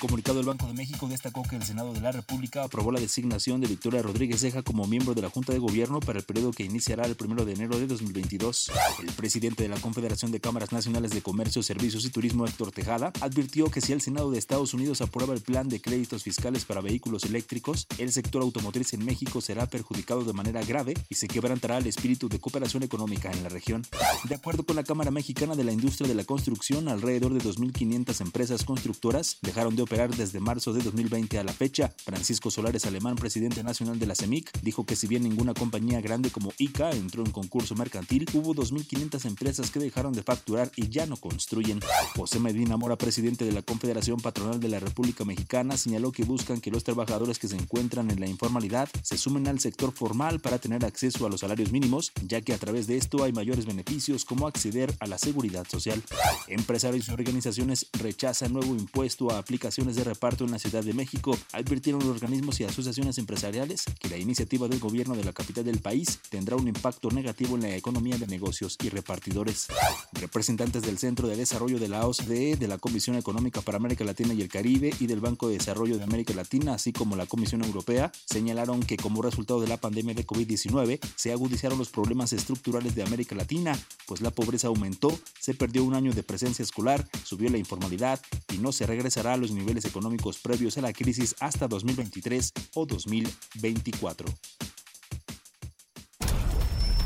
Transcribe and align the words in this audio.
Comunicado, 0.00 0.40
el 0.40 0.46
Banco 0.46 0.66
de 0.66 0.72
México 0.72 1.06
destacó 1.06 1.44
que 1.44 1.54
el 1.54 1.62
Senado 1.62 1.92
de 1.92 2.00
la 2.00 2.10
República 2.10 2.64
aprobó 2.64 2.90
la 2.90 2.98
designación 2.98 3.60
de 3.60 3.68
Victoria 3.68 4.02
Rodríguez 4.02 4.40
Ceja 4.40 4.62
como 4.62 4.86
miembro 4.86 5.14
de 5.14 5.22
la 5.22 5.30
Junta 5.30 5.52
de 5.52 5.60
Gobierno 5.60 6.00
para 6.00 6.18
el 6.18 6.24
periodo 6.24 6.50
que 6.50 6.64
iniciará 6.64 7.04
el 7.04 7.16
1 7.20 7.44
de 7.44 7.52
enero 7.52 7.78
de 7.78 7.86
2022. 7.86 8.72
El 9.00 9.12
presidente 9.12 9.62
de 9.62 9.68
la 9.68 9.78
Confederación 9.78 10.32
de 10.32 10.40
Cámaras 10.40 10.72
Nacionales 10.72 11.12
de 11.12 11.22
Comercio, 11.22 11.62
Servicios 11.62 12.04
y 12.04 12.10
Turismo, 12.10 12.46
Héctor 12.46 12.72
Tejada, 12.72 13.12
advirtió 13.20 13.70
que 13.70 13.80
si 13.80 13.92
el 13.92 14.00
Senado 14.00 14.30
de 14.30 14.38
Estados 14.38 14.74
Unidos 14.74 15.02
aprueba 15.02 15.34
el 15.34 15.42
plan 15.42 15.68
de 15.68 15.80
créditos 15.80 16.22
fiscales 16.22 16.64
para 16.64 16.80
vehículos 16.80 17.24
eléctricos, 17.24 17.86
el 17.98 18.10
sector 18.10 18.42
automotriz 18.42 18.94
en 18.94 19.04
México 19.04 19.40
será 19.40 19.66
perjudicado 19.66 20.24
de 20.24 20.32
manera 20.32 20.64
grave 20.64 20.94
y 21.10 21.16
se 21.16 21.28
quebrantará 21.28 21.78
el 21.78 21.86
espíritu 21.86 22.28
de 22.28 22.40
cooperación 22.40 22.82
económica 22.82 23.30
en 23.30 23.42
la 23.42 23.50
región. 23.50 23.86
De 24.24 24.34
acuerdo 24.34 24.64
con 24.64 24.76
la 24.76 24.84
Cámara 24.84 25.10
Mexicana 25.10 25.54
de 25.54 25.64
la 25.64 25.72
Industria 25.72 26.08
de 26.08 26.14
la 26.14 26.24
Construcción, 26.24 26.88
alrededor 26.88 27.34
de 27.34 27.40
2.500 27.40 28.20
empresas 28.22 28.64
constructoras 28.64 29.38
dejaron 29.42 29.76
de 29.76 29.82
desde 29.90 30.38
marzo 30.38 30.72
de 30.72 30.82
2020 30.84 31.36
a 31.40 31.42
la 31.42 31.52
fecha. 31.52 31.92
Francisco 32.04 32.48
Solares 32.48 32.86
Alemán, 32.86 33.16
presidente 33.16 33.64
nacional 33.64 33.98
de 33.98 34.06
la 34.06 34.14
CEMIC, 34.14 34.60
dijo 34.62 34.86
que 34.86 34.94
si 34.94 35.08
bien 35.08 35.24
ninguna 35.24 35.52
compañía 35.52 36.00
grande 36.00 36.30
como 36.30 36.52
ICA 36.58 36.92
entró 36.92 37.24
en 37.24 37.32
concurso 37.32 37.74
mercantil, 37.74 38.24
hubo 38.32 38.54
2.500 38.54 39.24
empresas 39.24 39.72
que 39.72 39.80
dejaron 39.80 40.12
de 40.12 40.22
facturar 40.22 40.70
y 40.76 40.90
ya 40.90 41.06
no 41.06 41.16
construyen. 41.16 41.80
José 42.14 42.38
Medina 42.38 42.76
Mora, 42.76 42.96
presidente 42.96 43.44
de 43.44 43.50
la 43.50 43.62
Confederación 43.62 44.20
Patronal 44.20 44.60
de 44.60 44.68
la 44.68 44.78
República 44.78 45.24
Mexicana, 45.24 45.76
señaló 45.76 46.12
que 46.12 46.22
buscan 46.22 46.60
que 46.60 46.70
los 46.70 46.84
trabajadores 46.84 47.40
que 47.40 47.48
se 47.48 47.56
encuentran 47.56 48.12
en 48.12 48.20
la 48.20 48.28
informalidad 48.28 48.88
se 49.02 49.18
sumen 49.18 49.48
al 49.48 49.58
sector 49.58 49.90
formal 49.90 50.38
para 50.38 50.58
tener 50.58 50.84
acceso 50.84 51.26
a 51.26 51.30
los 51.30 51.40
salarios 51.40 51.72
mínimos, 51.72 52.12
ya 52.28 52.40
que 52.40 52.54
a 52.54 52.58
través 52.58 52.86
de 52.86 52.96
esto 52.96 53.24
hay 53.24 53.32
mayores 53.32 53.66
beneficios 53.66 54.24
como 54.24 54.46
acceder 54.46 54.94
a 55.00 55.08
la 55.08 55.18
seguridad 55.18 55.66
social. 55.68 56.00
Empresarios 56.46 57.08
y 57.08 57.12
organizaciones 57.12 57.88
rechazan 57.92 58.52
nuevo 58.52 58.76
impuesto 58.76 59.32
a 59.32 59.38
de 59.86 60.04
reparto 60.04 60.44
en 60.44 60.50
la 60.50 60.58
Ciudad 60.58 60.84
de 60.84 60.92
México, 60.92 61.36
advirtieron 61.52 62.00
los 62.00 62.10
organismos 62.10 62.60
y 62.60 62.64
asociaciones 62.64 63.16
empresariales 63.18 63.84
que 63.98 64.10
la 64.10 64.18
iniciativa 64.18 64.68
del 64.68 64.78
gobierno 64.78 65.16
de 65.16 65.24
la 65.24 65.32
capital 65.32 65.64
del 65.64 65.80
país 65.80 66.20
tendrá 66.28 66.56
un 66.56 66.68
impacto 66.68 67.10
negativo 67.10 67.56
en 67.56 67.62
la 67.62 67.74
economía 67.74 68.18
de 68.18 68.26
negocios 68.26 68.76
y 68.82 68.90
repartidores. 68.90 69.68
Representantes 70.12 70.82
del 70.82 70.98
Centro 70.98 71.28
de 71.28 71.36
Desarrollo 71.36 71.78
de 71.78 71.88
la 71.88 72.06
OCDE, 72.06 72.56
de 72.56 72.68
la 72.68 72.78
Comisión 72.78 73.16
Económica 73.16 73.62
para 73.62 73.78
América 73.78 74.04
Latina 74.04 74.34
y 74.34 74.42
el 74.42 74.48
Caribe 74.48 74.92
y 75.00 75.06
del 75.06 75.20
Banco 75.20 75.48
de 75.48 75.54
Desarrollo 75.54 75.96
de 75.96 76.04
América 76.04 76.34
Latina, 76.34 76.74
así 76.74 76.92
como 76.92 77.16
la 77.16 77.26
Comisión 77.26 77.64
Europea, 77.64 78.12
señalaron 78.26 78.82
que 78.82 78.98
como 78.98 79.22
resultado 79.22 79.60
de 79.60 79.68
la 79.68 79.78
pandemia 79.78 80.14
de 80.14 80.26
COVID-19 80.26 81.00
se 81.16 81.32
agudizaron 81.32 81.78
los 81.78 81.88
problemas 81.88 82.32
estructurales 82.32 82.94
de 82.94 83.02
América 83.02 83.34
Latina, 83.34 83.78
pues 84.06 84.20
la 84.20 84.30
pobreza 84.30 84.68
aumentó, 84.68 85.18
se 85.38 85.54
perdió 85.54 85.84
un 85.84 85.94
año 85.94 86.12
de 86.12 86.22
presencia 86.22 86.62
escolar, 86.62 87.08
subió 87.24 87.48
la 87.48 87.58
informalidad 87.58 88.20
y 88.52 88.58
no 88.58 88.72
se 88.72 88.86
regresará 88.86 89.34
a 89.34 89.36
los 89.36 89.52
niveles 89.52 89.69
económicos 89.78 90.38
previos 90.38 90.76
a 90.78 90.80
la 90.80 90.92
crisis 90.92 91.34
hasta 91.40 91.68
2023 91.68 92.52
o 92.74 92.86
2024. 92.86 94.26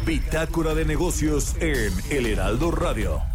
Bitácora 0.06 0.74
de 0.74 0.84
negocios 0.84 1.54
en 1.60 1.92
El 2.10 2.26
Heraldo 2.26 2.70
Radio. 2.70 3.33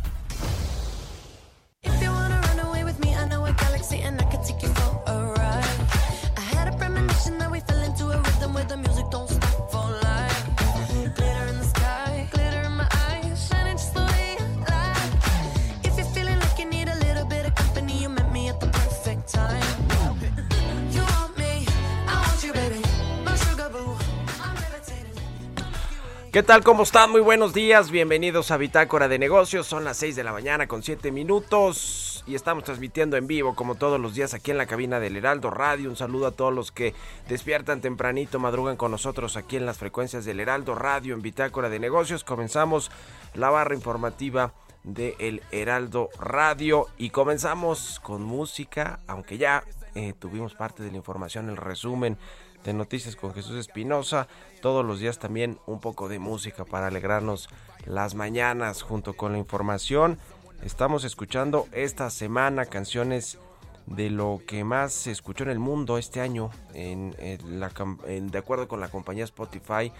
¿Qué 26.31 26.43
tal? 26.43 26.63
¿Cómo 26.63 26.83
están? 26.83 27.09
Muy 27.09 27.21
buenos 27.21 27.55
días. 27.55 27.89
Bienvenidos 27.89 28.51
a 28.51 28.57
Bitácora 28.57 29.07
de 29.07 29.17
Negocios. 29.17 29.65
Son 29.65 29.83
las 29.83 29.97
6 29.97 30.15
de 30.15 30.23
la 30.23 30.31
mañana 30.31 30.67
con 30.67 30.83
7 30.83 31.11
minutos 31.11 32.23
y 32.27 32.35
estamos 32.35 32.63
transmitiendo 32.65 33.17
en 33.17 33.25
vivo 33.25 33.55
como 33.55 33.73
todos 33.73 33.99
los 33.99 34.13
días 34.13 34.35
aquí 34.35 34.51
en 34.51 34.59
la 34.59 34.67
cabina 34.67 34.99
del 34.99 35.17
Heraldo 35.17 35.49
Radio. 35.49 35.89
Un 35.89 35.95
saludo 35.95 36.27
a 36.27 36.31
todos 36.31 36.53
los 36.53 36.71
que 36.71 36.93
despiertan 37.27 37.81
tempranito, 37.81 38.37
madrugan 38.37 38.77
con 38.77 38.91
nosotros 38.91 39.37
aquí 39.37 39.57
en 39.57 39.65
las 39.65 39.79
frecuencias 39.79 40.23
del 40.23 40.39
Heraldo 40.39 40.75
Radio 40.75 41.15
en 41.15 41.23
Bitácora 41.23 41.67
de 41.67 41.79
Negocios. 41.79 42.23
Comenzamos 42.23 42.91
la 43.33 43.49
barra 43.49 43.73
informativa 43.73 44.53
de 44.83 45.15
El 45.17 45.41
Heraldo 45.49 46.09
Radio 46.19 46.85
y 46.99 47.09
comenzamos 47.09 47.99
con 48.03 48.21
música, 48.21 48.99
aunque 49.07 49.39
ya 49.39 49.63
eh, 49.95 50.13
tuvimos 50.19 50.53
parte 50.53 50.83
de 50.83 50.91
la 50.91 50.97
información, 50.97 51.49
el 51.49 51.57
resumen 51.57 52.19
de 52.63 52.73
Noticias 52.73 53.15
con 53.15 53.33
Jesús 53.33 53.55
Espinosa. 53.57 54.27
Todos 54.61 54.85
los 54.85 54.99
días 54.99 55.19
también 55.19 55.59
un 55.65 55.79
poco 55.79 56.09
de 56.09 56.19
música 56.19 56.65
para 56.65 56.87
alegrarnos 56.87 57.49
las 57.85 58.15
mañanas 58.15 58.81
junto 58.81 59.13
con 59.15 59.31
la 59.31 59.37
información. 59.37 60.17
Estamos 60.63 61.03
escuchando 61.03 61.67
esta 61.71 62.09
semana 62.09 62.65
canciones 62.65 63.37
de 63.85 64.09
lo 64.09 64.41
que 64.45 64.63
más 64.63 64.93
se 64.93 65.11
escuchó 65.11 65.43
en 65.45 65.49
el 65.49 65.59
mundo 65.59 65.97
este 65.97 66.21
año, 66.21 66.51
en, 66.73 67.15
la, 67.47 67.71
de 68.07 68.37
acuerdo 68.37 68.67
con 68.67 68.79
la 68.79 68.89
compañía 68.89 69.23
Spotify 69.23 69.91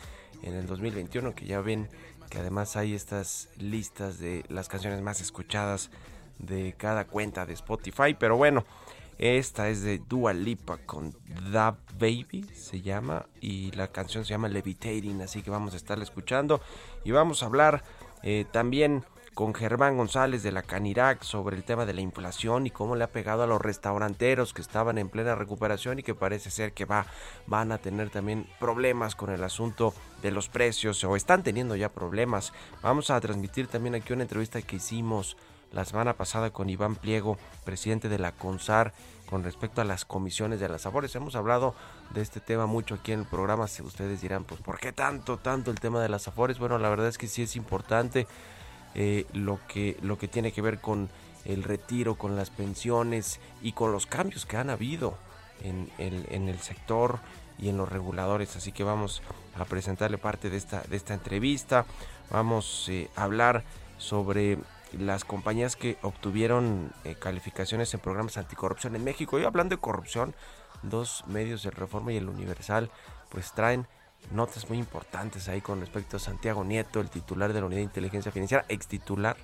en 0.44 0.53
el 0.53 0.67
2021, 0.67 1.33
que 1.33 1.45
ya 1.45 1.61
ven 1.61 1.89
que 2.29 2.38
además 2.38 2.75
hay 2.75 2.94
estas 2.94 3.50
listas 3.57 4.19
de 4.19 4.45
las 4.50 4.69
canciones 4.69 5.01
más 5.01 5.21
escuchadas 5.21 5.89
de 6.38 6.75
cada 6.77 7.06
cuenta 7.06 7.45
de 7.45 7.53
Spotify. 7.53 8.15
Pero 8.17 8.38
bueno, 8.38 8.65
esta 9.19 9.68
es 9.68 9.83
de 9.83 10.00
Dua 10.00 10.33
Lipa 10.33 10.77
con 10.77 11.13
Da 11.51 11.77
Baby, 12.00 12.45
se 12.54 12.81
llama, 12.81 13.25
y 13.42 13.71
la 13.71 13.89
canción 13.89 14.24
se 14.24 14.31
llama 14.31 14.48
Levitating, 14.48 15.21
así 15.21 15.44
que 15.44 15.51
vamos 15.51 15.74
a 15.74 15.77
estarla 15.77 16.06
escuchando 16.06 16.62
y 17.04 17.12
vamos 17.12 17.44
a 17.44 17.48
hablar 17.48 17.83
eh, 18.24 18.45
también 18.51 19.04
con 19.33 19.54
Germán 19.54 19.95
González 19.95 20.44
de 20.44 20.51
la 20.51 20.63
Canirac 20.63 21.24
sobre 21.24 21.56
el 21.56 21.63
tema 21.63 21.86
de 21.86 21.94
la 21.94 22.01
inflación 22.01 22.68
y 22.68 22.71
cómo 22.71 22.95
le 22.95 23.04
ha 23.04 23.12
pegado 23.12 23.44
a 23.44 23.48
los 23.48 23.62
restauranteros 23.62 24.54
que 24.54 24.62
estaban 24.62 24.98
en 24.98 25.10
plena 25.10 25.36
recuperación 25.36 26.00
y 26.00 26.04
que 26.04 26.16
parece 26.16 26.51
ser 26.51 26.74
que 26.74 26.86
va, 26.86 27.06
van 27.48 27.71
a 27.71 27.77
tener 27.77 28.10
también 28.10 28.48
problemas 28.60 29.16
con 29.16 29.31
el 29.31 29.44
asunto 29.44 29.94
de 30.21 30.31
los 30.31 30.50
precios 30.50 31.04
o 31.06 31.16
están 31.16 31.44
teniendo 31.44 31.75
ya 31.75 31.89
problemas. 31.89 32.51
Vamos 32.81 33.10
a 33.12 33.21
transmitir 33.21 33.68
también 33.68 33.95
aquí 33.95 34.12
una 34.12 34.24
entrevista 34.24 34.62
que 34.62 34.75
hicimos 34.75 35.38
la 35.71 35.86
semana 35.86 36.13
pasada 36.13 36.51
con 36.51 36.69
Iván 36.69 36.95
Pliego, 36.95 37.38
presidente 37.63 38.10
de 38.10 38.19
la 38.19 38.31
CONSAR, 38.31 38.94
con 39.30 39.44
respecto 39.44 39.81
a 39.81 39.86
las 39.86 40.06
comisiones 40.06 40.60
de 40.60 40.69
las 40.69 40.81
sabores. 40.81 41.16
Hemos 41.16 41.36
hablado 41.36 41.75
de 42.13 42.21
este 42.21 42.39
tema 42.39 42.66
mucho 42.66 42.95
aquí 42.95 43.12
en 43.12 43.21
el 43.21 43.25
programa. 43.25 43.68
Si 43.68 43.83
ustedes 43.83 44.21
dirán, 44.21 44.44
pues, 44.44 44.62
¿por 44.62 44.80
qué 44.80 44.92
tanto, 44.92 45.38
tanto 45.38 45.69
el 45.69 45.80
tema 45.80 46.01
de 46.01 46.10
las 46.10 46.27
afores? 46.27 46.57
Bueno, 46.57 46.80
la 46.80 46.89
verdad 46.89 47.07
es 47.07 47.18
que 47.18 47.27
sí 47.27 47.44
es 47.44 47.56
importante 47.56 48.27
eh, 48.95 49.27
lo, 49.33 49.60
que, 49.68 49.98
lo 50.01 50.18
que 50.18 50.27
tiene 50.27 50.51
que 50.51 50.62
ver 50.62 50.81
con 50.81 51.10
el 51.45 51.63
retiro, 51.63 52.16
con 52.16 52.36
las 52.36 52.50
pensiones 52.50 53.39
y 53.62 53.74
con 53.74 53.92
los 53.92 54.07
cambios 54.07 54.45
que 54.45 54.57
han 54.57 54.69
habido 54.69 55.16
en, 55.63 55.89
el 56.00 56.60
sector 56.60 57.19
y 57.60 57.69
en 57.69 57.77
los 57.77 57.89
reguladores. 57.89 58.56
Así 58.56 58.71
que 58.71 58.83
vamos 58.83 59.21
a 59.57 59.66
presentarle 59.66 60.18
parte 60.18 60.50
de 60.50 60.57
esta, 60.57 60.81
de 60.81 60.98
esta 60.98 61.13
entrevista. 61.13 61.86
Vamos 62.31 62.88
eh, 62.89 63.10
a 63.16 63.24
hablar 63.24 63.63
sobre 63.98 64.57
las 64.94 65.24
compañías 65.24 65.75
que 65.75 65.97
obtuvieron 66.01 66.91
eh, 67.03 67.15
calificaciones 67.15 67.94
en 67.94 68.00
programas 68.00 68.38
anticorrupción 68.38 68.95
en 68.95 69.03
México. 69.03 69.39
Y 69.39 69.44
hablando 69.44 69.75
de 69.75 69.81
corrupción, 69.81 70.33
dos 70.83 71.24
medios 71.27 71.63
de 71.63 71.71
Reforma 71.71 72.12
y 72.12 72.18
el 72.18 72.30
Universal 72.30 72.89
pues 73.30 73.51
traen 73.53 73.88
notas 74.31 74.69
muy 74.69 74.77
importantes 74.77 75.47
ahí 75.47 75.62
con 75.62 75.80
respecto 75.80 76.18
a 76.18 76.19
Santiago 76.19 76.63
Nieto, 76.63 77.00
el 77.00 77.09
titular 77.09 77.53
de 77.53 77.59
la 77.59 77.68
Unidad 77.68 77.80
de 77.80 77.83
Inteligencia 77.83 78.31
Financiera, 78.31 78.65
ex 78.69 78.88
titular. 78.88 79.38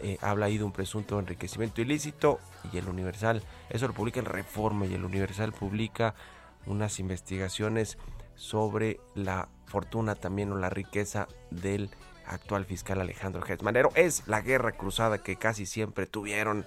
Eh, 0.00 0.18
habla 0.20 0.46
ahí 0.46 0.58
de 0.58 0.64
un 0.64 0.72
presunto 0.72 1.18
enriquecimiento 1.18 1.80
ilícito 1.80 2.40
y 2.72 2.78
el 2.78 2.88
Universal, 2.88 3.42
eso 3.70 3.86
lo 3.86 3.94
publica 3.94 4.18
en 4.20 4.26
Reforma 4.26 4.86
y 4.86 4.94
el 4.94 5.04
Universal 5.04 5.52
publica 5.52 6.14
unas 6.66 6.98
investigaciones 6.98 7.96
sobre 8.34 9.00
la 9.14 9.48
fortuna 9.66 10.14
también 10.16 10.52
o 10.52 10.56
la 10.56 10.68
riqueza 10.68 11.28
del 11.50 11.90
actual 12.26 12.64
fiscal 12.64 13.00
Alejandro 13.00 13.42
Gertz 13.42 13.64
Es 13.94 14.26
la 14.26 14.40
guerra 14.40 14.72
cruzada 14.72 15.18
que 15.18 15.36
casi 15.36 15.66
siempre 15.66 16.06
tuvieron 16.06 16.66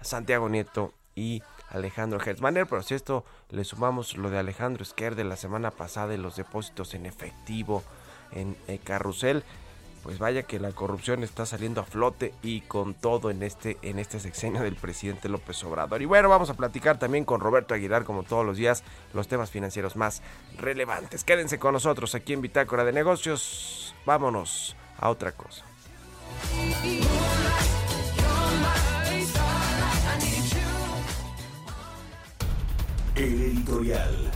Santiago 0.00 0.48
Nieto 0.48 0.92
y 1.14 1.42
Alejandro 1.70 2.20
Hertzmanner, 2.20 2.66
pero 2.66 2.82
si 2.82 2.94
esto 2.94 3.24
le 3.50 3.64
sumamos 3.64 4.16
lo 4.16 4.30
de 4.30 4.38
Alejandro 4.38 4.82
Esquer 4.82 5.16
de 5.16 5.24
la 5.24 5.36
semana 5.36 5.70
pasada 5.70 6.14
y 6.14 6.18
los 6.18 6.36
depósitos 6.36 6.94
en 6.94 7.06
efectivo 7.06 7.82
en 8.32 8.56
el 8.68 8.80
carrusel, 8.80 9.42
pues 10.02 10.18
vaya 10.20 10.44
que 10.44 10.60
la 10.60 10.70
corrupción 10.70 11.24
está 11.24 11.46
saliendo 11.46 11.80
a 11.80 11.84
flote 11.84 12.32
y 12.42 12.60
con 12.60 12.94
todo 12.94 13.30
en 13.30 13.42
este, 13.42 13.76
en 13.82 13.98
este 13.98 14.20
sexenio 14.20 14.62
del 14.62 14.76
presidente 14.76 15.28
López 15.28 15.64
Obrador. 15.64 16.00
Y 16.00 16.04
bueno, 16.04 16.28
vamos 16.28 16.48
a 16.48 16.54
platicar 16.54 16.98
también 16.98 17.24
con 17.24 17.40
Roberto 17.40 17.74
Aguilar, 17.74 18.04
como 18.04 18.22
todos 18.22 18.46
los 18.46 18.56
días, 18.56 18.84
los 19.14 19.26
temas 19.26 19.50
financieros 19.50 19.96
más 19.96 20.22
relevantes. 20.58 21.24
Quédense 21.24 21.58
con 21.58 21.72
nosotros 21.72 22.14
aquí 22.14 22.34
en 22.34 22.40
Bitácora 22.40 22.84
de 22.84 22.92
Negocios. 22.92 23.96
Vámonos 24.04 24.76
a 24.98 25.10
otra 25.10 25.32
cosa. 25.32 25.64
El 33.14 33.40
editorial. 33.40 34.35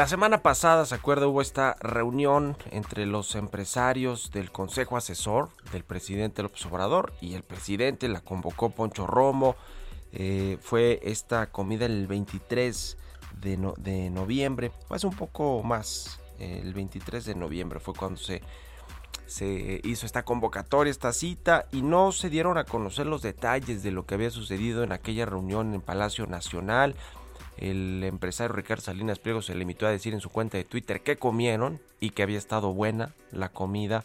La 0.00 0.08
semana 0.08 0.42
pasada, 0.42 0.86
se 0.86 0.94
acuerda, 0.94 1.26
hubo 1.26 1.42
esta 1.42 1.76
reunión 1.78 2.56
entre 2.70 3.04
los 3.04 3.34
empresarios 3.34 4.30
del 4.30 4.50
Consejo 4.50 4.96
Asesor 4.96 5.50
del 5.72 5.84
presidente 5.84 6.42
López 6.42 6.64
Obrador 6.64 7.12
y 7.20 7.34
el 7.34 7.42
presidente 7.42 8.08
la 8.08 8.22
convocó 8.22 8.70
Poncho 8.70 9.06
Romo. 9.06 9.56
Eh, 10.14 10.56
fue 10.62 11.00
esta 11.02 11.50
comida 11.50 11.84
el 11.84 12.06
23 12.06 12.96
de, 13.42 14.08
noviembre, 14.10 14.72
pues 14.88 15.04
un 15.04 15.14
poco 15.14 15.62
más, 15.62 16.18
el 16.38 16.72
23 16.72 17.22
de 17.26 17.34
noviembre 17.34 17.78
fue 17.78 17.92
cuando 17.92 18.18
se, 18.18 18.40
se 19.26 19.82
hizo 19.84 20.06
esta 20.06 20.24
convocatoria, 20.24 20.90
esta 20.90 21.12
cita, 21.12 21.66
y 21.72 21.82
no 21.82 22.10
se 22.12 22.30
dieron 22.30 22.56
a 22.56 22.64
conocer 22.64 23.04
los 23.04 23.20
detalles 23.20 23.82
de 23.82 23.90
lo 23.90 24.06
que 24.06 24.14
había 24.14 24.30
sucedido 24.30 24.82
en 24.82 24.92
aquella 24.92 25.26
reunión 25.26 25.74
en 25.74 25.82
Palacio 25.82 26.26
Nacional. 26.26 26.96
El 27.56 28.02
empresario 28.04 28.54
Ricardo 28.54 28.82
Salinas 28.82 29.18
Pliego 29.18 29.42
se 29.42 29.54
limitó 29.54 29.86
a 29.86 29.90
decir 29.90 30.14
en 30.14 30.20
su 30.20 30.30
cuenta 30.30 30.56
de 30.56 30.64
Twitter 30.64 31.02
que 31.02 31.16
comieron 31.16 31.80
y 32.00 32.10
que 32.10 32.22
había 32.22 32.38
estado 32.38 32.72
buena 32.72 33.14
la 33.32 33.50
comida 33.50 34.04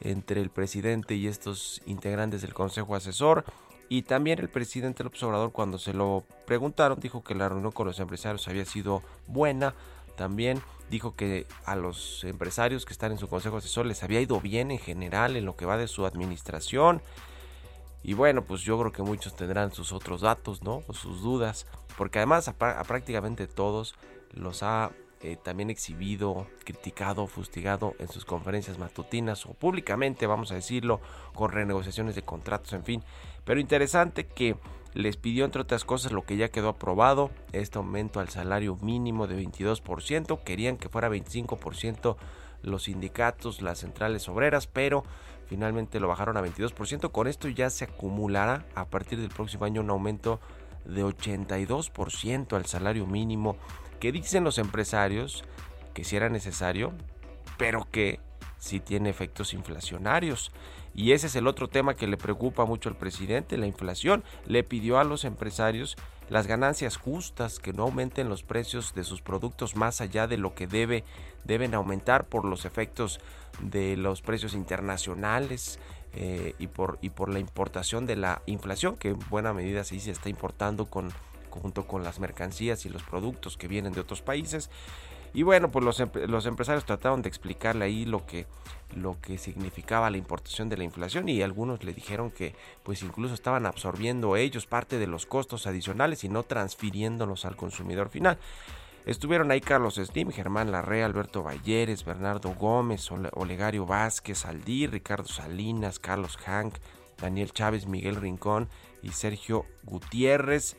entre 0.00 0.40
el 0.40 0.50
presidente 0.50 1.14
y 1.14 1.26
estos 1.26 1.82
integrantes 1.86 2.42
del 2.42 2.54
Consejo 2.54 2.94
Asesor. 2.94 3.44
Y 3.88 4.02
también 4.02 4.38
el 4.38 4.48
presidente 4.48 5.02
López 5.02 5.22
Obrador 5.24 5.52
cuando 5.52 5.78
se 5.78 5.92
lo 5.92 6.24
preguntaron 6.46 7.00
dijo 7.00 7.24
que 7.24 7.34
la 7.34 7.48
reunión 7.48 7.72
con 7.72 7.86
los 7.86 7.98
empresarios 7.98 8.46
había 8.48 8.64
sido 8.64 9.02
buena. 9.26 9.74
También 10.16 10.62
dijo 10.90 11.14
que 11.16 11.46
a 11.64 11.76
los 11.76 12.24
empresarios 12.24 12.84
que 12.84 12.92
están 12.92 13.12
en 13.12 13.18
su 13.18 13.28
consejo 13.28 13.56
asesor 13.56 13.86
les 13.86 14.02
había 14.02 14.20
ido 14.20 14.40
bien 14.40 14.70
en 14.70 14.78
general 14.78 15.36
en 15.36 15.44
lo 15.44 15.56
que 15.56 15.66
va 15.66 15.76
de 15.76 15.88
su 15.88 16.06
administración. 16.06 17.02
Y 18.02 18.14
bueno, 18.14 18.42
pues 18.42 18.62
yo 18.62 18.78
creo 18.78 18.92
que 18.92 19.02
muchos 19.02 19.34
tendrán 19.34 19.72
sus 19.72 19.92
otros 19.92 20.22
datos, 20.22 20.62
¿no? 20.62 20.82
O 20.86 20.94
sus 20.94 21.20
dudas. 21.20 21.66
Porque 22.00 22.18
además 22.18 22.48
a, 22.48 22.54
prácticamente 22.54 23.46
todos 23.46 23.94
los 24.32 24.62
ha 24.62 24.90
eh, 25.20 25.36
también 25.36 25.68
exhibido, 25.68 26.46
criticado, 26.64 27.26
fustigado 27.26 27.94
en 27.98 28.08
sus 28.08 28.24
conferencias 28.24 28.78
matutinas 28.78 29.44
o 29.44 29.52
públicamente, 29.52 30.26
vamos 30.26 30.50
a 30.50 30.54
decirlo, 30.54 31.02
con 31.34 31.52
renegociaciones 31.52 32.14
de 32.14 32.22
contratos, 32.22 32.72
en 32.72 32.84
fin. 32.84 33.02
Pero 33.44 33.60
interesante 33.60 34.24
que 34.24 34.56
les 34.94 35.18
pidió 35.18 35.44
entre 35.44 35.60
otras 35.60 35.84
cosas 35.84 36.10
lo 36.10 36.24
que 36.24 36.38
ya 36.38 36.48
quedó 36.48 36.70
aprobado, 36.70 37.30
este 37.52 37.76
aumento 37.76 38.18
al 38.18 38.30
salario 38.30 38.78
mínimo 38.80 39.26
de 39.26 39.36
22%, 39.36 40.42
querían 40.42 40.78
que 40.78 40.88
fuera 40.88 41.10
25% 41.10 42.16
los 42.62 42.84
sindicatos, 42.84 43.60
las 43.60 43.80
centrales 43.80 44.26
obreras, 44.30 44.66
pero 44.66 45.04
finalmente 45.44 46.00
lo 46.00 46.08
bajaron 46.08 46.38
a 46.38 46.42
22%, 46.42 47.12
con 47.12 47.26
esto 47.26 47.46
ya 47.48 47.68
se 47.68 47.84
acumulará 47.84 48.64
a 48.74 48.86
partir 48.86 49.20
del 49.20 49.28
próximo 49.28 49.66
año 49.66 49.82
un 49.82 49.90
aumento 49.90 50.40
de 50.84 51.04
82% 51.04 52.56
al 52.56 52.66
salario 52.66 53.06
mínimo, 53.06 53.56
que 53.98 54.12
dicen 54.12 54.44
los 54.44 54.58
empresarios 54.58 55.44
que 55.94 56.04
si 56.04 56.16
era 56.16 56.28
necesario, 56.28 56.92
pero 57.58 57.86
que 57.90 58.20
si 58.58 58.80
tiene 58.80 59.10
efectos 59.10 59.54
inflacionarios. 59.54 60.52
Y 60.94 61.12
ese 61.12 61.28
es 61.28 61.36
el 61.36 61.46
otro 61.46 61.68
tema 61.68 61.94
que 61.94 62.06
le 62.06 62.16
preocupa 62.16 62.64
mucho 62.64 62.88
al 62.88 62.96
presidente, 62.96 63.56
la 63.56 63.66
inflación. 63.66 64.24
Le 64.46 64.64
pidió 64.64 64.98
a 64.98 65.04
los 65.04 65.24
empresarios 65.24 65.96
las 66.28 66.46
ganancias 66.46 66.96
justas, 66.96 67.58
que 67.58 67.72
no 67.72 67.84
aumenten 67.84 68.28
los 68.28 68.42
precios 68.42 68.94
de 68.94 69.04
sus 69.04 69.20
productos 69.20 69.76
más 69.76 70.00
allá 70.00 70.26
de 70.26 70.36
lo 70.36 70.54
que 70.54 70.66
debe, 70.66 71.04
deben 71.44 71.74
aumentar 71.74 72.26
por 72.26 72.44
los 72.44 72.64
efectos 72.64 73.20
de 73.60 73.96
los 73.96 74.22
precios 74.22 74.54
internacionales 74.54 75.80
eh, 76.14 76.54
y, 76.58 76.66
por, 76.66 76.98
y 77.00 77.10
por 77.10 77.28
la 77.32 77.38
importación 77.38 78.06
de 78.06 78.16
la 78.16 78.42
inflación, 78.46 78.96
que 78.96 79.10
en 79.10 79.18
buena 79.30 79.52
medida 79.52 79.84
sí 79.84 80.00
se 80.00 80.10
está 80.10 80.28
importando 80.28 80.86
con, 80.86 81.10
junto 81.50 81.86
con 81.86 82.02
las 82.02 82.18
mercancías 82.20 82.84
y 82.86 82.88
los 82.88 83.02
productos 83.02 83.56
que 83.56 83.68
vienen 83.68 83.92
de 83.92 84.00
otros 84.00 84.22
países. 84.22 84.70
Y 85.32 85.44
bueno, 85.44 85.70
pues 85.70 85.84
los, 85.84 86.02
los 86.28 86.46
empresarios 86.46 86.84
trataron 86.84 87.22
de 87.22 87.28
explicarle 87.28 87.84
ahí 87.84 88.04
lo 88.04 88.26
que, 88.26 88.46
lo 88.96 89.20
que 89.20 89.38
significaba 89.38 90.10
la 90.10 90.16
importación 90.16 90.68
de 90.68 90.76
la 90.76 90.84
inflación 90.84 91.28
y 91.28 91.42
algunos 91.42 91.84
le 91.84 91.92
dijeron 91.92 92.32
que 92.32 92.54
pues 92.82 93.02
incluso 93.02 93.34
estaban 93.34 93.66
absorbiendo 93.66 94.36
ellos 94.36 94.66
parte 94.66 94.98
de 94.98 95.06
los 95.06 95.26
costos 95.26 95.68
adicionales 95.68 96.24
y 96.24 96.28
no 96.28 96.42
transfiriéndolos 96.42 97.44
al 97.44 97.54
consumidor 97.54 98.08
final. 98.08 98.38
Estuvieron 99.06 99.50
ahí 99.50 99.60
Carlos 99.60 99.94
Slim, 99.94 100.30
Germán 100.30 100.70
Larrea, 100.70 101.06
Alberto 101.06 101.42
Valleres, 101.42 102.04
Bernardo 102.04 102.54
Gómez, 102.54 103.10
Ole- 103.10 103.30
Olegario 103.32 103.86
Vázquez, 103.86 104.44
Aldir, 104.44 104.90
Ricardo 104.92 105.26
Salinas, 105.28 105.98
Carlos 105.98 106.36
Hank, 106.36 106.76
Daniel 107.18 107.52
Chávez, 107.52 107.86
Miguel 107.86 108.16
Rincón 108.16 108.68
y 109.02 109.10
Sergio 109.10 109.64
Gutiérrez. 109.84 110.76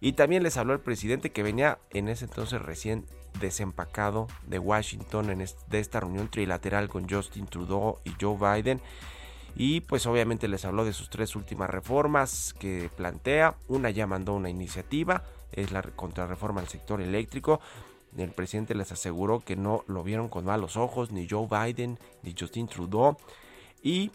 Y 0.00 0.12
también 0.12 0.42
les 0.42 0.56
habló 0.56 0.72
el 0.72 0.80
presidente 0.80 1.30
que 1.30 1.42
venía 1.42 1.78
en 1.90 2.08
ese 2.08 2.24
entonces 2.24 2.60
recién 2.62 3.04
desempacado 3.38 4.26
de 4.46 4.58
Washington 4.58 5.30
en 5.30 5.40
esta 5.42 6.00
reunión 6.00 6.28
trilateral 6.28 6.88
con 6.88 7.08
Justin 7.08 7.46
Trudeau 7.46 7.98
y 8.04 8.12
Joe 8.20 8.36
Biden. 8.36 8.80
Y 9.54 9.82
pues 9.82 10.06
obviamente 10.06 10.48
les 10.48 10.64
habló 10.64 10.84
de 10.84 10.92
sus 10.92 11.10
tres 11.10 11.36
últimas 11.36 11.68
reformas 11.68 12.54
que 12.58 12.90
plantea. 12.96 13.56
Una 13.68 13.90
ya 13.90 14.06
mandó 14.06 14.32
una 14.34 14.48
iniciativa, 14.48 15.24
es 15.52 15.72
la 15.72 15.82
contrarreforma 15.82 16.60
al 16.60 16.68
sector 16.68 17.00
eléctrico. 17.00 17.60
El 18.16 18.32
presidente 18.32 18.74
les 18.74 18.90
aseguró 18.92 19.40
que 19.40 19.56
no 19.56 19.84
lo 19.86 20.02
vieron 20.02 20.28
con 20.28 20.44
malos 20.44 20.76
ojos 20.76 21.12
ni 21.12 21.28
Joe 21.28 21.46
Biden 21.48 21.98
ni 22.22 22.34
Justin 22.38 22.66
Trudeau. 22.66 23.16
Y 23.82 24.10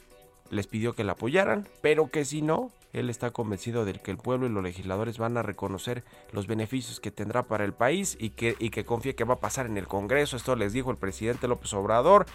les 0.49 0.67
pidió 0.67 0.93
que 0.93 1.03
la 1.03 1.13
apoyaran, 1.13 1.67
pero 1.81 2.09
que 2.11 2.25
si 2.25 2.41
no, 2.41 2.71
él 2.93 3.09
está 3.09 3.31
convencido 3.31 3.83
de 3.83 3.93
que 3.93 4.11
el 4.11 4.17
pueblo 4.17 4.45
y 4.45 4.49
los 4.49 4.63
legisladores 4.63 5.17
van 5.17 5.37
a 5.37 5.41
reconocer 5.41 6.03
los 6.31 6.47
beneficios 6.47 6.99
que 6.99 7.11
tendrá 7.11 7.43
para 7.43 7.65
el 7.65 7.73
país 7.73 8.15
y 8.19 8.29
que, 8.31 8.55
y 8.59 8.69
que 8.69 8.85
confía 8.85 9.15
que 9.15 9.23
va 9.23 9.35
a 9.35 9.39
pasar 9.39 9.65
en 9.65 9.77
el 9.77 9.87
Congreso. 9.87 10.37
Esto 10.37 10.55
les 10.55 10.71
dijo 10.71 10.91
el 10.91 10.97
presidente 10.97 11.47
López 11.47 11.73
Obrador. 11.73 12.25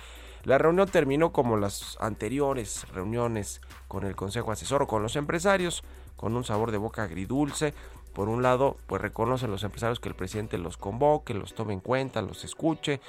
La 0.45 0.59
reunión 0.59 0.89
terminó 0.89 1.33
como 1.33 1.57
las 1.57 1.97
anteriores 2.01 2.87
reuniones 2.93 3.61
con 3.89 4.05
el 4.05 4.17
Consejo 4.17 4.53
Asesor 4.53 4.83
o 4.83 4.87
con 4.87 5.03
los 5.03 5.17
empresarios, 5.17 5.83
con 6.17 6.35
un 6.35 6.45
sabor 6.45 6.71
de 6.71 6.79
boca 6.79 7.03
agridulce. 7.05 7.75
Por 8.13 8.29
un 8.29 8.43
lado, 8.43 8.77
pues 8.87 9.01
reconocen 9.01 9.51
los 9.51 9.63
empresarios 9.63 10.01
que 10.01 10.09
el 10.09 10.15
presidente 10.15 10.59
los 10.59 10.77
convoque, 10.77 11.33
los 11.35 11.55
tome 11.55 11.73
en 11.73 11.81
cuenta, 11.81 12.23
los 12.23 12.45
escuche. 12.45 13.01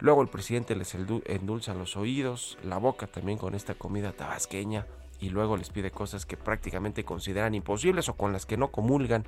Luego 0.00 0.22
el 0.22 0.28
presidente 0.28 0.74
les 0.74 0.94
endu- 0.96 1.22
endulza 1.26 1.74
los 1.74 1.96
oídos, 1.96 2.58
la 2.64 2.78
boca 2.78 3.06
también 3.06 3.38
con 3.38 3.54
esta 3.54 3.74
comida 3.74 4.12
tabasqueña 4.12 4.86
y 5.20 5.28
luego 5.28 5.56
les 5.56 5.70
pide 5.70 5.90
cosas 5.90 6.24
que 6.24 6.36
prácticamente 6.38 7.04
consideran 7.04 7.54
imposibles 7.54 8.08
o 8.08 8.14
con 8.14 8.32
las 8.32 8.46
que 8.46 8.56
no 8.56 8.68
comulgan. 8.68 9.24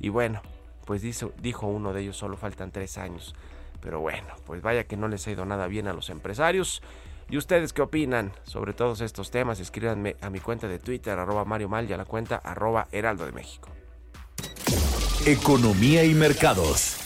Y 0.00 0.08
bueno, 0.08 0.42
pues 0.84 1.02
dijo 1.40 1.66
uno 1.68 1.92
de 1.92 2.02
ellos, 2.02 2.16
solo 2.16 2.36
faltan 2.36 2.72
tres 2.72 2.98
años. 2.98 3.34
Pero 3.80 4.00
bueno, 4.00 4.34
pues 4.44 4.60
vaya 4.60 4.84
que 4.84 4.96
no 4.96 5.08
les 5.08 5.26
ha 5.26 5.30
ido 5.30 5.44
nada 5.44 5.66
bien 5.68 5.88
a 5.88 5.92
los 5.92 6.10
empresarios. 6.10 6.82
¿Y 7.30 7.36
ustedes 7.36 7.72
qué 7.72 7.82
opinan 7.82 8.32
sobre 8.42 8.74
todos 8.74 9.00
estos 9.00 9.30
temas? 9.30 9.60
Escríbanme 9.60 10.16
a 10.20 10.28
mi 10.28 10.40
cuenta 10.40 10.68
de 10.68 10.78
Twitter, 10.78 11.18
arroba 11.18 11.44
Mario 11.44 11.68
Mal, 11.68 11.88
y 11.88 11.92
a 11.92 11.96
la 11.96 12.04
cuenta 12.04 12.36
arroba 12.36 12.88
Heraldo 12.92 13.24
de 13.24 13.32
México. 13.32 13.68
Economía 15.24 16.02
y 16.02 16.14
mercados. 16.14 16.96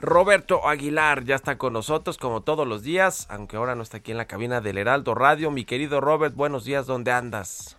Roberto 0.00 0.66
Aguilar 0.66 1.24
ya 1.24 1.34
está 1.34 1.58
con 1.58 1.74
nosotros 1.74 2.16
como 2.16 2.40
todos 2.40 2.66
los 2.66 2.82
días, 2.82 3.26
aunque 3.28 3.58
ahora 3.58 3.74
no 3.74 3.82
está 3.82 3.98
aquí 3.98 4.10
en 4.10 4.16
la 4.16 4.24
cabina 4.24 4.62
del 4.62 4.78
Heraldo 4.78 5.14
Radio. 5.14 5.50
Mi 5.50 5.66
querido 5.66 6.00
Robert, 6.00 6.34
buenos 6.34 6.64
días, 6.64 6.86
¿dónde 6.86 7.12
andas? 7.12 7.76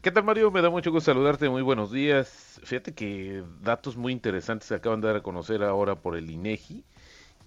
¿Qué 0.00 0.10
tal 0.10 0.24
Mario? 0.24 0.50
Me 0.50 0.62
da 0.62 0.70
mucho 0.70 0.90
gusto 0.90 1.12
saludarte, 1.12 1.50
muy 1.50 1.60
buenos 1.60 1.92
días. 1.92 2.58
Fíjate 2.64 2.94
que 2.94 3.44
datos 3.60 3.98
muy 3.98 4.14
interesantes 4.14 4.68
se 4.68 4.76
acaban 4.76 5.02
de 5.02 5.08
dar 5.08 5.16
a 5.16 5.22
conocer 5.22 5.62
ahora 5.62 5.96
por 5.96 6.16
el 6.16 6.30
INEGI. 6.30 6.84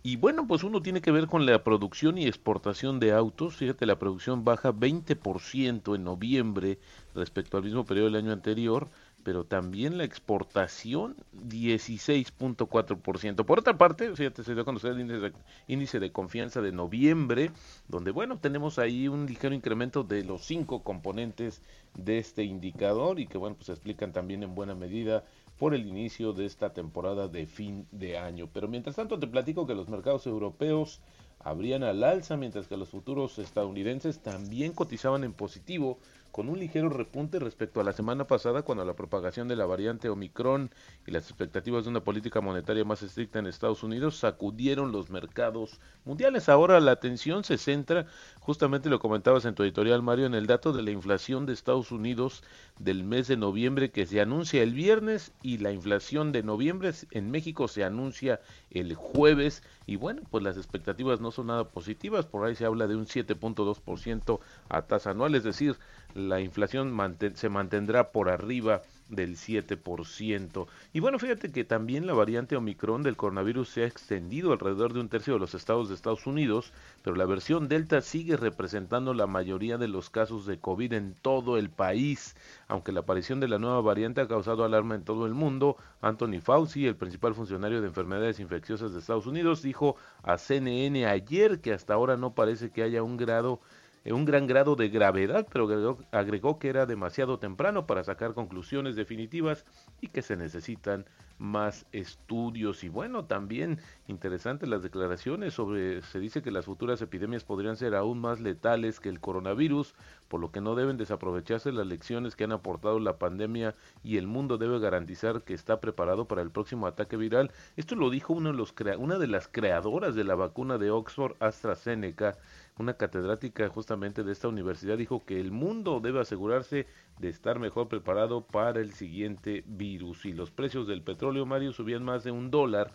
Y 0.02 0.16
bueno, 0.16 0.48
pues 0.48 0.64
uno 0.64 0.82
tiene 0.82 1.02
que 1.02 1.12
ver 1.12 1.28
con 1.28 1.46
la 1.46 1.62
producción 1.64 2.18
y 2.18 2.26
exportación 2.26 3.02
de 3.02 3.12
autos. 3.12 3.58
Fíjate, 3.58 3.86
la 3.86 4.00
producción 4.00 4.46
baja 4.46 4.72
20% 4.72 5.94
en 5.94 6.04
noviembre 6.06 6.80
respecto 7.14 7.58
al 7.58 7.64
mismo 7.64 7.86
periodo 7.86 8.06
del 8.06 8.16
año 8.16 8.32
anterior, 8.32 8.88
pero 9.24 9.44
también 9.44 9.98
la 9.98 10.06
exportación 10.06 11.18
16.4%. 11.50 13.46
Por 13.46 13.60
otra 13.60 13.78
parte, 13.78 14.16
fíjate, 14.16 14.46
se 14.46 14.54
dio 14.54 14.62
a 14.62 14.66
conocer 14.66 14.94
el 14.94 15.02
índice 15.02 15.20
de, 15.20 15.34
índice 15.68 16.00
de 16.00 16.14
confianza 16.14 16.62
de 16.62 16.72
noviembre, 16.72 17.52
donde 17.90 18.12
bueno, 18.12 18.38
tenemos 18.38 18.80
ahí 18.80 19.10
un 19.10 19.26
ligero 19.26 19.54
incremento 19.54 20.04
de 20.04 20.24
los 20.24 20.46
cinco 20.46 20.82
componentes 20.82 21.62
de 21.98 22.20
este 22.20 22.44
indicador 22.44 23.20
y 23.20 23.28
que 23.28 23.38
bueno, 23.38 23.58
pues 23.58 23.68
explican 23.68 24.14
también 24.14 24.44
en 24.44 24.56
buena 24.56 24.76
medida 24.76 25.26
por 25.60 25.76
el 25.76 25.86
inicio 25.86 26.32
de 26.34 26.46
esta 26.46 26.74
temporada 26.74 27.28
de 27.28 27.46
fin 27.46 27.86
de 27.92 28.18
año. 28.18 28.50
Pero 28.52 28.68
mientras 28.70 28.96
tanto 28.96 29.20
te 29.20 29.28
platico 29.28 29.68
que 29.68 29.76
los 29.76 29.90
mercados 29.90 30.26
europeos 30.26 31.02
abrían 31.38 31.84
al 31.84 32.04
alza, 32.04 32.38
mientras 32.38 32.68
que 32.68 32.78
los 32.78 32.90
futuros 32.90 33.38
estadounidenses 33.38 34.20
también 34.20 34.74
cotizaban 34.74 35.26
en 35.26 35.34
positivo, 35.34 36.00
con 36.32 36.50
un 36.50 36.60
ligero 36.60 36.90
repunte 36.90 37.40
respecto 37.40 37.82
a 37.82 37.84
la 37.84 37.94
semana 37.94 38.26
pasada 38.28 38.62
cuando 38.62 38.86
la 38.86 38.96
propagación 38.96 39.48
de 39.48 39.56
la 39.56 39.66
variante 39.66 40.10
Omicron 40.10 40.72
y 41.06 41.12
las 41.12 41.24
expectativas 41.24 41.84
de 41.84 41.90
una 41.90 42.04
política 42.04 42.42
monetaria 42.42 42.86
más 42.86 43.02
estricta 43.02 43.40
en 43.40 43.48
Estados 43.48 43.84
Unidos 43.84 44.18
sacudieron 44.18 44.92
los 44.92 45.10
mercados 45.10 45.80
mundiales. 46.06 46.50
Ahora 46.50 46.80
la 46.80 46.92
atención 46.92 47.44
se 47.44 47.58
centra, 47.58 48.06
justamente 48.40 48.90
lo 48.90 49.00
comentabas 49.00 49.46
en 49.46 49.56
tu 49.56 49.64
editorial 49.64 50.02
Mario, 50.02 50.26
en 50.26 50.36
el 50.36 50.48
dato 50.48 50.74
de 50.74 50.84
la 50.84 50.92
inflación 50.92 51.46
de 51.46 51.54
Estados 51.54 51.92
Unidos 51.92 52.44
del 52.80 53.04
mes 53.04 53.28
de 53.28 53.38
noviembre 53.38 53.92
que 53.92 54.06
se 54.06 54.22
anuncia 54.22 54.64
el 54.64 54.74
viernes 54.74 55.32
y 55.42 55.58
la 55.58 55.72
inflación 55.72 56.32
de 56.32 56.44
noviembre 56.44 56.92
en 57.12 57.32
México 57.32 57.68
se 57.68 57.84
anuncia 57.84 58.40
el 58.72 58.96
jueves 58.96 59.64
y 59.86 59.96
bueno, 59.96 60.22
pues 60.30 60.44
las 60.44 60.58
expectativas 60.58 61.20
no 61.20 61.32
son 61.32 61.48
nada 61.48 61.68
positivas, 61.68 62.26
por 62.26 62.46
ahí 62.46 62.56
se 62.56 62.66
habla 62.66 62.88
de 62.88 62.96
un 62.96 63.06
7.2% 63.06 64.40
a 64.70 64.82
tasa 64.84 65.12
anual, 65.12 65.36
es 65.36 65.44
decir, 65.44 65.78
la 66.14 66.42
inflación 66.42 66.96
se 67.36 67.50
mantendrá 67.50 68.12
por 68.12 68.30
arriba 68.30 68.82
del 69.10 69.36
7%. 69.36 70.68
Y 70.94 71.00
bueno, 71.00 71.20
fíjate 71.20 71.52
que 71.52 71.64
también 71.64 72.08
la 72.08 72.14
variante 72.14 72.56
Omicron 72.56 73.04
del 73.04 73.18
coronavirus 73.18 73.70
se 73.70 73.84
ha 73.84 73.88
extendido 73.88 74.52
alrededor 74.52 74.94
de 74.94 75.00
un 75.00 75.10
tercio 75.10 75.34
de 75.34 75.40
los 75.40 75.56
estados 75.56 75.90
de 75.90 75.96
Estados 75.96 76.28
Unidos, 76.28 76.72
pero 77.04 77.16
la 77.16 77.26
versión 77.26 77.68
Delta 77.68 78.02
sigue 78.02 78.38
representando 78.38 79.14
la 79.14 79.28
mayoría 79.28 79.78
de 79.78 79.88
los 79.88 80.10
casos 80.10 80.46
de 80.46 80.60
COVID 80.60 80.94
en 80.94 81.16
todo 81.16 81.58
el 81.58 81.70
país. 81.70 82.36
Aunque 82.68 82.92
la 82.92 83.02
aparición 83.02 83.40
de 83.40 83.48
la 83.48 83.58
nueva 83.58 83.82
variante 83.82 84.22
ha 84.22 84.28
causado 84.28 84.64
alarma 84.64 84.96
en 84.96 85.04
todo 85.04 85.26
el 85.26 85.34
mundo, 85.34 85.76
Anthony 86.02 86.40
Fauci, 86.42 86.86
el 86.86 86.96
principal 86.96 87.34
funcionario 87.34 87.82
de 87.82 87.88
enfermedades 87.88 88.40
infecciosas 88.40 88.94
de 88.94 89.00
Estados 89.00 89.26
Unidos, 89.26 89.64
dijo 89.64 89.96
a 90.22 90.38
CNN 90.38 91.08
ayer 91.08 91.62
que 91.62 91.74
hasta 91.74 91.96
ahora 91.96 92.16
no 92.16 92.36
parece 92.36 92.70
que 92.70 92.84
haya 92.84 93.02
un 93.02 93.18
grado 93.18 93.60
eh, 94.06 94.14
un 94.14 94.26
gran 94.26 94.48
grado 94.48 94.76
de 94.76 94.90
gravedad, 94.90 95.48
pero 95.52 95.98
agregó, 96.12 96.60
que 96.60 96.70
era 96.70 96.86
demasiado 96.86 97.40
temprano 97.40 97.86
para 97.86 98.04
sacar 98.04 98.34
conclusiones 98.34 98.96
definitivas 98.96 99.66
y 100.02 100.08
que 100.08 100.22
se 100.22 100.36
necesitan 100.36 101.06
más 101.40 101.86
estudios. 101.94 102.84
Y 102.84 102.90
bueno, 102.90 103.26
también 103.26 103.80
interesantes 104.08 104.70
las 104.70 104.84
declaraciones 104.84 105.54
sobre, 105.54 106.02
se 106.02 106.20
dice 106.20 106.42
que 106.42 106.52
las 106.52 106.66
futuras 106.66 107.02
epidemias 107.02 107.46
podrían 107.46 107.78
ser 107.78 107.96
aún 107.96 108.20
más 108.20 108.40
letales 108.42 109.00
que 109.00 109.10
el 109.10 109.22
coronavirus, 109.22 109.96
por 110.28 110.42
lo 110.42 110.52
que 110.52 110.62
no 110.62 110.76
deben 110.76 110.98
desaprovecharse 110.98 111.72
las 111.72 111.88
lecciones 111.88 112.36
que 112.36 112.44
han 112.44 112.52
aportado 112.52 113.00
la 113.00 113.18
pandemia 113.18 113.74
y 114.04 114.18
el 114.18 114.28
mundo 114.28 114.58
debe 114.58 114.80
garantizar 114.80 115.42
que 115.44 115.54
está 115.54 115.80
preparado 115.80 116.26
para 116.26 116.42
el 116.42 116.52
próximo 116.52 116.88
ataque 116.88 117.16
viral. 117.16 117.52
Esto 117.78 117.96
lo 117.96 118.10
dijo 118.10 118.34
una 118.34 119.18
de 119.18 119.28
las 119.28 119.48
creadoras 119.48 120.16
de 120.16 120.24
la 120.26 120.36
vacuna 120.36 120.78
de 120.78 120.92
Oxford 120.92 121.36
AstraZeneca, 121.40 122.38
una 122.80 122.94
catedrática 122.94 123.68
justamente 123.68 124.24
de 124.24 124.32
esta 124.32 124.48
universidad 124.48 124.98
dijo 124.98 125.26
que 125.26 125.40
el 125.40 125.52
mundo 125.52 126.00
debe 126.00 126.22
asegurarse 126.22 126.88
de 127.20 127.28
estar 127.28 127.60
mejor 127.60 127.90
preparado 127.90 128.48
para 128.48 128.80
el 128.80 128.94
siguiente 128.94 129.64
virus. 129.68 130.26
Y 130.26 130.32
los 130.32 130.50
precios 130.50 130.88
del 130.88 131.04
petróleo, 131.04 131.46
Mario, 131.46 131.74
subían 131.74 132.04
más 132.06 132.24
de 132.24 132.32
un 132.32 132.50
dólar 132.50 132.92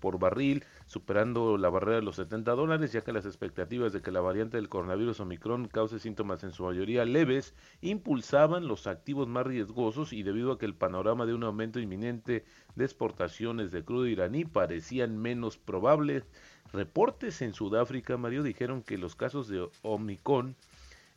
por 0.00 0.18
barril, 0.18 0.64
superando 0.86 1.56
la 1.56 1.70
barrera 1.70 1.96
de 1.96 2.02
los 2.02 2.16
70 2.16 2.52
dólares, 2.52 2.92
ya 2.92 3.02
que 3.02 3.12
las 3.12 3.26
expectativas 3.26 3.92
de 3.92 4.02
que 4.02 4.10
la 4.10 4.20
variante 4.20 4.56
del 4.56 4.68
coronavirus 4.68 5.20
Omicron 5.20 5.68
cause 5.68 6.00
síntomas 6.00 6.42
en 6.42 6.50
su 6.50 6.64
mayoría 6.64 7.04
leves 7.04 7.54
impulsaban 7.80 8.66
los 8.66 8.88
activos 8.88 9.28
más 9.28 9.46
riesgosos 9.46 10.12
y 10.12 10.24
debido 10.24 10.52
a 10.52 10.58
que 10.58 10.66
el 10.66 10.74
panorama 10.74 11.26
de 11.26 11.34
un 11.34 11.44
aumento 11.44 11.78
inminente 11.78 12.44
de 12.74 12.84
exportaciones 12.84 13.70
de 13.70 13.84
crudo 13.84 14.08
iraní 14.08 14.44
parecían 14.44 15.16
menos 15.16 15.58
probables, 15.58 16.24
reportes 16.72 17.42
en 17.42 17.54
Sudáfrica, 17.54 18.16
Mario, 18.16 18.42
dijeron 18.42 18.82
que 18.82 18.98
los 18.98 19.14
casos 19.14 19.48
de 19.48 19.68
Omicron 19.82 20.56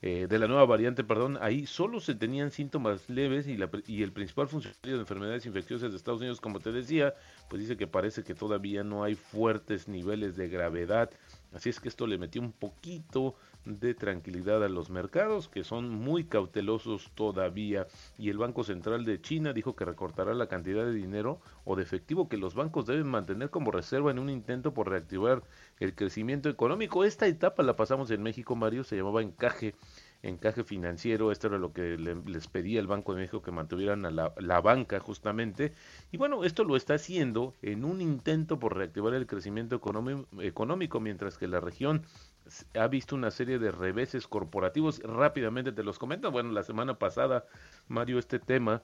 eh, 0.04 0.26
de 0.28 0.40
la 0.40 0.48
nueva 0.48 0.66
variante, 0.66 1.04
perdón, 1.04 1.38
ahí 1.42 1.68
solo 1.68 2.00
se 2.00 2.16
tenían 2.16 2.50
síntomas 2.50 3.08
leves 3.08 3.46
y, 3.46 3.56
la, 3.56 3.70
y 3.86 4.02
el 4.02 4.12
principal 4.12 4.48
funcionario 4.48 4.96
de 4.96 5.02
enfermedades 5.02 5.46
infecciosas 5.46 5.92
de 5.92 5.98
Estados 5.98 6.22
Unidos, 6.22 6.42
como 6.42 6.60
te 6.60 6.72
decía, 6.72 7.14
pues 7.50 7.62
dice 7.62 7.78
que 7.78 7.86
parece 7.86 8.24
que 8.24 8.34
todavía 8.34 8.84
no 8.84 9.04
hay 9.04 9.14
fuertes 9.14 9.88
niveles 9.88 10.36
de 10.36 10.50
gravedad. 10.50 11.12
Así 11.54 11.70
es 11.70 11.80
que 11.80 11.88
esto 11.88 12.08
le 12.08 12.18
metió 12.18 12.42
un 12.42 12.52
poquito 12.52 13.36
de 13.66 13.94
tranquilidad 13.94 14.64
a 14.64 14.70
los 14.70 14.90
mercados, 14.90 15.48
que 15.50 15.64
son 15.64 15.90
muy 15.90 16.26
cautelosos 16.26 17.12
todavía. 17.16 17.88
Y 18.18 18.30
el 18.30 18.38
Banco 18.38 18.64
Central 18.64 19.06
de 19.06 19.22
China 19.22 19.54
dijo 19.54 19.76
que 19.76 19.86
recortará 19.86 20.34
la 20.34 20.48
cantidad 20.48 20.86
de 20.86 20.94
dinero 20.94 21.40
o 21.66 21.76
de 21.76 21.84
efectivo 21.84 22.28
que 22.30 22.38
los 22.38 22.56
bancos 22.56 22.86
deben 22.86 23.08
mantener 23.08 23.50
como 23.50 23.72
reserva 23.72 24.12
en 24.12 24.20
un 24.20 24.30
intento 24.30 24.74
por 24.74 24.90
reactivar 24.90 25.44
el 25.80 25.94
crecimiento 25.96 26.50
económico. 26.50 27.04
Esta 27.04 27.28
etapa 27.28 27.64
la 27.64 27.76
pasamos 27.76 28.10
en 28.12 28.24
México, 28.24 28.56
Mario, 28.56 28.84
se 28.84 28.96
llamaba 28.98 29.22
encaje 29.22 29.76
encaje 30.24 30.64
financiero, 30.64 31.32
esto 31.32 31.48
era 31.48 31.58
lo 31.58 31.74
que 31.74 31.98
le- 31.98 32.16
les 32.16 32.48
pedía 32.48 32.80
el 32.80 32.88
Banco 32.88 33.14
de 33.14 33.22
México 33.22 33.42
que 33.42 33.52
mantuvieran 33.52 34.06
a 34.06 34.12
la, 34.12 34.34
la 34.38 34.62
banca 34.62 35.00
justamente, 35.00 35.74
y 36.12 36.18
bueno, 36.18 36.44
esto 36.44 36.64
lo 36.64 36.76
está 36.76 36.94
haciendo 36.96 37.56
en 37.62 37.84
un 37.86 38.02
intento 38.02 38.60
por 38.60 38.78
reactivar 38.78 39.14
el 39.16 39.26
crecimiento 39.26 39.82
económico, 40.40 41.00
mientras 41.00 41.38
que 41.38 41.48
la 41.48 41.60
región 41.60 42.04
ha 42.80 42.88
visto 42.88 43.16
una 43.16 43.32
serie 43.32 43.60
de 43.60 43.72
reveses 43.72 44.28
corporativos, 44.28 45.00
rápidamente 45.00 45.72
te 45.72 45.84
los 45.84 46.00
comento, 46.00 46.32
bueno, 46.32 46.52
la 46.52 46.64
semana 46.64 46.98
pasada, 47.00 47.46
Mario, 47.88 48.20
este 48.20 48.40
tema 48.40 48.82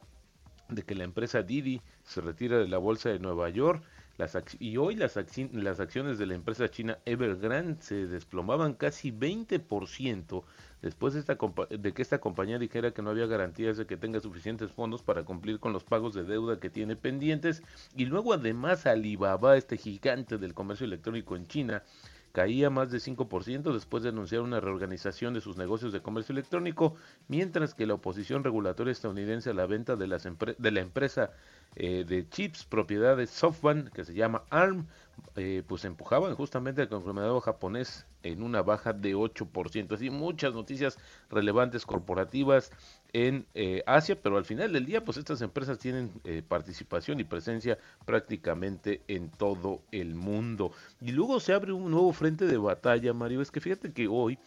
de 0.70 0.84
que 0.84 0.96
la 0.96 1.04
empresa 1.04 1.44
Didi 1.44 1.82
se 2.04 2.22
retira 2.22 2.58
de 2.58 2.68
la 2.68 2.78
bolsa 2.78 3.10
de 3.10 3.20
Nueva 3.20 3.50
York 3.50 3.84
las 4.18 4.36
y 4.60 4.78
hoy 4.78 4.96
las, 4.96 5.16
las 5.54 5.80
acciones 5.80 6.18
de 6.18 6.26
la 6.26 6.34
empresa 6.34 6.70
china 6.70 6.98
Evergrande 7.06 7.82
se 7.82 8.08
desplomaban 8.08 8.74
casi 8.74 9.12
20% 9.12 10.44
después 10.82 11.14
de, 11.14 11.78
de 11.78 11.94
que 11.94 12.02
esta 12.02 12.20
compañía 12.20 12.58
dijera 12.58 12.92
que 12.92 13.04
no 13.04 13.12
había 13.12 13.28
garantías 13.28 13.78
de 13.78 13.86
que 13.86 13.96
tenga 13.96 14.20
suficientes 14.20 14.72
fondos 14.72 15.04
para 15.04 15.24
cumplir 15.24 15.60
con 15.60 15.72
los 15.72 15.84
pagos 15.84 16.16
de 16.16 16.24
deuda 16.24 16.60
que 16.60 16.72
tiene 16.72 16.96
pendientes. 16.96 17.62
Y 17.96 18.06
luego 18.06 18.34
además 18.34 18.88
Alibaba, 18.88 19.56
este 19.56 19.78
gigante 19.78 20.40
del 20.40 20.56
comercio 20.56 20.86
electrónico 20.86 21.36
en 21.36 21.46
China, 21.46 21.84
caía 22.38 22.70
más 22.70 22.92
de 22.92 23.00
5% 23.00 23.74
después 23.74 24.04
de 24.04 24.10
anunciar 24.10 24.42
una 24.42 24.60
reorganización 24.60 25.34
de 25.34 25.42
sus 25.42 25.58
negocios 25.58 25.92
de 25.92 26.04
comercio 26.04 26.34
electrónico, 26.34 26.94
mientras 27.28 27.74
que 27.74 27.88
la 27.88 27.96
oposición 27.96 28.44
regulatoria 28.44 28.92
estadounidense 28.92 29.50
a 29.50 29.56
la 29.56 29.66
venta 29.66 29.96
de, 29.96 30.06
la 30.06 30.80
empresa 30.80 31.32
eh, 31.76 32.06
de 32.08 32.30
chips 32.30 32.64
propiedad 32.64 33.18
de 33.18 33.26
SoftBank, 33.26 33.90
que 33.90 34.06
se 34.06 34.14
llama 34.14 34.44
ARM, 34.52 34.86
eh, 35.36 35.64
pues 35.68 35.86
empujaban 35.86 36.36
justamente 36.36 36.82
al 36.82 36.90
conglomerado 36.90 37.40
japonés 37.42 38.06
en 38.24 38.42
una 38.42 38.62
baja 38.62 38.94
de 38.94 39.16
8%. 39.16 39.94
Así 39.94 40.10
muchas 40.10 40.54
noticias 40.54 40.98
relevantes 41.30 41.86
corporativas 41.86 42.72
en 43.14 43.46
eh, 43.54 43.84
Asia, 43.86 44.20
pero 44.22 44.38
al 44.38 44.46
final 44.46 44.74
del 44.74 44.86
día, 44.86 45.06
pues 45.06 45.18
estas 45.18 45.42
empresas 45.42 45.78
tienen 45.80 46.12
eh, 46.24 46.44
participación 46.48 47.20
y 47.20 47.24
presencia 47.24 47.78
prácticamente 48.06 49.02
en 49.08 49.30
todo 49.30 49.82
el 49.92 50.16
mundo. 50.16 50.72
Y 51.02 51.12
luego 51.12 51.40
se 51.40 51.54
abre 51.54 51.72
un 51.72 51.92
nuevo 51.92 52.12
frente 52.14 52.46
de 52.46 52.58
batalla, 52.58 53.14
Mario. 53.14 53.42
Es 53.42 53.52
que 53.52 53.62
fíjate 53.62 53.94
que 53.94 54.08
hoy 54.08 54.38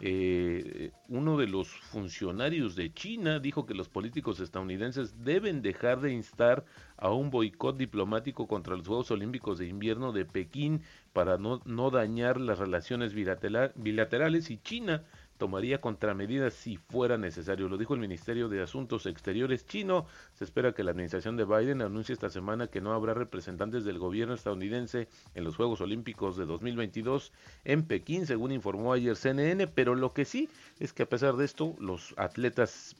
eh, 0.00 0.92
uno 1.08 1.36
de 1.36 1.48
los 1.48 1.68
funcionarios 1.68 2.76
de 2.76 2.92
China 2.92 3.40
dijo 3.40 3.66
que 3.66 3.74
los 3.74 3.88
políticos 3.88 4.38
estadounidenses 4.40 5.24
deben 5.24 5.60
dejar 5.60 6.00
de 6.00 6.12
instar 6.12 6.64
a 6.96 7.10
un 7.10 7.30
boicot 7.30 7.76
diplomático 7.76 8.46
contra 8.46 8.76
los 8.76 8.86
Juegos 8.86 9.10
Olímpicos 9.10 9.58
de 9.58 9.66
Invierno 9.66 10.12
de 10.12 10.24
Pekín 10.24 10.82
para 11.12 11.36
no, 11.36 11.60
no 11.64 11.90
dañar 11.90 12.40
las 12.40 12.58
relaciones 12.58 13.12
bilatera- 13.14 13.72
bilaterales 13.74 14.50
y 14.50 14.58
China 14.58 15.04
tomaría 15.38 15.80
contramedidas 15.80 16.52
si 16.52 16.76
fuera 16.76 17.16
necesario. 17.16 17.68
Lo 17.68 17.78
dijo 17.78 17.94
el 17.94 18.00
Ministerio 18.00 18.48
de 18.48 18.62
Asuntos 18.62 19.06
Exteriores 19.06 19.66
chino. 19.66 20.06
Se 20.34 20.44
espera 20.44 20.72
que 20.72 20.84
la 20.84 20.90
administración 20.90 21.36
de 21.36 21.44
Biden 21.44 21.80
anuncie 21.80 22.12
esta 22.12 22.28
semana 22.28 22.66
que 22.66 22.80
no 22.80 22.92
habrá 22.92 23.14
representantes 23.14 23.84
del 23.84 23.98
gobierno 23.98 24.34
estadounidense 24.34 25.08
en 25.34 25.44
los 25.44 25.56
Juegos 25.56 25.80
Olímpicos 25.80 26.36
de 26.36 26.44
2022 26.44 27.32
en 27.64 27.84
Pekín, 27.84 28.26
según 28.26 28.52
informó 28.52 28.92
ayer 28.92 29.16
CNN, 29.16 29.66
pero 29.68 29.94
lo 29.94 30.12
que 30.12 30.24
sí 30.24 30.48
es 30.78 30.92
que 30.92 31.04
a 31.04 31.08
pesar 31.08 31.36
de 31.36 31.44
esto, 31.44 31.74
los 31.78 32.14
atletas 32.16 32.96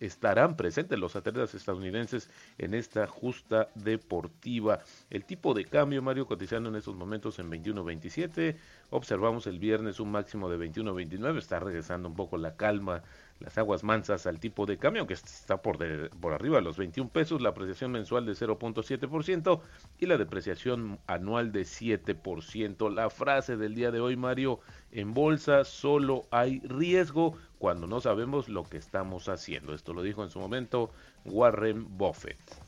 estarán 0.00 0.56
presentes, 0.56 0.98
los 0.98 1.16
atletas 1.16 1.54
estadounidenses, 1.54 2.30
en 2.58 2.74
esta 2.74 3.06
justa 3.06 3.68
deportiva. 3.74 4.80
El 5.10 5.24
tipo 5.24 5.54
de 5.54 5.64
cambio, 5.64 6.02
Mario, 6.02 6.26
cotizando 6.26 6.68
en 6.68 6.76
estos 6.76 6.96
momentos 6.96 7.38
en 7.38 7.50
21.27. 7.50 8.56
Observamos 8.90 9.46
el 9.46 9.58
viernes 9.58 10.00
un 10.00 10.10
máximo 10.10 10.48
de 10.48 10.58
21.29. 10.58 11.38
Está 11.48 11.60
regresando 11.60 12.08
un 12.08 12.14
poco 12.14 12.36
la 12.36 12.56
calma, 12.56 13.02
las 13.40 13.56
aguas 13.56 13.82
mansas 13.82 14.26
al 14.26 14.38
tipo 14.38 14.66
de 14.66 14.76
cambio, 14.76 15.06
que 15.06 15.14
está 15.14 15.62
por, 15.62 15.78
de- 15.78 16.10
por 16.10 16.34
arriba 16.34 16.56
de 16.56 16.62
los 16.62 16.76
21 16.76 17.08
pesos. 17.10 17.40
La 17.40 17.48
apreciación 17.50 17.90
mensual 17.90 18.26
de 18.26 18.34
0.7% 18.34 19.62
y 19.98 20.04
la 20.06 20.18
depreciación 20.18 20.98
anual 21.06 21.50
de 21.52 21.64
7%. 21.64 22.90
La 22.90 23.08
frase 23.08 23.56
del 23.56 23.74
día 23.74 23.90
de 23.90 24.00
hoy, 24.00 24.16
Mario, 24.16 24.60
en 24.92 25.14
bolsa 25.14 25.64
solo 25.64 26.26
hay 26.30 26.60
riesgo 26.60 27.34
cuando 27.58 27.86
no 27.86 28.00
sabemos 28.02 28.50
lo 28.50 28.64
que 28.68 28.76
estamos 28.76 29.28
haciendo. 29.30 29.72
Esto 29.72 29.94
lo 29.94 30.02
dijo 30.02 30.22
en 30.24 30.30
su 30.30 30.38
momento 30.40 30.90
Warren 31.24 31.86
Buffett. 31.96 32.67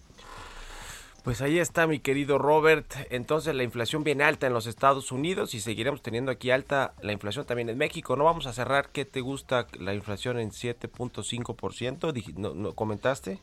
Pues 1.25 1.43
ahí 1.43 1.59
está 1.59 1.87
mi 1.87 1.99
querido 1.99 2.39
Robert. 2.39 2.93
Entonces 3.11 3.55
la 3.55 3.63
inflación 3.63 4.03
viene 4.05 4.25
alta 4.25 4.47
en 4.47 4.55
los 4.55 4.67
Estados 4.67 5.13
Unidos 5.13 5.55
y 5.55 5.61
seguiremos 5.61 6.01
teniendo 6.03 6.31
aquí 6.31 6.51
alta 6.51 6.95
la 7.03 7.13
inflación 7.13 7.45
también 7.45 7.69
en 7.69 7.77
México. 7.79 8.17
No 8.17 8.25
vamos 8.25 8.47
a 8.47 8.53
cerrar. 8.55 8.89
¿Qué 8.91 9.05
te 9.05 9.21
gusta 9.21 9.67
la 9.79 9.93
inflación 9.95 10.39
en 10.39 10.51
7.5%? 10.51 12.13
Dij- 12.13 12.35
¿No, 12.37 12.55
no 12.55 12.75
comentaste? 12.75 13.41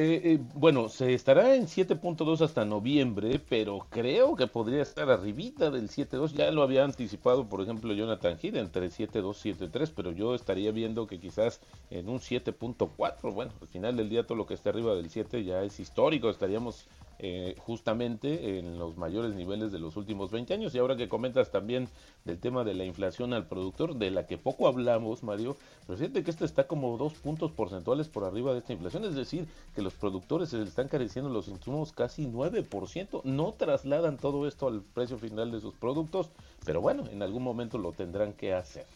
Eh, 0.00 0.34
eh, 0.34 0.38
bueno, 0.54 0.88
se 0.88 1.12
estará 1.12 1.56
en 1.56 1.66
7.2 1.66 2.40
hasta 2.40 2.64
noviembre, 2.64 3.40
pero 3.48 3.80
creo 3.90 4.36
que 4.36 4.46
podría 4.46 4.80
estar 4.82 5.10
arribita 5.10 5.72
del 5.72 5.88
7.2. 5.88 6.34
Ya 6.34 6.52
lo 6.52 6.62
había 6.62 6.84
anticipado, 6.84 7.48
por 7.48 7.62
ejemplo, 7.62 7.92
Jonathan 7.92 8.38
Hill 8.40 8.58
entre 8.58 8.90
7.2 8.90 9.46
y 9.46 9.54
7.3, 9.54 9.92
pero 9.96 10.12
yo 10.12 10.36
estaría 10.36 10.70
viendo 10.70 11.08
que 11.08 11.18
quizás 11.18 11.60
en 11.90 12.08
un 12.08 12.20
7.4. 12.20 13.34
Bueno, 13.34 13.50
al 13.60 13.66
final 13.66 13.96
del 13.96 14.08
día 14.08 14.24
todo 14.24 14.38
lo 14.38 14.46
que 14.46 14.54
esté 14.54 14.68
arriba 14.68 14.94
del 14.94 15.10
7 15.10 15.42
ya 15.42 15.64
es 15.64 15.80
histórico. 15.80 16.30
Estaríamos 16.30 16.86
eh, 17.20 17.56
justamente 17.58 18.58
en 18.58 18.78
los 18.78 18.96
mayores 18.96 19.34
niveles 19.34 19.72
de 19.72 19.78
los 19.78 19.96
últimos 19.96 20.30
20 20.30 20.54
años. 20.54 20.74
Y 20.74 20.78
ahora 20.78 20.96
que 20.96 21.08
comentas 21.08 21.50
también 21.50 21.88
del 22.24 22.38
tema 22.38 22.62
de 22.64 22.74
la 22.74 22.84
inflación 22.84 23.32
al 23.32 23.46
productor, 23.46 23.96
de 23.96 24.10
la 24.10 24.26
que 24.26 24.38
poco 24.38 24.68
hablamos, 24.68 25.22
Mario, 25.22 25.56
pero 25.86 25.98
fíjate 25.98 26.22
que 26.22 26.30
esto 26.30 26.44
está 26.44 26.66
como 26.66 26.96
dos 26.96 27.14
puntos 27.14 27.50
porcentuales 27.50 28.08
por 28.08 28.24
arriba 28.24 28.52
de 28.52 28.58
esta 28.60 28.72
inflación, 28.72 29.04
es 29.04 29.14
decir, 29.14 29.48
que 29.74 29.82
los 29.82 29.94
productores 29.94 30.50
se 30.50 30.62
están 30.62 30.88
careciendo 30.88 31.30
los 31.30 31.48
insumos 31.48 31.92
casi 31.92 32.26
9%, 32.26 33.22
no 33.24 33.52
trasladan 33.52 34.16
todo 34.16 34.46
esto 34.46 34.68
al 34.68 34.82
precio 34.82 35.18
final 35.18 35.50
de 35.50 35.60
sus 35.60 35.74
productos, 35.74 36.30
pero 36.64 36.80
bueno, 36.80 37.04
en 37.10 37.22
algún 37.22 37.42
momento 37.42 37.78
lo 37.78 37.92
tendrán 37.92 38.32
que 38.32 38.54
hacer. 38.54 38.86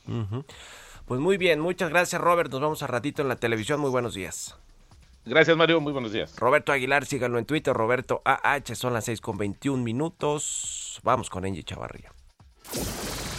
Pues 1.07 1.21
muy 1.21 1.37
bien, 1.37 1.61
muchas 1.61 1.91
gracias 1.91 2.21
Robert. 2.21 2.51
Nos 2.51 2.61
vemos 2.61 2.83
a 2.83 2.87
ratito 2.87 3.23
en 3.23 3.29
la 3.29 3.37
televisión. 3.37 3.81
Muy 3.81 3.91
buenos 3.91 4.15
días. 4.15 4.57
Gracias 5.25 5.57
Mario, 5.57 5.81
muy 5.81 5.93
buenos 5.93 6.13
días. 6.13 6.37
Roberto 6.39 6.73
Aguilar, 6.73 7.05
síganlo 7.05 7.39
en 7.39 7.45
Twitter, 7.45 7.73
Roberto 7.73 8.23
AH, 8.25 8.75
son 8.75 8.93
las 8.93 9.05
6 9.05 9.21
con 9.21 9.39
21 9.39 9.83
minutos. 9.83 11.01
Vamos 11.05 11.31
con 11.31 11.45
Angie 11.45 11.63
Chavarría. 11.63 12.11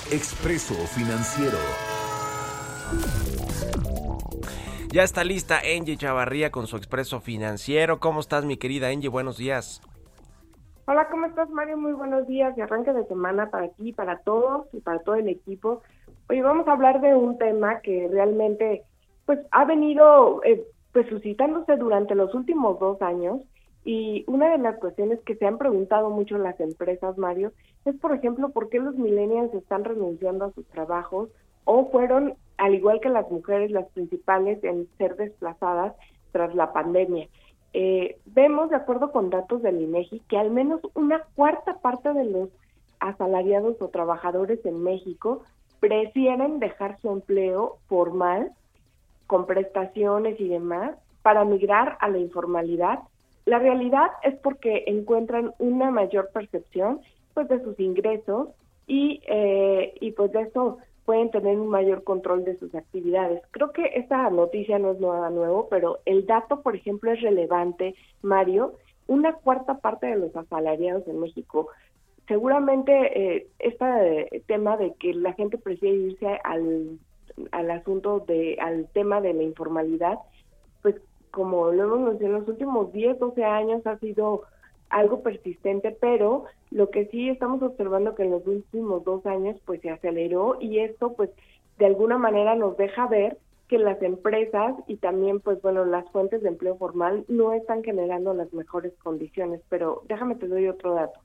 Expreso 0.10 0.76
Financiero. 0.96 1.58
Ya 4.94 5.04
está 5.04 5.26
lista 5.26 5.60
Angie 5.60 5.98
Chavarría 5.98 6.52
con 6.52 6.68
su 6.68 6.78
expreso 6.78 7.20
financiero. 7.20 8.00
¿Cómo 8.00 8.22
estás, 8.22 8.46
mi 8.46 8.56
querida 8.56 8.88
Angie? 8.88 9.10
Buenos 9.10 9.38
días. 9.38 9.82
Hola, 10.86 11.10
¿cómo 11.10 11.26
estás, 11.26 11.50
Mario? 11.50 11.78
Muy 11.78 11.94
buenos 11.94 12.28
días 12.28 12.58
y 12.58 12.62
arranque 12.62 12.94
de 12.94 13.06
semana 13.08 13.50
para 13.50 13.70
ti, 13.70 13.92
para 13.92 14.20
todos 14.20 14.68
y 14.72 14.80
para 14.80 15.00
todo 15.00 15.16
el 15.16 15.28
equipo. 15.28 15.82
Hoy 16.30 16.42
vamos 16.42 16.66
a 16.68 16.74
hablar 16.74 17.02
de 17.02 17.14
un 17.14 17.38
tema 17.38 17.82
que 17.82 18.08
realmente 18.10 18.84
pues 19.26 19.40
ha 19.52 19.66
venido 19.66 20.42
eh, 20.44 20.64
pues 20.94 21.08
suscitándose 21.10 21.76
durante 21.76 22.16
los 22.16 22.34
últimos 22.34 22.80
dos 22.80 23.02
años 23.02 23.42
y 23.84 24.24
una 24.28 24.50
de 24.52 24.60
las 24.60 24.78
cuestiones 24.78 25.20
que 25.26 25.36
se 25.36 25.46
han 25.46 25.58
preguntado 25.58 26.10
mucho 26.10 26.38
las 26.38 26.58
empresas, 26.60 27.18
Mario, 27.18 27.52
es 27.84 27.96
por 27.98 28.14
ejemplo 28.14 28.50
por 28.50 28.70
qué 28.70 28.80
los 28.80 28.96
millennials 28.96 29.54
están 29.54 29.84
renunciando 29.84 30.46
a 30.46 30.54
sus 30.54 30.66
trabajos 30.68 31.30
o 31.66 31.90
fueron, 31.92 32.36
al 32.58 32.76
igual 32.76 33.02
que 33.02 33.10
las 33.10 33.30
mujeres, 33.30 33.72
las 33.72 33.88
principales 33.90 34.64
en 34.64 34.88
ser 34.98 35.16
desplazadas 35.16 35.94
tras 36.32 36.56
la 36.56 36.72
pandemia. 36.72 37.28
Eh, 37.74 38.18
vemos, 38.26 38.70
de 38.70 38.76
acuerdo 38.76 39.12
con 39.12 39.30
datos 39.30 39.62
del 39.64 39.82
INEGI, 39.82 40.22
que 40.30 40.38
al 40.38 40.52
menos 40.52 40.82
una 40.94 41.24
cuarta 41.36 41.80
parte 41.80 42.14
de 42.14 42.26
los 42.26 42.50
asalariados 43.00 43.82
o 43.82 43.90
trabajadores 43.90 44.64
en 44.66 44.84
México 44.84 45.44
prefieren 45.80 46.60
dejar 46.60 47.00
su 47.02 47.12
empleo 47.12 47.80
formal 47.88 48.52
con 49.34 49.48
prestaciones 49.48 50.40
y 50.40 50.48
demás 50.48 50.96
para 51.24 51.44
migrar 51.44 51.98
a 52.02 52.08
la 52.08 52.20
informalidad. 52.20 53.00
La 53.46 53.58
realidad 53.58 54.12
es 54.22 54.36
porque 54.36 54.84
encuentran 54.86 55.56
una 55.58 55.90
mayor 55.90 56.30
percepción 56.32 57.02
pues 57.34 57.48
de 57.48 57.60
sus 57.64 57.80
ingresos 57.80 58.50
y, 58.86 59.22
eh, 59.26 59.96
y 60.00 60.12
pues 60.12 60.32
de 60.34 60.42
eso 60.42 60.78
pueden 61.04 61.32
tener 61.32 61.60
un 61.60 61.70
mayor 61.70 62.04
control 62.04 62.46
de 62.46 62.60
sus 62.60 62.76
actividades. 62.76 63.42
Creo 63.50 63.72
que 63.72 63.94
esta 63.96 64.30
noticia 64.30 64.78
no 64.78 64.92
es 64.92 65.00
nada 65.00 65.32
nuevo, 65.32 65.68
pero 65.68 65.98
el 66.06 66.28
dato, 66.28 66.62
por 66.62 66.76
ejemplo, 66.76 67.12
es 67.12 67.20
relevante, 67.22 67.96
Mario. 68.22 68.74
Una 69.08 69.34
cuarta 69.34 69.80
parte 69.80 70.06
de 70.06 70.18
los 70.18 70.36
asalariados 70.36 71.08
en 71.08 71.20
México 71.20 71.70
seguramente 72.28 72.92
eh, 73.38 73.48
este 73.58 74.44
tema 74.46 74.78
de 74.78 74.94
que 75.00 75.16
la 75.16 75.34
gente 75.34 75.58
prefiere 75.58 75.98
irse 75.98 76.40
al, 76.44 77.00
al 77.52 77.72
asunto 77.72 78.20
de 78.20 78.58
al 78.62 78.88
tema 78.94 79.22
de 79.22 79.34
la 79.34 79.44
informalidad 79.44 80.20
pues 80.82 80.96
como 81.32 81.72
lo 81.72 81.84
hemos 81.84 82.00
mencionado 82.00 82.38
en 82.38 82.42
los 82.42 82.50
últimos 82.50 82.94
10, 82.94 83.20
12 83.20 83.44
años 83.44 83.88
ha 83.88 83.98
sido 83.98 84.44
algo 84.90 85.24
persistente, 85.24 85.98
pero 86.00 86.46
lo 86.70 86.92
que 86.92 87.08
sí 87.08 87.30
estamos 87.30 87.64
observando 87.64 88.14
que 88.14 88.24
en 88.24 88.32
los 88.32 88.46
últimos 88.46 89.04
dos 89.04 89.26
años 89.26 89.58
pues 89.66 89.82
se 89.82 89.90
aceleró 89.90 90.58
y 90.60 90.80
esto 90.80 91.14
pues 91.14 91.32
de 91.80 91.88
alguna 91.88 92.18
manera 92.18 92.56
nos 92.56 92.78
deja 92.78 93.08
ver 93.08 93.38
que 93.68 93.80
las 93.80 94.02
empresas 94.04 94.76
y 94.88 94.98
también, 94.98 95.40
pues 95.40 95.62
bueno, 95.62 95.86
las 95.86 96.08
fuentes 96.12 96.44
de 96.44 96.50
empleo 96.50 96.76
formal 96.78 97.26
no 97.28 97.54
están 97.54 97.84
generando 97.84 98.34
las 98.34 98.54
mejores 98.54 98.94
condiciones. 99.02 99.62
Pero 99.70 100.04
déjame 100.08 100.36
te 100.36 100.48
doy 100.48 100.68
otro 100.68 100.94
dato. 100.94 101.20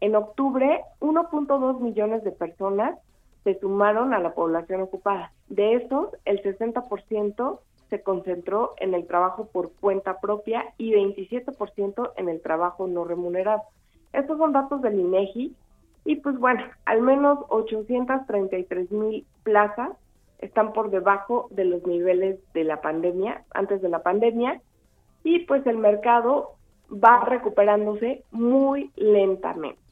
En 0.00 0.14
octubre, 0.14 0.82
1.2 1.00 1.80
millones 1.80 2.22
de 2.24 2.32
personas 2.32 2.98
se 3.44 3.58
sumaron 3.60 4.14
a 4.14 4.18
la 4.18 4.34
población 4.34 4.80
ocupada. 4.80 5.32
De 5.48 5.74
esos, 5.74 6.08
el 6.24 6.42
60% 6.42 7.60
se 7.90 8.02
concentró 8.02 8.72
en 8.78 8.94
el 8.94 9.06
trabajo 9.06 9.48
por 9.52 9.70
cuenta 9.72 10.20
propia 10.20 10.72
y 10.78 10.92
27% 10.92 12.12
en 12.16 12.28
el 12.28 12.40
trabajo 12.40 12.86
no 12.86 13.04
remunerado. 13.04 13.62
Estos 14.12 14.38
son 14.38 14.52
datos 14.52 14.80
del 14.82 14.98
INEGI 14.98 15.54
y 16.04 16.16
pues 16.16 16.38
bueno, 16.38 16.62
al 16.86 17.02
menos 17.02 17.38
833 17.48 18.90
mil 18.90 19.26
plazas 19.42 19.90
están 20.38 20.72
por 20.72 20.90
debajo 20.90 21.48
de 21.50 21.64
los 21.64 21.86
niveles 21.86 22.38
de 22.52 22.64
la 22.64 22.80
pandemia, 22.80 23.44
antes 23.52 23.80
de 23.80 23.88
la 23.88 24.02
pandemia, 24.02 24.60
y 25.22 25.40
pues 25.40 25.66
el 25.66 25.78
mercado 25.78 26.52
va 26.92 27.24
recuperándose 27.24 28.24
muy 28.30 28.90
lentamente. 28.96 29.83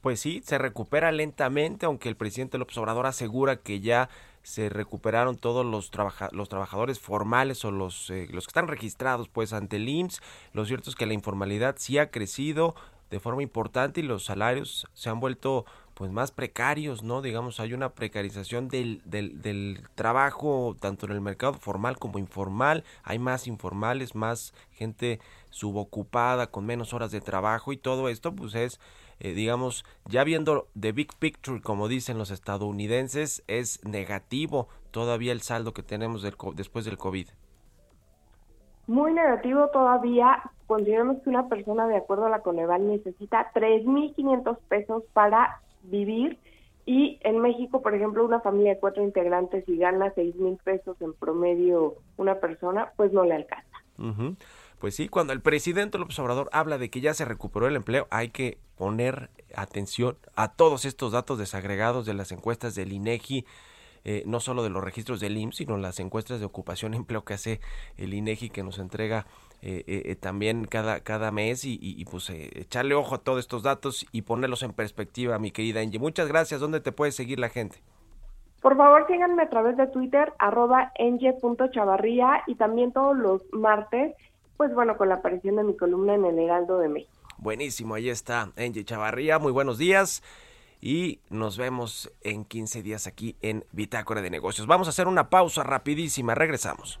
Pues 0.00 0.20
sí, 0.20 0.42
se 0.44 0.58
recupera 0.58 1.12
lentamente, 1.12 1.86
aunque 1.86 2.08
el 2.08 2.16
presidente 2.16 2.58
López 2.58 2.76
Obrador 2.78 3.06
asegura 3.06 3.56
que 3.56 3.80
ya 3.80 4.08
se 4.42 4.68
recuperaron 4.70 5.36
todos 5.36 5.66
los, 5.66 5.90
trabaja- 5.90 6.30
los 6.32 6.48
trabajadores 6.48 7.00
formales 7.00 7.64
o 7.64 7.70
los, 7.70 8.08
eh, 8.10 8.28
los 8.30 8.46
que 8.46 8.50
están 8.50 8.68
registrados 8.68 9.28
pues 9.28 9.52
ante 9.52 9.76
el 9.76 9.88
IMSS. 9.88 10.22
Lo 10.54 10.64
cierto 10.64 10.88
es 10.88 10.96
que 10.96 11.04
la 11.06 11.12
informalidad 11.14 11.74
sí 11.78 11.98
ha 11.98 12.10
crecido 12.10 12.74
de 13.10 13.20
forma 13.20 13.42
importante 13.42 14.00
y 14.00 14.04
los 14.04 14.24
salarios 14.24 14.86
se 14.94 15.10
han 15.10 15.20
vuelto 15.20 15.64
pues 15.94 16.12
más 16.12 16.30
precarios, 16.30 17.02
¿no? 17.02 17.22
Digamos, 17.22 17.58
hay 17.58 17.72
una 17.74 17.88
precarización 17.90 18.68
del, 18.68 19.02
del, 19.04 19.42
del 19.42 19.82
trabajo 19.96 20.76
tanto 20.78 21.06
en 21.06 21.12
el 21.12 21.20
mercado 21.20 21.54
formal 21.54 21.98
como 21.98 22.18
informal, 22.20 22.84
hay 23.02 23.18
más 23.18 23.48
informales, 23.48 24.14
más 24.14 24.54
gente 24.70 25.18
subocupada, 25.50 26.46
con 26.46 26.64
menos 26.66 26.92
horas 26.94 27.10
de 27.10 27.20
trabajo 27.20 27.72
y 27.72 27.76
todo 27.78 28.08
esto 28.08 28.32
pues 28.32 28.54
es, 28.54 28.78
eh, 29.20 29.32
digamos, 29.32 29.84
ya 30.06 30.24
viendo 30.24 30.68
the 30.78 30.92
big 30.92 31.14
picture, 31.18 31.60
como 31.60 31.88
dicen 31.88 32.18
los 32.18 32.30
estadounidenses, 32.30 33.42
es 33.46 33.84
negativo 33.84 34.68
todavía 34.90 35.32
el 35.32 35.42
saldo 35.42 35.72
que 35.72 35.82
tenemos 35.82 36.22
del, 36.22 36.34
después 36.54 36.84
del 36.84 36.98
COVID. 36.98 37.28
Muy 38.86 39.12
negativo 39.12 39.68
todavía, 39.68 40.50
consideramos 40.66 41.22
que 41.22 41.30
una 41.30 41.48
persona 41.48 41.86
de 41.86 41.96
acuerdo 41.96 42.26
a 42.26 42.30
la 42.30 42.40
Coneval 42.40 42.86
necesita 42.86 43.50
3.500 43.52 44.58
pesos 44.68 45.04
para 45.12 45.60
vivir 45.82 46.38
y 46.88 47.18
en 47.20 47.40
México, 47.40 47.82
por 47.82 47.94
ejemplo, 47.94 48.24
una 48.24 48.40
familia 48.40 48.72
de 48.72 48.80
cuatro 48.80 49.02
integrantes 49.02 49.68
y 49.68 49.76
gana 49.76 50.14
6.000 50.14 50.56
pesos 50.62 50.96
en 51.02 51.12
promedio 51.12 51.96
una 52.16 52.36
persona, 52.36 52.92
pues 52.96 53.12
no 53.12 53.24
le 53.24 53.34
alcanza. 53.34 53.76
Ujú. 53.98 54.36
Pues 54.78 54.94
sí, 54.94 55.08
cuando 55.08 55.32
el 55.32 55.40
presidente 55.40 55.98
López 55.98 56.18
Obrador 56.18 56.48
habla 56.52 56.78
de 56.78 56.88
que 56.90 57.00
ya 57.00 57.14
se 57.14 57.24
recuperó 57.24 57.66
el 57.66 57.76
empleo, 57.76 58.06
hay 58.10 58.28
que 58.30 58.58
poner 58.76 59.30
atención 59.54 60.16
a 60.36 60.52
todos 60.52 60.84
estos 60.84 61.12
datos 61.12 61.38
desagregados 61.38 62.06
de 62.06 62.14
las 62.14 62.30
encuestas 62.30 62.74
del 62.74 62.92
INEGI, 62.92 63.44
eh, 64.04 64.22
no 64.24 64.38
solo 64.38 64.62
de 64.62 64.70
los 64.70 64.84
registros 64.84 65.18
del 65.18 65.36
IMSS, 65.36 65.56
sino 65.56 65.76
las 65.76 65.98
encuestas 65.98 66.38
de 66.38 66.46
ocupación 66.46 66.94
y 66.94 66.98
empleo 66.98 67.24
que 67.24 67.34
hace 67.34 67.60
el 67.96 68.14
INEGI 68.14 68.50
que 68.50 68.62
nos 68.62 68.78
entrega 68.78 69.26
eh, 69.60 69.82
eh, 69.88 70.02
eh, 70.04 70.14
también 70.14 70.66
cada, 70.66 71.00
cada 71.00 71.32
mes 71.32 71.64
y, 71.64 72.04
pues 72.08 72.30
echarle 72.30 72.94
ojo 72.94 73.16
a 73.16 73.18
todos 73.18 73.40
estos 73.40 73.64
datos 73.64 74.06
y 74.12 74.22
ponerlos 74.22 74.62
en 74.62 74.72
perspectiva, 74.72 75.38
mi 75.40 75.50
querida 75.50 75.80
Angie. 75.80 75.98
Muchas 75.98 76.28
gracias. 76.28 76.60
¿Dónde 76.60 76.80
te 76.80 76.92
puede 76.92 77.10
seguir 77.10 77.40
la 77.40 77.48
gente? 77.48 77.78
Por 78.62 78.76
favor, 78.76 79.06
síganme 79.08 79.42
a 79.42 79.48
través 79.48 79.76
de 79.76 79.88
Twitter, 79.88 80.32
arroba 80.38 80.92
y 82.46 82.54
también 82.54 82.92
todos 82.92 83.16
los 83.16 83.42
martes, 83.52 84.14
pues 84.58 84.74
bueno, 84.74 84.98
con 84.98 85.08
la 85.08 85.14
aparición 85.14 85.56
de 85.56 85.64
mi 85.64 85.74
columna 85.74 86.14
en 86.14 86.26
el 86.26 86.38
Heraldo 86.38 86.78
de 86.78 86.88
México. 86.88 87.12
Buenísimo, 87.38 87.94
ahí 87.94 88.10
está 88.10 88.52
Angie 88.58 88.84
Chavarría, 88.84 89.38
muy 89.38 89.52
buenos 89.52 89.78
días 89.78 90.22
y 90.80 91.20
nos 91.30 91.56
vemos 91.56 92.12
en 92.22 92.44
15 92.44 92.82
días 92.82 93.06
aquí 93.06 93.36
en 93.40 93.64
Bitácora 93.72 94.20
de 94.20 94.30
Negocios. 94.30 94.66
Vamos 94.66 94.88
a 94.88 94.90
hacer 94.90 95.06
una 95.06 95.30
pausa 95.30 95.62
rapidísima, 95.62 96.34
regresamos. 96.34 97.00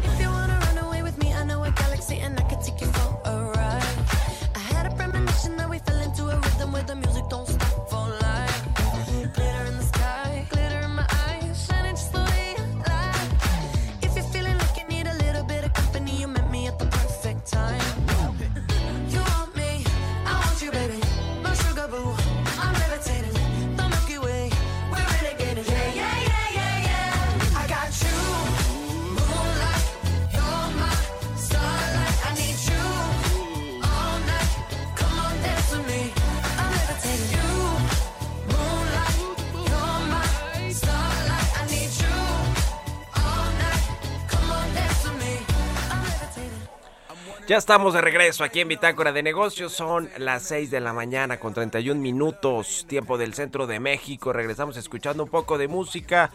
Ya 47.51 47.57
estamos 47.57 47.93
de 47.93 47.99
regreso 47.99 48.45
aquí 48.45 48.61
en 48.61 48.69
Bitácora 48.69 49.11
de 49.11 49.23
Negocios. 49.23 49.73
Son 49.73 50.09
las 50.17 50.43
6 50.43 50.71
de 50.71 50.79
la 50.79 50.93
mañana 50.93 51.37
con 51.37 51.53
31 51.53 51.99
minutos, 51.99 52.85
tiempo 52.87 53.17
del 53.17 53.33
centro 53.33 53.67
de 53.67 53.81
México. 53.81 54.31
Regresamos 54.31 54.77
escuchando 54.77 55.25
un 55.25 55.29
poco 55.29 55.57
de 55.57 55.67
música, 55.67 56.31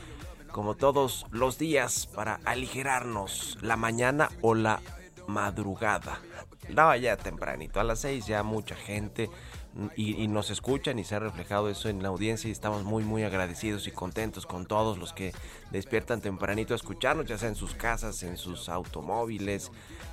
como 0.53 0.75
todos 0.75 1.25
los 1.31 1.57
días, 1.57 2.07
para 2.07 2.41
aligerarnos 2.45 3.57
la 3.63 3.79
mañana 3.79 4.29
o 4.43 4.55
la 4.55 4.83
madrugada. 5.27 6.21
No, 6.69 6.95
ya 6.95 7.17
tempranito, 7.17 7.81
a 7.81 7.85
las 7.85 8.01
6 8.01 8.27
ya 8.27 8.43
mucha 8.43 8.77
gente 8.77 9.31
y, 9.97 10.23
y 10.23 10.29
nos 10.29 10.51
escuchan 10.51 10.99
y 10.99 11.05
se 11.05 11.15
ha 11.15 11.19
reflejado 11.19 11.71
eso 11.71 11.89
en 11.89 12.03
la 12.03 12.09
audiencia 12.09 12.49
y 12.49 12.53
estamos 12.53 12.85
muy 12.85 13.05
muy 13.05 13.25
agradecidos 13.25 13.87
y 13.87 13.91
contentos 13.91 14.45
con 14.45 14.67
todos 14.67 14.99
los 14.99 15.15
que 15.15 15.33
despiertan 15.71 16.21
tempranito 16.21 16.75
a 16.75 16.77
escucharnos, 16.77 17.25
ya 17.25 17.39
sea 17.39 17.49
en 17.49 17.55
sus 17.55 17.75
casas, 17.75 18.23
en 18.23 18.37
sus 18.37 18.69
automóviles, 18.69 19.71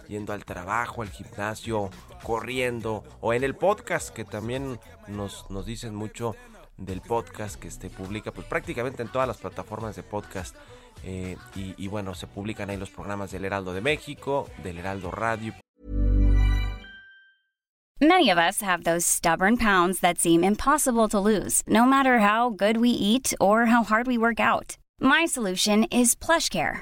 yendo 0.08 0.34
al 0.34 0.46
trabajo, 0.46 1.02
al 1.02 1.10
gimnasio, 1.10 1.90
corriendo 2.24 3.04
o 3.22 3.34
en 3.34 3.44
el 3.44 3.56
podcast 3.56 4.10
que 4.10 4.26
también 4.26 4.80
nos, 5.08 5.50
nos 5.50 5.66
dicen 5.66 5.96
mucho 5.96 6.36
del 6.78 7.02
podcast 7.02 7.56
que 7.56 7.70
se 7.72 7.90
publica 7.90 8.32
pues 8.32 8.48
prácticamente 8.48 9.02
en 9.02 9.10
todas 9.10 9.28
las 9.28 9.38
plataformas 9.38 9.96
de 9.96 10.04
podcast 10.04 10.56
eh, 11.04 11.38
y, 11.56 11.88
bueno 11.88 12.16
se 12.16 12.28
publican 12.28 12.70
ahí 12.70 12.78
los 12.78 12.90
programas 12.90 13.32
del 13.32 13.46
Heraldo 13.46 13.74
de 13.74 13.82
México, 13.82 14.50
del 14.64 14.80
Heraldo 14.80 15.12
Radio 15.12 15.54
Many 18.02 18.30
of 18.30 18.38
us 18.38 18.62
have 18.62 18.84
those 18.84 19.06
stubborn 19.06 19.56
pounds 19.56 20.02
that 20.02 20.18
seem 20.18 20.44
impossible 20.44 21.08
to 21.08 21.20
lose, 21.20 21.62
no 21.68 21.86
matter 21.86 22.20
how 22.20 22.50
good 22.50 22.76
we 22.76 22.90
eat 22.90 23.34
or 23.40 23.68
how 23.68 23.84
hard 23.84 24.08
we 24.08 24.18
work 24.18 24.42
out. 24.42 24.78
My 25.00 25.26
solution 25.26 25.86
is 25.86 26.14
PlushCare. 26.14 26.82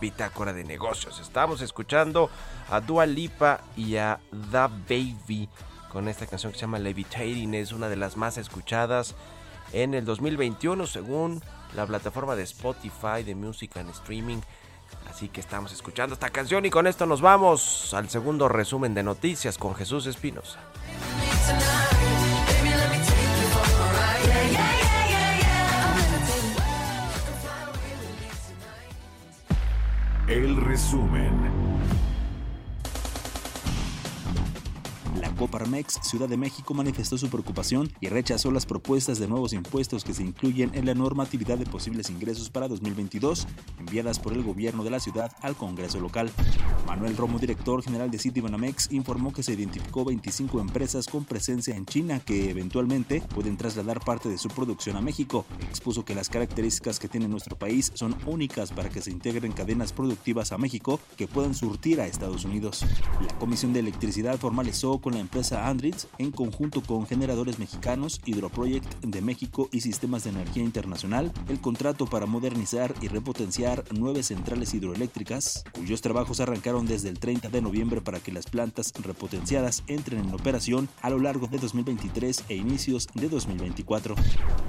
Bitácora 0.00 0.52
de 0.52 0.64
Negocios. 0.64 1.20
Estamos 1.20 1.60
escuchando 1.60 2.30
a 2.70 2.80
Dua 2.80 3.06
Lipa 3.06 3.60
y 3.76 3.96
a 3.96 4.20
Da 4.50 4.68
Baby 4.68 5.48
con 5.90 6.08
esta 6.08 6.26
canción 6.26 6.52
que 6.52 6.58
se 6.58 6.62
llama 6.62 6.78
Levitating, 6.78 7.54
es 7.54 7.72
una 7.72 7.88
de 7.88 7.96
las 7.96 8.16
más 8.16 8.36
escuchadas 8.36 9.14
en 9.72 9.94
el 9.94 10.04
2021 10.04 10.86
según 10.86 11.42
la 11.74 11.86
plataforma 11.86 12.36
de 12.36 12.42
Spotify 12.42 13.22
de 13.24 13.34
Music 13.34 13.76
and 13.76 13.90
Streaming. 13.90 14.40
Así 15.10 15.28
que 15.28 15.40
estamos 15.40 15.72
escuchando 15.72 16.14
esta 16.14 16.30
canción 16.30 16.64
y 16.64 16.70
con 16.70 16.86
esto 16.86 17.06
nos 17.06 17.20
vamos 17.20 17.92
al 17.94 18.08
segundo 18.08 18.48
resumen 18.48 18.94
de 18.94 19.02
noticias 19.02 19.58
con 19.58 19.74
Jesús 19.74 20.06
Espinosa. 20.06 20.58
El 30.28 30.56
resumen. 30.56 31.47
La 35.20 35.34
Coparmex 35.34 35.98
Ciudad 36.02 36.28
de 36.28 36.36
México 36.36 36.74
manifestó 36.74 37.18
su 37.18 37.28
preocupación 37.28 37.92
y 38.00 38.08
rechazó 38.08 38.50
las 38.50 38.66
propuestas 38.66 39.18
de 39.18 39.26
nuevos 39.26 39.52
impuestos 39.52 40.04
que 40.04 40.14
se 40.14 40.22
incluyen 40.22 40.70
en 40.74 40.86
la 40.86 40.94
normatividad 40.94 41.58
de 41.58 41.66
posibles 41.66 42.08
ingresos 42.10 42.50
para 42.50 42.68
2022 42.68 43.46
enviadas 43.78 44.18
por 44.20 44.32
el 44.32 44.42
gobierno 44.42 44.84
de 44.84 44.90
la 44.90 45.00
ciudad 45.00 45.32
al 45.40 45.56
Congreso 45.56 46.00
local. 46.00 46.30
Manuel 46.86 47.16
Romo, 47.16 47.38
director 47.38 47.82
general 47.82 48.10
de 48.10 48.18
Citibanamex, 48.18 48.92
informó 48.92 49.32
que 49.32 49.42
se 49.42 49.52
identificó 49.52 50.04
25 50.04 50.60
empresas 50.60 51.06
con 51.06 51.24
presencia 51.24 51.76
en 51.76 51.84
China 51.84 52.20
que 52.20 52.50
eventualmente 52.50 53.20
pueden 53.34 53.56
trasladar 53.56 54.00
parte 54.00 54.28
de 54.28 54.38
su 54.38 54.48
producción 54.48 54.96
a 54.96 55.00
México. 55.00 55.44
Expuso 55.68 56.04
que 56.04 56.14
las 56.14 56.28
características 56.28 56.98
que 56.98 57.08
tiene 57.08 57.28
nuestro 57.28 57.56
país 57.56 57.90
son 57.94 58.16
únicas 58.26 58.72
para 58.72 58.88
que 58.88 59.02
se 59.02 59.10
integren 59.10 59.52
cadenas 59.52 59.92
productivas 59.92 60.52
a 60.52 60.58
México 60.58 61.00
que 61.16 61.26
puedan 61.26 61.54
surtir 61.54 62.00
a 62.00 62.06
Estados 62.06 62.44
Unidos. 62.44 62.84
La 63.20 63.38
Comisión 63.38 63.72
de 63.72 63.80
Electricidad 63.80 64.38
formalizó 64.38 64.98
con 64.98 65.07
la 65.14 65.20
empresa 65.20 65.68
Andritz, 65.68 66.06
en 66.18 66.30
conjunto 66.30 66.82
con 66.82 67.06
generadores 67.06 67.58
mexicanos, 67.58 68.20
Hidroproject 68.24 69.04
de 69.04 69.20
México 69.22 69.68
y 69.72 69.80
Sistemas 69.80 70.24
de 70.24 70.30
Energía 70.30 70.62
Internacional, 70.62 71.32
el 71.48 71.60
contrato 71.60 72.06
para 72.06 72.26
modernizar 72.26 72.94
y 73.00 73.08
repotenciar 73.08 73.84
nueve 73.92 74.22
centrales 74.22 74.74
hidroeléctricas, 74.74 75.64
cuyos 75.72 76.00
trabajos 76.00 76.40
arrancaron 76.40 76.86
desde 76.86 77.08
el 77.08 77.18
30 77.18 77.48
de 77.48 77.62
noviembre 77.62 78.00
para 78.00 78.20
que 78.20 78.32
las 78.32 78.46
plantas 78.46 78.92
repotenciadas 79.02 79.82
entren 79.86 80.20
en 80.20 80.34
operación 80.34 80.88
a 81.02 81.10
lo 81.10 81.18
largo 81.18 81.46
de 81.46 81.58
2023 81.58 82.44
e 82.48 82.56
inicios 82.56 83.08
de 83.14 83.28
2024. 83.28 84.14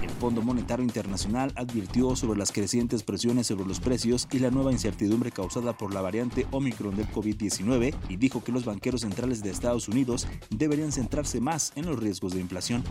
El 0.02 0.10
Fondo 0.12 0.42
Monetario 0.42 0.84
Internacional 0.84 1.52
advirtió 1.56 2.16
sobre 2.16 2.40
las 2.40 2.52
crecientes 2.52 3.04
presiones 3.04 3.48
sobre 3.48 3.66
los 3.66 3.80
precios 3.80 4.28
y 4.32 4.40
la 4.40 4.52
nueva 4.52 4.72
incertidumbre 4.72 5.32
causada 5.32 5.78
por 5.78 5.94
la 5.94 6.02
variante 6.02 6.48
Omicron 6.52 6.96
del 6.96 7.08
COVID-19 7.10 7.94
y 8.10 8.16
dijo 8.18 8.44
que 8.44 8.52
los 8.52 8.66
banqueros 8.66 9.02
centrales 9.02 9.44
de 9.44 9.50
Estados 9.50 9.88
Unidos 9.88 10.28
deberían 10.50 10.92
centrarse 10.92 11.42
más 11.42 11.72
en 11.76 11.86
los 11.86 12.00
riesgos 12.00 12.34
de 12.34 12.40
inflación. 12.40 12.84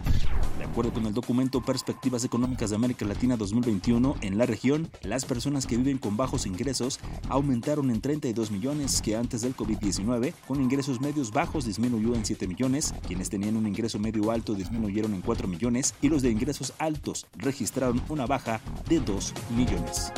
De 0.58 0.64
acuerdo 0.64 0.92
con 0.92 1.06
el 1.06 1.14
documento 1.14 1.62
Perspectivas 1.62 2.24
Económicas 2.24 2.70
de 2.70 2.76
América 2.76 3.04
Latina 3.04 3.36
2021, 3.36 4.16
en 4.20 4.38
la 4.38 4.46
región, 4.46 4.88
las 5.02 5.24
personas 5.24 5.66
que 5.66 5.76
viven 5.76 5.98
con 5.98 6.16
bajos 6.16 6.46
ingresos 6.46 7.00
aumentaron 7.28 7.90
en 7.90 8.00
32 8.00 8.50
millones 8.50 9.02
que 9.02 9.16
antes 9.16 9.42
del 9.42 9.56
COVID-19, 9.56 10.34
con 10.46 10.60
ingresos 10.60 11.00
medios 11.00 11.32
bajos 11.32 11.64
disminuyó 11.64 12.14
en 12.14 12.24
7 12.24 12.46
millones, 12.46 12.94
quienes 13.06 13.30
tenían 13.30 13.56
un 13.56 13.66
ingreso 13.66 13.98
medio 13.98 14.30
alto 14.30 14.54
disminuyeron 14.54 15.14
en 15.14 15.22
4 15.22 15.48
millones 15.48 15.94
y 16.02 16.08
los 16.08 16.22
de 16.22 16.30
ingresos 16.30 16.74
altos 16.78 17.26
registraron 17.36 18.02
una 18.08 18.26
baja 18.26 18.60
de 18.88 19.00
2 19.00 19.34
millones. 19.56 20.12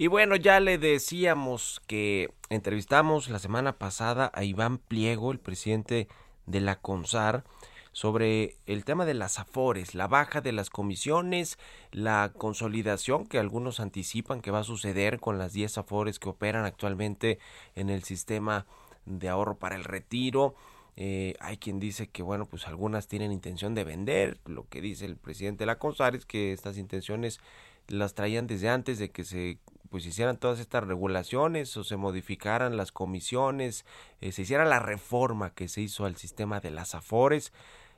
Y 0.00 0.06
bueno, 0.06 0.36
ya 0.36 0.60
le 0.60 0.78
decíamos 0.78 1.82
que 1.88 2.30
entrevistamos 2.50 3.28
la 3.30 3.40
semana 3.40 3.78
pasada 3.78 4.30
a 4.32 4.44
Iván 4.44 4.78
Pliego, 4.78 5.32
el 5.32 5.40
presidente 5.40 6.06
de 6.46 6.60
la 6.60 6.76
CONSAR, 6.76 7.42
sobre 7.90 8.54
el 8.66 8.84
tema 8.84 9.06
de 9.06 9.14
las 9.14 9.40
afores, 9.40 9.96
la 9.96 10.06
baja 10.06 10.40
de 10.40 10.52
las 10.52 10.70
comisiones, 10.70 11.58
la 11.90 12.32
consolidación 12.32 13.26
que 13.26 13.40
algunos 13.40 13.80
anticipan 13.80 14.40
que 14.40 14.52
va 14.52 14.60
a 14.60 14.64
suceder 14.64 15.18
con 15.18 15.36
las 15.36 15.52
10 15.52 15.78
afores 15.78 16.20
que 16.20 16.28
operan 16.28 16.64
actualmente 16.64 17.40
en 17.74 17.90
el 17.90 18.04
sistema 18.04 18.66
de 19.04 19.28
ahorro 19.28 19.58
para 19.58 19.74
el 19.74 19.82
retiro. 19.82 20.54
Eh, 20.94 21.34
hay 21.40 21.56
quien 21.56 21.80
dice 21.80 22.06
que, 22.06 22.22
bueno, 22.22 22.46
pues 22.46 22.68
algunas 22.68 23.08
tienen 23.08 23.32
intención 23.32 23.74
de 23.74 23.82
vender. 23.82 24.38
Lo 24.46 24.68
que 24.68 24.80
dice 24.80 25.06
el 25.06 25.16
presidente 25.16 25.62
de 25.62 25.66
la 25.66 25.80
CONSAR 25.80 26.14
es 26.14 26.24
que 26.24 26.52
estas 26.52 26.78
intenciones 26.78 27.40
las 27.88 28.14
traían 28.14 28.46
desde 28.46 28.68
antes 28.68 28.98
de 28.98 29.10
que 29.10 29.24
se 29.24 29.58
pues 29.90 30.06
hicieran 30.06 30.36
todas 30.36 30.60
estas 30.60 30.84
regulaciones 30.84 31.76
o 31.76 31.84
se 31.84 31.96
modificaran 31.96 32.76
las 32.76 32.92
comisiones, 32.92 33.84
eh, 34.20 34.32
se 34.32 34.42
hiciera 34.42 34.64
la 34.64 34.78
reforma 34.78 35.50
que 35.54 35.68
se 35.68 35.80
hizo 35.80 36.04
al 36.04 36.16
sistema 36.16 36.60
de 36.60 36.70
las 36.70 36.94
afores, 36.94 37.52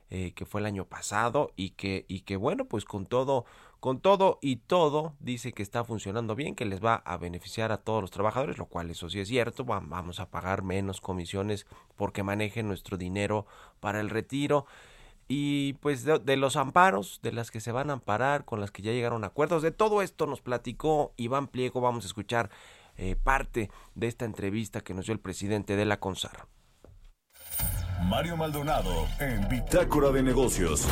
eh, 0.09 0.33
que 0.33 0.45
fue 0.45 0.59
el 0.59 0.67
año 0.67 0.85
pasado 0.85 1.51
y 1.55 1.69
que 1.69 2.05
y 2.09 2.21
que 2.21 2.35
bueno 2.35 2.65
pues 2.65 2.83
con 2.83 3.05
todo 3.05 3.45
con 3.79 4.01
todo 4.01 4.39
y 4.41 4.57
todo 4.57 5.15
dice 5.21 5.53
que 5.53 5.63
está 5.63 5.85
funcionando 5.85 6.35
bien 6.35 6.53
que 6.53 6.65
les 6.65 6.83
va 6.83 6.95
a 6.95 7.15
beneficiar 7.15 7.71
a 7.71 7.77
todos 7.77 8.01
los 8.01 8.11
trabajadores 8.11 8.57
lo 8.57 8.65
cual 8.65 8.89
eso 8.89 9.09
sí 9.09 9.21
es 9.21 9.29
cierto 9.29 9.63
vamos 9.63 10.19
a 10.19 10.29
pagar 10.29 10.63
menos 10.63 10.99
comisiones 10.99 11.65
porque 11.95 12.23
manejen 12.23 12.67
nuestro 12.67 12.97
dinero 12.97 13.45
para 13.79 14.01
el 14.01 14.09
retiro 14.09 14.65
y 15.33 15.73
pues 15.79 16.03
de, 16.03 16.19
de, 16.19 16.35
los 16.35 16.57
amparos, 16.57 17.21
de 17.23 17.31
las 17.31 17.51
que 17.51 17.61
se 17.61 17.71
van 17.71 17.89
a 17.89 17.93
amparar, 17.93 18.43
con 18.43 18.59
las 18.59 18.69
que 18.69 18.81
ya 18.81 18.91
llegaron 18.91 19.23
a 19.23 19.27
acuerdos, 19.27 19.61
de 19.61 19.71
todo 19.71 20.01
esto 20.01 20.27
nos 20.27 20.41
platicó 20.41 21.13
Iván 21.15 21.47
Pliego, 21.47 21.79
vamos 21.79 22.03
a 22.03 22.07
escuchar 22.07 22.49
eh, 22.97 23.15
parte 23.15 23.71
de 23.95 24.07
esta 24.07 24.25
entrevista 24.25 24.81
que 24.81 24.93
nos 24.93 25.05
dio 25.05 25.13
el 25.13 25.21
presidente 25.21 25.77
de 25.77 25.85
la 25.85 26.01
CONSAR. 26.01 26.47
Mario 28.03 28.35
Maldonado 28.35 29.07
en 29.21 29.47
Bitácora 29.47 30.09
de 30.09 30.21
Negocios 30.21 30.85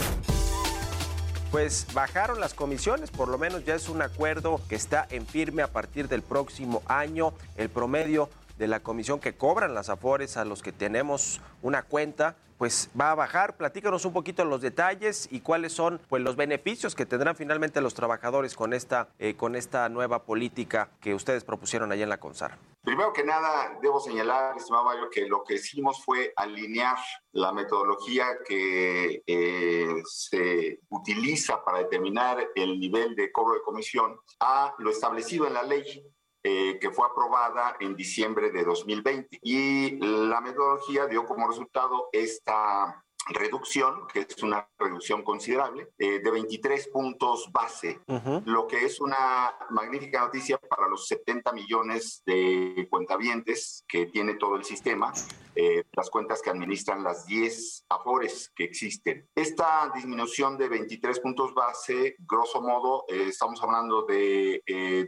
pues 1.51 1.87
bajaron 1.93 2.39
las 2.39 2.53
comisiones, 2.53 3.11
por 3.11 3.27
lo 3.27 3.37
menos 3.37 3.65
ya 3.65 3.75
es 3.75 3.89
un 3.89 4.01
acuerdo 4.01 4.61
que 4.69 4.75
está 4.75 5.05
en 5.09 5.25
firme 5.25 5.63
a 5.63 5.67
partir 5.67 6.07
del 6.07 6.21
próximo 6.21 6.81
año. 6.85 7.33
El 7.57 7.67
promedio 7.69 8.29
de 8.57 8.67
la 8.67 8.79
comisión 8.79 9.19
que 9.19 9.33
cobran 9.33 9.73
las 9.73 9.89
afores 9.89 10.37
a 10.37 10.45
los 10.45 10.61
que 10.61 10.71
tenemos 10.71 11.41
una 11.61 11.81
cuenta 11.81 12.35
pues 12.59 12.91
va 12.99 13.11
a 13.11 13.15
bajar. 13.15 13.55
Platícanos 13.55 14.03
un 14.03 14.11
poquito 14.11 14.43
los 14.43 14.61
detalles 14.61 15.29
y 15.31 15.39
cuáles 15.39 15.71
son 15.71 16.01
pues 16.09 16.21
los 16.21 16.35
beneficios 16.35 16.93
que 16.93 17.05
tendrán 17.05 17.37
finalmente 17.37 17.79
los 17.79 17.93
trabajadores 17.93 18.53
con 18.53 18.73
esta 18.73 19.07
eh, 19.17 19.35
con 19.35 19.55
esta 19.55 19.87
nueva 19.87 20.25
política 20.25 20.91
que 20.99 21.15
ustedes 21.15 21.45
propusieron 21.45 21.91
allá 21.91 22.03
en 22.03 22.09
la 22.09 22.19
CONSAR. 22.19 22.59
Primero 22.83 23.13
que 23.13 23.23
nada, 23.23 23.79
debo 23.81 24.01
señalar, 24.01 24.57
estimado 24.57 24.83
Mario, 24.83 25.09
que 25.09 25.25
lo 25.27 25.43
que 25.43 25.55
hicimos 25.55 26.03
fue 26.03 26.33
alinear 26.35 26.97
la 27.31 27.53
metodología 27.53 28.25
que 28.45 29.23
eh, 29.25 30.03
se 30.05 30.81
utiliza 30.89 31.63
para 31.63 31.79
determinar 31.79 32.45
el 32.55 32.77
nivel 32.77 33.15
de 33.15 33.31
cobro 33.31 33.53
de 33.53 33.61
comisión 33.61 34.19
a 34.41 34.75
lo 34.79 34.89
establecido 34.89 35.47
en 35.47 35.53
la 35.53 35.63
ley 35.63 36.03
eh, 36.43 36.77
que 36.79 36.91
fue 36.91 37.05
aprobada 37.05 37.75
en 37.79 37.95
diciembre 37.95 38.51
de 38.51 38.63
2020. 38.63 39.39
Y 39.43 39.97
la 39.99 40.41
metodología 40.41 41.07
dio 41.07 41.25
como 41.25 41.47
resultado 41.47 42.09
esta 42.11 43.03
reducción, 43.29 44.07
que 44.07 44.21
es 44.21 44.43
una 44.43 44.67
reducción 44.77 45.23
considerable, 45.23 45.89
eh, 45.97 46.19
de 46.19 46.31
23 46.31 46.87
puntos 46.87 47.49
base, 47.51 47.99
uh 48.07 48.15
-huh. 48.15 48.43
lo 48.45 48.67
que 48.67 48.85
es 48.85 48.99
una 48.99 49.55
magnífica 49.69 50.21
noticia 50.21 50.57
para 50.57 50.87
los 50.87 51.07
70 51.07 51.51
millones 51.53 52.21
de 52.25 52.87
cuentavientes 52.89 53.83
que 53.87 54.07
tiene 54.07 54.35
todo 54.35 54.55
el 54.55 54.63
sistema, 54.63 55.13
eh, 55.55 55.83
las 55.93 56.09
cuentas 56.09 56.41
que 56.41 56.49
administran 56.49 57.03
las 57.03 57.25
10 57.25 57.85
afores 57.89 58.51
que 58.55 58.63
existen. 58.63 59.27
Esta 59.35 59.91
disminución 59.93 60.57
de 60.57 60.69
23 60.69 61.19
puntos 61.19 61.53
base, 61.53 62.15
grosso 62.19 62.61
modo, 62.61 63.05
eh, 63.07 63.27
estamos 63.29 63.61
hablando 63.61 64.03
de 64.03 64.61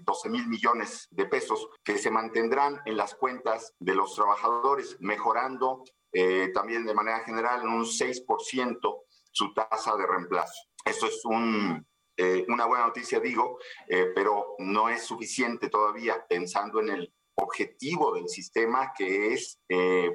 12 0.04 0.30
mil 0.30 0.48
millones 0.48 1.08
de 1.12 1.26
pesos 1.26 1.70
que 1.84 1.98
se 1.98 2.12
mantendrán 2.12 2.82
en 2.86 2.98
las 2.98 3.16
cuentas 3.16 3.74
de 3.80 3.96
los 3.96 4.16
trabajadores, 4.16 4.98
mejorando 5.00 5.84
eh, 6.13 6.50
también 6.54 6.86
de 6.86 6.93
manera 6.93 7.19
general 7.19 7.62
en 7.62 7.69
un 7.69 7.86
6% 7.86 9.04
su 9.32 9.54
tasa 9.54 9.95
de 9.95 10.06
reemplazo. 10.06 10.67
Esto 10.84 11.08
es 11.08 11.24
un, 11.26 11.86
eh, 12.17 12.45
una 12.47 12.65
buena 12.65 12.88
noticia, 12.88 13.19
digo, 13.19 13.60
eh, 13.88 14.12
pero 14.13 14.56
no 14.60 14.89
es 14.89 15.04
suficiente 15.04 15.69
todavía 15.69 16.26
pensando 16.28 16.80
en 16.82 16.89
el 16.89 17.13
objetivo 17.36 18.13
del 18.13 18.28
sistema 18.28 18.91
que 18.95 19.34
es 19.34 19.60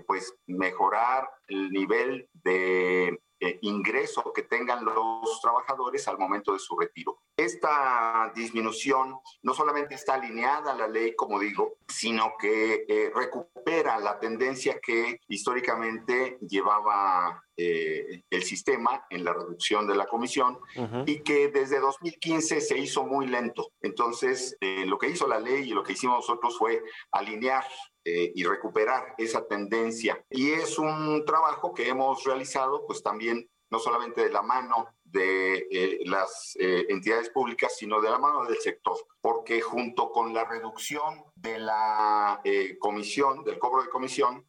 pues 0.07 0.35
mejorar 0.47 1.29
el 1.49 1.71
nivel 1.71 2.29
de 2.35 3.19
eh, 3.41 3.59
ingreso 3.63 4.33
que 4.35 4.43
tengan 4.43 4.85
los 4.85 5.41
trabajadores 5.41 6.07
al 6.09 6.19
momento 6.19 6.53
de 6.53 6.59
su 6.59 6.77
retiro. 6.77 7.19
Esta 7.37 8.33
disminución 8.35 9.19
no 9.43 9.55
solamente 9.55 9.95
está 9.95 10.15
alineada 10.15 10.73
a 10.73 10.77
la 10.77 10.89
ley, 10.89 11.15
como 11.15 11.39
digo, 11.39 11.79
sino 11.89 12.35
que 12.39 12.85
eh, 12.89 13.13
recupera 13.15 13.99
la 13.99 14.19
tendencia 14.19 14.79
que 14.81 15.21
históricamente 15.29 16.39
llevaba 16.41 17.43
eh, 17.59 18.23
el 18.29 18.43
sistema 18.43 19.07
en 19.09 19.25
la 19.25 19.33
reducción 19.33 19.87
de 19.87 19.95
la 19.95 20.07
comisión 20.07 20.59
y 21.07 21.21
que 21.21 21.49
desde 21.49 21.81
2015 21.81 22.61
se 22.61 22.79
hizo 22.79 23.05
muy 23.05 23.27
lento. 23.27 23.73
Entonces, 23.81 24.59
eh, 24.61 24.85
lo 24.85 24.99
que 24.99 25.09
hizo 25.09 25.27
la 25.27 25.41
ley 25.41 25.71
y 25.71 25.75
lo 25.75 25.83
que 25.83 25.95
hicimos 25.95 26.17
nosotros 26.17 26.59
fue 26.59 26.83
alinear 27.13 27.65
eh, 28.09 28.31
y 28.37 28.45
recuperar 28.45 29.17
esa 29.19 29.49
tendencia. 29.49 30.25
Y 30.31 30.53
es 30.53 30.79
un 30.79 31.25
trabajo 31.25 31.75
que 31.75 31.89
hemos 31.89 32.23
realizado, 32.23 32.87
pues 32.87 33.03
también 33.03 33.51
no 33.69 33.81
solamente 33.81 34.23
de 34.23 34.31
la 34.31 34.43
mano 34.43 34.95
de 35.03 35.67
eh, 35.73 35.99
las 36.05 36.57
eh, 36.61 36.87
entidades 36.89 37.31
públicas, 37.31 37.77
sino 37.77 38.01
de 38.01 38.09
la 38.09 38.21
mano 38.21 38.45
del 38.45 38.59
sector, 38.59 38.97
porque 39.21 39.61
junto 39.61 40.13
con 40.13 40.33
la 40.33 40.45
reducción 40.45 41.25
de 41.35 41.59
la 41.59 42.41
comisión, 42.79 43.43
del 43.43 43.59
cobro 43.59 43.83
de 43.83 43.89
comisión, 43.89 44.47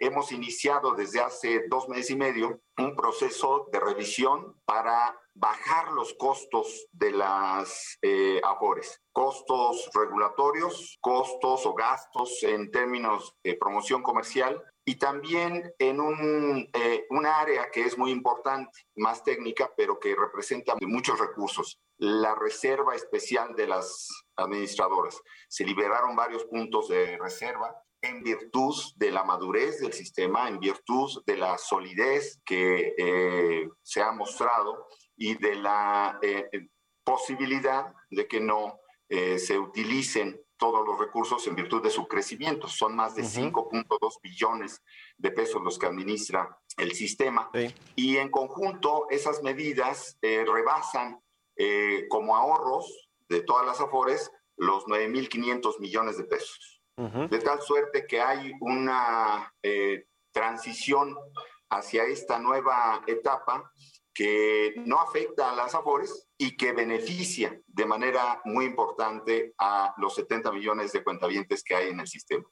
hemos 0.00 0.32
iniciado 0.32 0.94
desde 0.94 1.20
hace 1.20 1.64
dos 1.68 1.88
meses 1.88 2.10
y 2.10 2.16
medio 2.16 2.60
un 2.76 2.94
proceso 2.96 3.68
de 3.72 3.80
revisión 3.80 4.60
para 4.64 5.18
bajar 5.34 5.92
los 5.92 6.14
costos 6.14 6.86
de 6.92 7.12
las 7.12 7.98
afores, 8.44 9.00
costos 9.12 9.90
regulatorios, 9.94 10.98
costos 11.00 11.66
o 11.66 11.74
gastos 11.74 12.42
en 12.42 12.70
términos 12.70 13.36
de 13.42 13.54
promoción 13.54 14.02
comercial 14.02 14.62
y 14.86 14.96
también 14.96 15.72
en 15.78 16.00
un, 16.00 16.68
eh, 16.74 17.06
área 17.26 17.70
que 17.70 17.82
es 17.82 17.96
muy 17.96 18.10
importante, 18.10 18.86
más 18.96 19.24
técnica, 19.24 19.72
pero 19.76 19.98
que 19.98 20.14
representa 20.14 20.74
muchos 20.82 21.18
recursos, 21.18 21.80
la 21.96 22.34
reserva 22.34 22.94
especial 22.94 23.54
de 23.56 23.66
las 23.66 24.08
administradoras. 24.36 25.20
Se 25.48 25.64
liberaron 25.64 26.14
varios 26.14 26.44
puntos 26.44 26.88
de 26.88 27.16
reserva 27.18 27.74
en 28.04 28.22
virtud 28.22 28.74
de 28.96 29.10
la 29.10 29.24
madurez 29.24 29.80
del 29.80 29.92
sistema, 29.92 30.48
en 30.48 30.58
virtud 30.60 31.22
de 31.26 31.36
la 31.36 31.58
solidez 31.58 32.40
que 32.44 32.94
eh, 32.96 33.68
se 33.82 34.02
ha 34.02 34.12
mostrado 34.12 34.86
y 35.16 35.34
de 35.34 35.56
la 35.56 36.18
eh, 36.22 36.48
posibilidad 37.02 37.94
de 38.10 38.26
que 38.26 38.40
no 38.40 38.80
se 39.36 39.56
utilicen 39.56 40.44
todos 40.56 40.86
los 40.86 40.98
recursos 40.98 41.46
en 41.46 41.54
virtud 41.54 41.82
de 41.82 41.90
su 41.90 42.06
crecimiento. 42.06 42.68
Son 42.68 42.94
más 42.94 43.14
de 43.14 43.22
5.2 43.22 44.20
billones 44.22 44.82
de 45.18 45.30
pesos 45.30 45.62
los 45.62 45.78
que 45.78 45.86
administra 45.86 46.58
el 46.76 46.92
sistema. 46.92 47.50
Y 47.96 48.16
en 48.16 48.30
conjunto, 48.30 49.06
esas 49.10 49.42
medidas 49.42 50.16
eh, 50.22 50.44
rebasan 50.46 51.20
eh, 51.56 52.06
como 52.08 52.36
ahorros 52.36 53.10
de 53.28 53.42
todas 53.42 53.66
las 53.66 53.80
AFORES 53.80 54.30
los 54.56 54.84
9.500 54.84 55.80
millones 55.80 56.16
de 56.16 56.24
pesos. 56.24 56.73
De 56.96 57.40
tal 57.40 57.60
suerte 57.60 58.06
que 58.06 58.20
hay 58.20 58.52
una 58.60 59.52
eh, 59.62 60.06
transición 60.30 61.16
hacia 61.68 62.04
esta 62.04 62.38
nueva 62.38 63.02
etapa 63.08 63.68
que 64.14 64.74
no 64.86 65.00
afecta 65.00 65.50
a 65.50 65.56
las 65.56 65.74
AFORES 65.74 66.28
y 66.38 66.56
que 66.56 66.72
beneficia 66.72 67.60
de 67.66 67.84
manera 67.84 68.40
muy 68.44 68.66
importante 68.66 69.54
a 69.58 69.92
los 69.96 70.14
70 70.14 70.52
millones 70.52 70.92
de 70.92 71.02
cuentavientes 71.02 71.64
que 71.64 71.74
hay 71.74 71.88
en 71.88 71.98
el 71.98 72.06
sistema. 72.06 72.44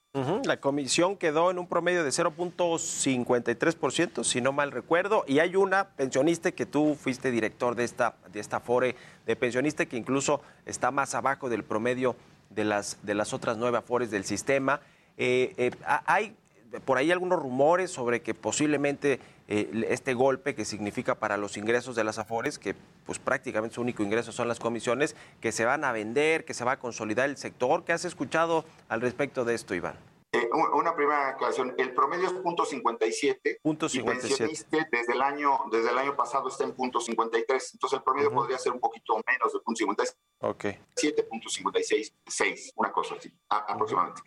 La 0.45 0.61
comisión 0.61 1.17
quedó 1.17 1.53
en 1.53 1.61
un 1.61 1.69
promedio 1.69 2.03
de 2.03 2.11
0.53%, 2.11 4.25
si 4.25 4.41
no 4.41 4.51
mal 4.51 4.73
recuerdo, 4.73 5.23
y 5.29 5.39
hay 5.39 5.55
una 5.55 5.91
pensionista 5.91 6.51
que 6.51 6.67
tú 6.67 6.97
fuiste 6.97 7.31
director 7.31 7.77
de 7.77 7.85
esta, 7.85 8.17
de 8.33 8.41
esta 8.41 8.57
AFORE 8.57 8.97
de 9.25 9.37
pensionista 9.37 9.87
que 9.87 9.97
incluso 9.97 10.43
está 10.67 10.91
más 10.91 11.15
abajo 11.15 11.49
del 11.49 11.63
promedio 11.63 12.17
de 12.55 12.65
las, 12.65 12.99
de 13.03 13.15
las 13.15 13.33
otras 13.33 13.57
nueve 13.57 13.79
AFORES 13.79 14.11
del 14.11 14.25
sistema. 14.25 14.81
Eh, 15.17 15.55
eh, 15.57 15.71
hay 16.07 16.37
por 16.85 16.99
ahí 16.99 17.11
algunos 17.11 17.39
rumores 17.39 17.91
sobre 17.91 18.23
que 18.23 18.35
posiblemente 18.35 19.21
eh, 19.49 19.87
este 19.89 20.15
golpe 20.15 20.55
que 20.55 20.65
significa 20.65 21.15
para 21.15 21.37
los 21.37 21.57
ingresos 21.57 21.95
de 21.97 22.05
las 22.05 22.19
AFORES, 22.19 22.59
que 22.59 22.75
pues 23.05 23.19
prácticamente 23.19 23.75
su 23.75 23.83
único 23.83 24.03
ingreso 24.03 24.33
son 24.33 24.49
las 24.49 24.59
comisiones, 24.59 25.15
que 25.41 25.53
se 25.53 25.65
van 25.65 25.85
a 25.85 25.93
vender, 25.93 26.45
que 26.45 26.55
se 26.55 26.65
va 26.65 26.73
a 26.73 26.79
consolidar 26.79 27.29
el 27.29 27.37
sector. 27.37 27.85
¿Qué 27.85 27.93
has 27.93 28.05
escuchado 28.05 28.65
al 28.89 29.01
respecto 29.01 29.45
de 29.45 29.55
esto, 29.55 29.75
Iván? 29.75 30.12
Eh, 30.35 30.49
una 30.51 30.97
primera 30.97 31.29
aclaración, 31.29 31.75
el 31.77 31.93
promedio 31.93 32.27
es 32.27 32.33
punto 32.33 32.65
57, 32.65 33.61
punto 33.63 33.87
57. 33.87 34.89
desde 34.91 35.13
el 35.13 35.21
año 35.21 35.59
desde 35.71 35.91
el 35.91 35.99
año 35.99 36.17
pasado 36.17 36.49
está 36.49 36.65
en 36.65 36.73
punto 36.73 37.01
53, 37.01 37.75
entonces 37.75 37.99
el 37.99 38.03
promedio 38.03 38.33
podría 38.33 38.57
ser 38.57 38.73
un 38.73 38.81
poquito 38.81 39.21
menos 39.27 39.53
de 39.53 39.61
punto 39.61 39.77
57. 39.77 40.19
Ok. 40.41 40.65
7.56, 40.97 42.15
6, 42.27 42.73
una 42.77 42.91
cosa 42.91 43.17
así, 43.17 43.31
aproximadamente. 43.47 44.23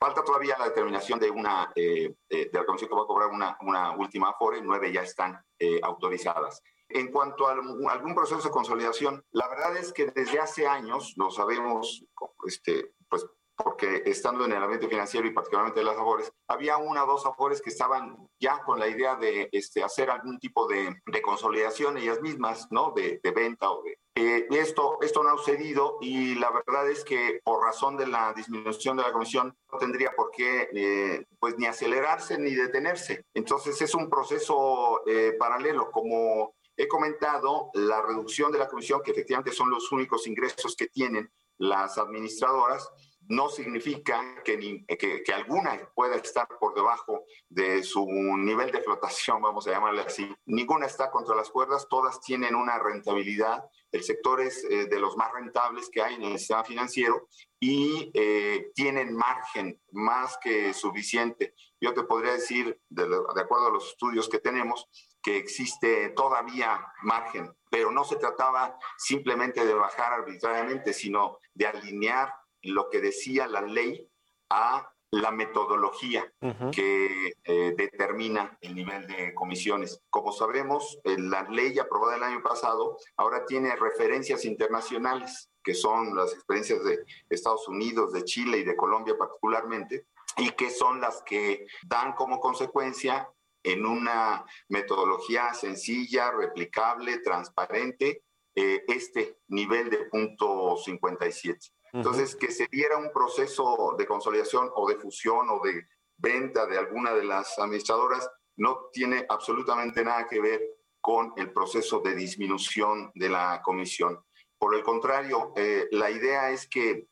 Falta 0.00 0.24
todavía 0.24 0.56
la 0.58 0.66
determinación 0.66 1.20
de 1.20 1.30
una 1.30 1.72
eh, 1.76 2.16
de 2.28 2.50
la 2.52 2.64
comisión 2.64 2.88
que 2.88 2.96
va 2.96 3.02
a 3.02 3.06
cobrar 3.06 3.28
una, 3.28 3.56
una 3.60 3.96
última 3.96 4.30
afore, 4.30 4.60
nueve 4.60 4.92
ya 4.92 5.02
están 5.02 5.40
eh, 5.60 5.78
autorizadas. 5.84 6.62
En 6.88 7.12
cuanto 7.12 7.46
a 7.46 7.52
algún 7.52 8.14
proceso 8.14 8.42
de 8.42 8.50
consolidación, 8.50 9.24
la 9.30 9.46
verdad 9.48 9.76
es 9.76 9.92
que 9.92 10.06
desde 10.06 10.40
hace 10.40 10.66
años, 10.66 11.14
lo 11.16 11.30
sabemos, 11.30 12.04
este, 12.46 12.92
pues 13.08 13.26
porque 13.62 14.02
estando 14.06 14.44
en 14.44 14.52
el 14.52 14.62
ambiente 14.62 14.88
financiero 14.88 15.26
y 15.26 15.32
particularmente 15.32 15.80
de 15.80 15.86
las 15.86 15.96
afores, 15.96 16.32
había 16.46 16.76
una 16.76 17.04
o 17.04 17.06
dos 17.06 17.26
afores 17.26 17.60
que 17.60 17.70
estaban 17.70 18.16
ya 18.38 18.62
con 18.62 18.78
la 18.78 18.88
idea 18.88 19.16
de 19.16 19.48
este, 19.52 19.82
hacer 19.82 20.10
algún 20.10 20.38
tipo 20.38 20.66
de, 20.68 20.96
de 21.04 21.22
consolidación 21.22 21.98
ellas 21.98 22.20
mismas, 22.20 22.68
¿no? 22.70 22.92
De, 22.94 23.20
de 23.22 23.30
venta 23.30 23.70
o 23.70 23.82
de... 23.82 23.98
Eh, 24.14 24.48
esto, 24.50 24.98
esto 25.00 25.22
no 25.22 25.30
ha 25.30 25.36
sucedido 25.36 25.98
y 26.00 26.34
la 26.36 26.50
verdad 26.50 26.90
es 26.90 27.04
que 27.04 27.40
por 27.44 27.64
razón 27.64 27.96
de 27.96 28.06
la 28.08 28.32
disminución 28.32 28.96
de 28.96 29.04
la 29.04 29.12
comisión 29.12 29.56
no 29.70 29.78
tendría 29.78 30.10
por 30.16 30.32
qué 30.32 30.68
eh, 30.72 31.24
pues 31.38 31.56
ni 31.56 31.66
acelerarse 31.66 32.36
ni 32.36 32.52
detenerse. 32.52 33.24
Entonces 33.34 33.80
es 33.80 33.94
un 33.94 34.10
proceso 34.10 35.02
eh, 35.06 35.36
paralelo 35.38 35.92
como 35.92 36.56
he 36.78 36.86
comentado, 36.86 37.70
la 37.74 38.00
reducción 38.02 38.52
de 38.52 38.58
la 38.58 38.68
comisión, 38.68 39.02
que 39.02 39.10
efectivamente 39.10 39.52
son 39.52 39.68
los 39.68 39.90
únicos 39.90 40.26
ingresos 40.28 40.76
que 40.76 40.86
tienen 40.86 41.30
las 41.58 41.98
administradoras, 41.98 42.88
no 43.28 43.50
significa 43.50 44.42
que, 44.42 44.84
que, 44.96 45.32
alguna 45.32 45.78
pueda 45.94 46.16
estar 46.16 46.48
por 46.58 46.74
debajo 46.74 47.24
de 47.48 47.82
su 47.82 48.06
nivel 48.38 48.72
de 48.72 48.80
flotación, 48.80 49.42
vamos 49.42 49.66
a 49.66 49.72
llamarle 49.72 50.02
así. 50.02 50.34
Ninguna 50.46 50.86
está 50.86 51.10
contra 51.10 51.36
las 51.36 51.50
cuerdas, 51.50 51.86
todas 51.88 52.20
tienen 52.20 52.54
una 52.54 52.78
rentabilidad. 52.78 53.64
El 53.92 54.02
sector 54.02 54.40
es 54.40 54.64
eh, 54.64 54.86
de 54.86 54.98
los 54.98 55.16
más 55.16 55.30
rentables 55.32 55.90
que 55.90 56.02
hay 56.02 56.14
en 56.14 56.22
el 56.22 56.38
sistema 56.38 56.64
financiero 56.64 57.28
y 57.60 58.10
eh, 58.14 58.70
tienen 58.74 59.14
margen 59.14 59.78
más 59.92 60.38
que 60.38 60.72
suficiente. 60.72 61.54
Yo 61.80 61.92
te 61.92 62.04
podría 62.04 62.32
decir, 62.32 62.80
de, 62.88 63.06
de 63.06 63.40
acuerdo 63.40 63.66
a 63.66 63.72
los 63.72 63.90
estudios 63.90 64.28
que 64.28 64.38
tenemos, 64.38 64.88
que 65.22 65.36
existe 65.36 66.10
todavía 66.10 66.86
margen, 67.02 67.52
pero 67.70 67.90
no 67.90 68.04
se 68.04 68.16
trataba 68.16 68.78
simplemente 68.96 69.66
de 69.66 69.74
bajar 69.74 70.12
arbitrariamente, 70.14 70.94
sino 70.94 71.38
de 71.52 71.66
alinear 71.66 72.32
lo 72.62 72.88
que 72.90 73.00
decía 73.00 73.46
la 73.46 73.62
ley 73.62 74.08
a 74.50 74.90
la 75.10 75.30
metodología 75.30 76.30
uh 76.40 76.48
-huh. 76.48 76.70
que 76.70 77.32
eh, 77.44 77.74
determina 77.76 78.58
el 78.60 78.74
nivel 78.74 79.06
de 79.06 79.32
comisiones. 79.34 80.00
Como 80.10 80.32
sabremos, 80.32 80.98
la 81.04 81.42
ley 81.44 81.78
aprobada 81.78 82.16
el 82.16 82.22
año 82.22 82.42
pasado 82.42 82.98
ahora 83.16 83.46
tiene 83.46 83.74
referencias 83.76 84.44
internacionales, 84.44 85.50
que 85.62 85.74
son 85.74 86.14
las 86.14 86.34
experiencias 86.34 86.84
de 86.84 87.04
Estados 87.30 87.68
Unidos, 87.68 88.12
de 88.12 88.24
Chile 88.24 88.58
y 88.58 88.64
de 88.64 88.76
Colombia 88.76 89.16
particularmente, 89.16 90.06
y 90.36 90.50
que 90.50 90.70
son 90.70 91.00
las 91.00 91.22
que 91.22 91.66
dan 91.86 92.12
como 92.12 92.38
consecuencia 92.38 93.28
en 93.62 93.84
una 93.84 94.44
metodología 94.68 95.52
sencilla, 95.54 96.30
replicable, 96.30 97.18
transparente, 97.18 98.22
eh, 98.54 98.84
este 98.88 99.38
nivel 99.48 99.90
de 99.90 100.04
punto 100.06 100.76
57. 100.76 101.58
Entonces, 101.92 102.36
que 102.36 102.50
se 102.50 102.66
diera 102.70 102.96
un 102.96 103.12
proceso 103.12 103.94
de 103.96 104.06
consolidación 104.06 104.70
o 104.74 104.88
de 104.88 104.96
fusión 104.96 105.48
o 105.50 105.60
de 105.64 105.86
venta 106.16 106.66
de 106.66 106.78
alguna 106.78 107.14
de 107.14 107.24
las 107.24 107.58
administradoras 107.58 108.28
no 108.56 108.88
tiene 108.92 109.24
absolutamente 109.28 110.04
nada 110.04 110.26
que 110.26 110.40
ver 110.40 110.60
con 111.00 111.32
el 111.36 111.52
proceso 111.52 112.00
de 112.00 112.14
disminución 112.14 113.10
de 113.14 113.28
la 113.28 113.62
comisión. 113.62 114.18
Por 114.58 114.74
el 114.74 114.82
contrario, 114.82 115.52
eh, 115.56 115.86
la 115.92 116.10
idea 116.10 116.50
es 116.50 116.68
que 116.68 117.06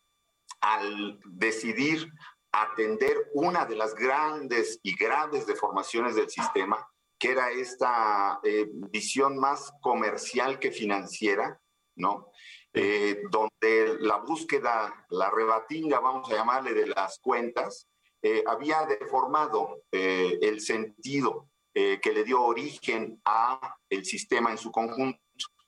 al 0.60 1.20
decidir 1.24 2.08
atender 2.52 3.30
una 3.34 3.64
de 3.64 3.76
las 3.76 3.94
grandes 3.94 4.80
y 4.82 4.96
graves 4.96 5.46
deformaciones 5.46 6.16
del 6.16 6.28
sistema, 6.28 6.86
que 7.18 7.30
era 7.32 7.50
esta 7.50 8.40
eh, 8.42 8.66
visión 8.72 9.38
más 9.38 9.72
comercial 9.80 10.58
que 10.58 10.72
financiera, 10.72 11.60
¿no? 11.96 12.30
Eh, 12.78 13.22
donde 13.30 13.96
la 14.00 14.18
búsqueda, 14.18 15.06
la 15.08 15.30
rebatinga, 15.30 15.98
vamos 15.98 16.30
a 16.30 16.34
llamarle, 16.34 16.74
de 16.74 16.86
las 16.88 17.18
cuentas, 17.20 17.88
eh, 18.20 18.44
había 18.46 18.84
deformado 18.84 19.82
eh, 19.90 20.38
el 20.42 20.60
sentido 20.60 21.48
eh, 21.72 21.98
que 22.02 22.12
le 22.12 22.22
dio 22.22 22.42
origen 22.42 23.18
a 23.24 23.76
el 23.88 24.04
sistema 24.04 24.50
en 24.50 24.58
su 24.58 24.70
conjunto. 24.70 25.18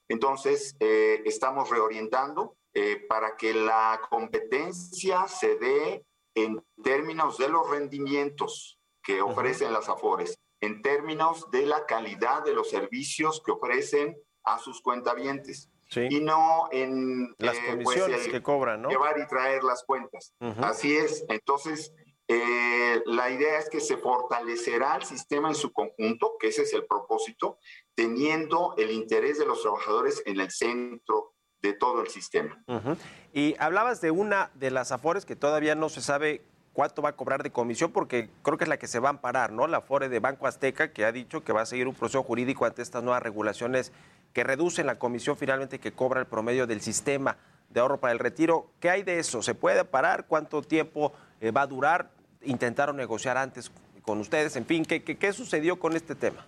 Entonces, 0.06 0.76
eh, 0.80 1.22
estamos 1.24 1.70
reorientando 1.70 2.56
para 3.08 3.36
que 3.36 3.52
la 3.52 4.00
competencia 4.08 5.26
se 5.26 5.56
dé 5.56 6.04
en 6.36 6.62
términos 6.84 7.36
de 7.36 7.48
los 7.48 7.68
rendimientos 7.68 8.78
que 9.02 9.20
ofrecen 9.20 9.72
las 9.72 9.88
AFORES 9.88 10.38
en 10.60 10.82
términos 10.82 11.50
de 11.50 11.66
la 11.66 11.86
calidad 11.86 12.44
de 12.44 12.54
los 12.54 12.70
servicios 12.70 13.42
que 13.44 13.50
ofrecen 13.52 14.16
a 14.44 14.58
sus 14.58 14.80
cuentavientes. 14.80 15.70
Sí. 15.88 16.06
Y 16.10 16.20
no 16.20 16.68
en 16.70 17.34
Las 17.38 17.56
eh, 17.56 17.60
pues, 17.60 17.84
comisiones 17.84 18.28
que 18.28 18.42
cobran, 18.42 18.82
¿no? 18.82 18.90
llevar 18.90 19.18
y 19.18 19.26
traer 19.26 19.64
las 19.64 19.84
cuentas. 19.84 20.34
Así 20.60 20.96
es. 20.96 21.24
Entonces, 21.28 21.92
eh, 22.28 23.02
la 23.06 23.30
idea 23.30 23.58
es 23.58 23.70
que 23.70 23.80
se 23.80 23.96
fortalecerá 23.96 24.96
el 24.96 25.04
sistema 25.04 25.48
en 25.48 25.54
su 25.54 25.72
conjunto, 25.72 26.34
que 26.38 26.48
ese 26.48 26.62
es 26.62 26.74
el 26.74 26.84
propósito, 26.84 27.58
teniendo 27.94 28.74
el 28.76 28.90
interés 28.90 29.38
de 29.38 29.46
los 29.46 29.62
trabajadores 29.62 30.22
en 30.26 30.38
el 30.38 30.50
centro 30.50 31.34
de 31.62 31.72
todo 31.72 32.02
el 32.02 32.08
sistema. 32.08 32.62
Y 33.32 33.56
hablabas 33.58 34.00
de 34.00 34.10
una 34.10 34.50
de 34.54 34.70
las 34.70 34.92
afores 34.92 35.24
que 35.24 35.36
todavía 35.36 35.74
no 35.74 35.88
se 35.88 36.02
sabe 36.02 36.42
cuánto 36.78 37.02
va 37.02 37.08
a 37.08 37.16
cobrar 37.16 37.42
de 37.42 37.50
comisión, 37.50 37.90
porque 37.90 38.30
creo 38.42 38.56
que 38.56 38.64
es 38.64 38.68
la 38.68 38.76
que 38.76 38.86
se 38.86 39.00
va 39.00 39.08
a 39.08 39.10
amparar, 39.10 39.50
¿no? 39.50 39.66
La 39.66 39.78
Afore 39.78 40.08
de 40.08 40.20
Banco 40.20 40.46
Azteca, 40.46 40.92
que 40.92 41.04
ha 41.04 41.10
dicho 41.10 41.42
que 41.42 41.52
va 41.52 41.62
a 41.62 41.66
seguir 41.66 41.88
un 41.88 41.94
proceso 41.94 42.22
jurídico 42.22 42.66
ante 42.66 42.82
estas 42.82 43.02
nuevas 43.02 43.22
regulaciones 43.22 43.90
que 44.32 44.44
reducen 44.44 44.86
la 44.86 44.98
comisión 44.98 45.36
finalmente 45.36 45.78
que 45.78 45.92
cobra 45.92 46.20
el 46.20 46.26
promedio 46.26 46.66
del 46.66 46.80
sistema 46.80 47.36
de 47.70 47.80
ahorro 47.80 47.98
para 47.98 48.12
el 48.12 48.18
retiro. 48.18 48.70
¿Qué 48.80 48.90
hay 48.90 49.02
de 49.02 49.18
eso? 49.18 49.42
¿Se 49.42 49.54
puede 49.54 49.84
parar? 49.84 50.26
¿Cuánto 50.26 50.62
tiempo 50.62 51.12
eh, 51.40 51.50
va 51.50 51.62
a 51.62 51.66
durar? 51.66 52.10
¿Intentaron 52.42 52.96
negociar 52.96 53.36
antes 53.36 53.70
con 54.02 54.20
ustedes? 54.20 54.56
En 54.56 54.64
fin, 54.64 54.84
¿qué, 54.84 55.02
qué, 55.02 55.18
qué 55.18 55.32
sucedió 55.32 55.78
con 55.78 55.94
este 55.96 56.14
tema? 56.14 56.46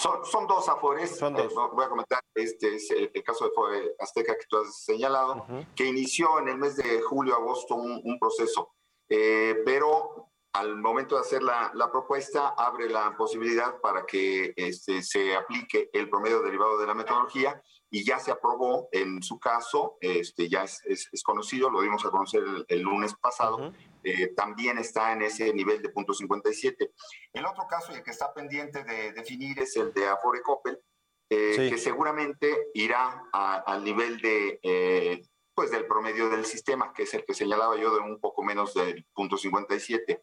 Son, 0.00 0.24
son 0.24 0.46
dos 0.46 0.68
afores. 0.68 1.16
Son 1.16 1.34
dos. 1.34 1.52
Eh, 1.52 1.56
voy 1.72 1.84
a 1.84 1.88
comentar, 1.88 2.20
este 2.34 2.74
es 2.76 2.90
el, 2.90 3.10
el 3.14 3.22
caso 3.22 3.44
de 3.44 3.50
Afore 3.50 3.94
Azteca 4.00 4.34
que 4.34 4.46
tú 4.48 4.58
has 4.58 4.82
señalado, 4.84 5.36
Ujú. 5.48 5.64
que 5.76 5.86
inició 5.86 6.38
en 6.40 6.48
el 6.48 6.56
mes 6.58 6.76
de 6.76 7.00
julio-agosto 7.02 7.74
un, 7.76 8.00
un 8.04 8.18
proceso, 8.18 8.70
eh, 9.08 9.62
pero 9.64 10.28
al 10.54 10.76
momento 10.76 11.16
de 11.16 11.22
hacer 11.22 11.42
la, 11.42 11.72
la 11.74 11.90
propuesta 11.90 12.54
abre 12.56 12.88
la 12.88 13.16
posibilidad 13.16 13.80
para 13.80 14.06
que 14.06 14.54
este, 14.56 15.02
se 15.02 15.34
aplique 15.34 15.90
el 15.92 16.08
promedio 16.08 16.42
derivado 16.42 16.78
de 16.78 16.86
la 16.86 16.94
metodología 16.94 17.60
y 17.90 18.04
ya 18.04 18.20
se 18.20 18.30
aprobó 18.30 18.88
en 18.92 19.20
su 19.22 19.38
caso, 19.40 19.96
este, 20.00 20.48
ya 20.48 20.62
es, 20.62 20.80
es- 20.86 21.08
es 21.12 21.22
conocido, 21.24 21.70
lo 21.70 21.80
dimos 21.82 22.04
a 22.06 22.10
conocer 22.10 22.42
el, 22.44 22.64
el 22.68 22.80
lunes 22.82 23.14
pasado, 23.20 23.72
eh, 24.04 24.28
también 24.36 24.78
está 24.78 25.12
en 25.12 25.22
ese 25.22 25.52
nivel 25.52 25.82
de 25.82 25.88
punto 25.88 26.12
57. 26.14 26.92
El 27.32 27.46
otro 27.46 27.66
caso 27.68 27.92
y 27.92 27.96
el 27.96 28.02
que 28.04 28.12
está 28.12 28.32
pendiente 28.32 28.84
de 28.84 29.12
definir 29.12 29.58
es 29.58 29.76
el 29.76 29.92
de 29.92 30.06
Afore 30.06 30.40
Coppel, 30.42 30.78
eh, 31.30 31.54
Sí. 31.56 31.70
que 31.70 31.78
seguramente 31.78 32.68
irá 32.74 33.24
a- 33.32 33.56
al 33.66 33.82
nivel 33.82 34.20
de, 34.20 34.60
eh, 34.62 35.22
pues 35.54 35.70
del 35.70 35.86
promedio 35.86 36.28
del 36.28 36.44
sistema, 36.44 36.92
que 36.92 37.04
es 37.04 37.14
el 37.14 37.24
que 37.24 37.34
señalaba 37.34 37.76
yo 37.76 37.94
de 37.94 38.00
un 38.00 38.20
poco 38.20 38.42
menos 38.42 38.74
del 38.74 39.04
punto 39.14 39.36
57. 39.36 40.20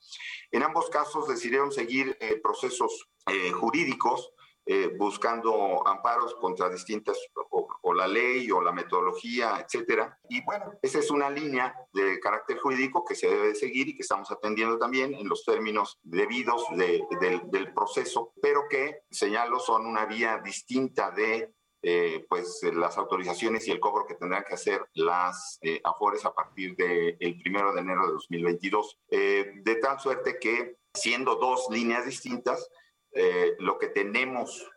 En 0.51 0.63
ambos 0.63 0.89
casos 0.89 1.27
decidieron 1.27 1.71
seguir 1.71 2.17
eh, 2.19 2.39
procesos 2.41 3.09
eh, 3.27 3.51
jurídicos, 3.51 4.33
eh, 4.65 4.87
buscando 4.97 5.85
amparos 5.87 6.35
contra 6.35 6.69
distintas, 6.69 7.17
o, 7.49 7.93
la 7.93 8.07
ley 8.07 8.49
o 8.51 8.61
la 8.61 8.71
metodología, 8.71 9.59
etcétera. 9.59 10.17
Y 10.29 10.43
bueno, 10.45 10.71
esa 10.81 10.99
es 10.99 11.09
una 11.11 11.29
línea 11.29 11.75
de 11.93 12.19
carácter 12.19 12.57
jurídico 12.59 13.03
que 13.03 13.15
se 13.15 13.27
debe 13.27 13.47
de 13.49 13.55
seguir 13.55 13.89
y 13.89 13.95
que 13.95 14.03
estamos 14.03 14.31
atendiendo 14.31 14.77
también 14.77 15.13
en 15.13 15.27
los 15.27 15.43
términos 15.43 15.99
debidos 16.03 16.63
de- 16.77 17.03
del- 17.19 17.41
del 17.51 17.73
proceso, 17.73 18.33
pero 18.41 18.61
que, 18.69 19.01
señalo, 19.09 19.59
son 19.59 19.85
una 19.85 20.05
vía 20.05 20.39
distinta 20.43 21.11
de 21.11 21.53
eh, 21.83 22.25
pues 22.29 22.61
eh, 22.63 22.73
las 22.73 22.97
autorizaciones 22.97 23.67
y 23.67 23.71
el 23.71 23.79
cobro 23.79 24.05
que 24.05 24.15
tendrán 24.15 24.43
que 24.43 24.53
hacer 24.53 24.85
las 24.93 25.57
eh, 25.61 25.81
AFORES 25.83 26.25
a 26.25 26.33
partir 26.33 26.75
del 26.75 27.41
primero 27.41 27.73
de 27.73 27.81
enero 27.81 28.05
de 28.05 28.13
2022. 28.13 28.99
Eh, 29.09 29.51
de 29.63 29.75
tal 29.75 29.99
suerte 29.99 30.37
que, 30.39 30.77
siendo 30.93 31.35
dos 31.35 31.67
líneas 31.71 32.05
distintas, 32.05 32.69
eh, 33.13 33.55
lo 33.59 33.77
que 33.77 33.87
tenemos 33.87 34.69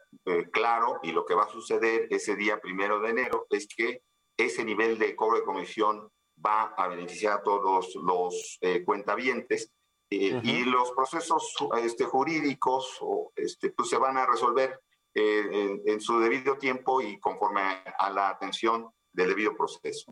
claro 0.53 1.01
y 1.03 1.11
lo 1.11 1.27
que 1.27 1.35
va 1.35 1.43
a 1.43 1.49
suceder 1.49 2.07
ese 2.09 2.37
día 2.37 2.61
primero 2.61 3.01
de 3.01 3.11
enero 3.11 3.49
es 3.51 3.67
que 3.67 4.03
ese 4.37 4.65
nivel 4.65 4.97
de 4.97 5.17
cobro 5.17 5.39
de 5.39 5.45
comisión 5.45 6.09
va 6.45 6.73
a 6.77 6.87
beneficiar 6.87 7.33
a 7.33 7.43
todos 7.43 7.97
los 7.97 8.61
cuentavientes 8.85 9.73
Ujú. 10.13 10.41
y 10.45 10.65
los 10.67 10.93
procesos 10.93 11.53
este, 11.83 12.05
jurídicos 12.05 12.97
o, 13.01 13.33
este, 13.35 13.71
pues, 13.71 13.89
se 13.89 13.99
van 13.99 14.17
a 14.17 14.25
resolver 14.25 14.79
en, 15.15 15.81
en 15.87 16.01
su 16.01 16.19
debido 16.21 16.57
tiempo 16.57 17.01
y 17.01 17.19
conforme 17.19 17.61
a, 17.99 18.11
la 18.11 18.29
atención 18.31 18.89
del 19.13 19.29
debido 19.29 19.57
proceso. 19.57 20.11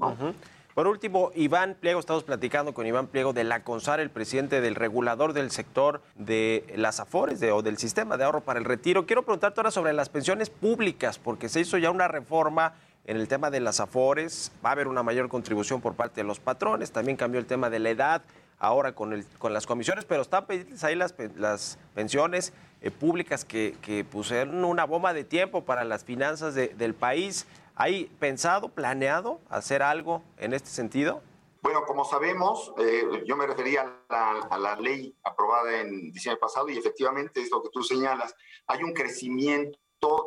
Por 0.75 0.87
último, 0.87 1.33
Iván 1.35 1.77
Pliego, 1.79 2.01
estamos 2.01 2.25
platicando 2.25 2.73
con 2.73 2.87
Iván 2.87 3.09
Pliego 3.09 3.35
de 3.35 3.45
la 3.45 3.63
CONSAR, 3.63 4.01
el 4.01 4.09
presidente 4.11 4.63
del 4.63 4.75
regulador 4.75 5.35
del 5.35 5.51
sector 5.51 6.01
de 6.15 6.65
las 6.77 6.99
AFORES 6.99 7.41
de- 7.41 7.53
o 7.53 7.61
del 7.61 7.77
sistema 7.77 8.17
de 8.17 8.25
ahorro 8.25 8.41
para 8.41 8.59
el 8.59 8.65
retiro. 8.65 9.05
Quiero 9.05 9.23
preguntarte 9.23 9.61
ahora 9.61 9.71
sobre 9.71 9.93
las 9.93 10.09
pensiones 10.09 10.49
públicas, 10.49 11.19
porque 11.19 11.51
se 11.51 11.61
hizo 11.61 11.77
ya 11.77 11.91
una 11.91 12.09
reforma 12.09 12.75
en 13.05 13.19
el 13.19 13.29
tema 13.29 13.51
de 13.51 13.61
las 13.61 13.81
AFORES, 13.81 14.51
va 14.65 14.71
a 14.71 14.73
haber 14.73 14.89
una 14.89 15.03
mayor 15.03 15.29
contribución 15.29 15.83
por 15.83 15.95
parte 15.95 16.23
de 16.23 16.27
los 16.27 16.41
patrones, 16.41 16.91
también 16.91 17.19
cambió 17.19 17.39
el 17.39 17.47
tema 17.47 17.69
de 17.69 17.79
la 17.81 17.91
edad, 17.91 18.23
ahora 18.59 18.95
con, 18.95 19.13
el, 19.13 19.27
con 19.39 19.53
las 19.53 19.67
comisiones, 19.67 20.05
pero 20.07 20.23
están 20.23 20.47
ahí 20.83 20.95
las, 20.95 21.15
las 21.37 21.79
pensiones 21.95 22.55
eh, 22.83 22.91
públicas 22.91 23.45
que, 23.45 23.77
que 23.83 24.05
pusieron 24.05 24.65
una 24.65 24.85
bomba 24.85 25.13
de 25.15 25.25
tiempo 25.25 25.65
para 25.65 25.85
las 25.85 26.05
finanzas 26.05 26.55
de- 26.55 26.69
del 26.69 26.95
país. 26.95 27.47
¿Hay 27.75 28.05
pensado, 28.19 28.69
planeado 28.69 29.41
hacer 29.49 29.83
algo 29.83 30.23
en 30.37 30.53
este 30.53 30.69
sentido? 30.69 31.23
Bueno, 31.63 31.85
como 31.87 32.05
sabemos, 32.05 32.73
eh, 32.79 33.23
yo 33.25 33.37
me 33.37 33.47
refería 33.47 33.83
a 33.83 34.13
la, 34.13 34.31
a 34.51 34.59
la 34.59 34.77
ley 34.77 35.15
aprobada 35.23 35.81
en 35.81 36.11
diciembre 36.11 36.41
pasado 36.41 36.69
y 36.69 36.77
efectivamente 36.77 37.41
es 37.41 37.51
lo 37.53 37.63
que 37.63 37.69
tú 37.73 37.83
señalas. 37.85 38.35
Hay 38.67 38.83
un 38.83 38.93
crecimiento 38.93 39.79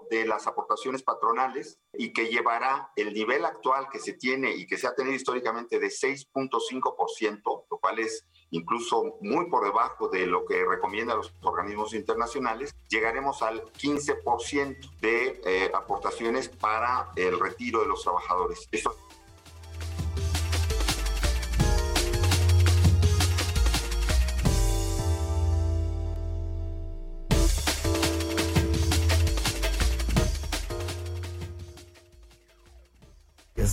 de 0.10 0.26
las 0.26 0.48
aportaciones 0.48 1.04
patronales 1.04 1.78
y 1.94 2.14
que 2.14 2.28
llevará 2.30 2.90
el 2.96 3.14
nivel 3.14 3.44
actual 3.44 3.90
que 3.92 4.00
se 4.00 4.14
tiene 4.14 4.56
y 4.56 4.66
que 4.66 4.78
se 4.78 4.88
ha 4.88 4.96
tenido 4.96 5.14
históricamente 5.14 5.78
de 5.78 5.88
6.5%, 5.88 7.42
lo 7.70 7.78
cual 7.80 8.00
es 8.00 8.26
incluso 8.52 9.18
muy 9.22 9.50
por 9.50 9.66
debajo 9.66 10.08
de 10.08 10.26
lo 10.26 10.46
que 10.46 10.64
recomiendan 10.66 11.18
los 11.18 11.34
organismos 11.42 11.94
internacionales, 11.94 12.76
llegaremos 12.90 13.42
al 13.42 13.64
15% 13.74 15.00
de 15.02 15.42
eh, 15.46 15.72
aportaciones 15.74 16.50
para 16.50 17.10
el 17.16 17.40
retiro 17.40 17.82
de 17.82 17.88
los 17.88 18.04
trabajadores. 18.04 18.68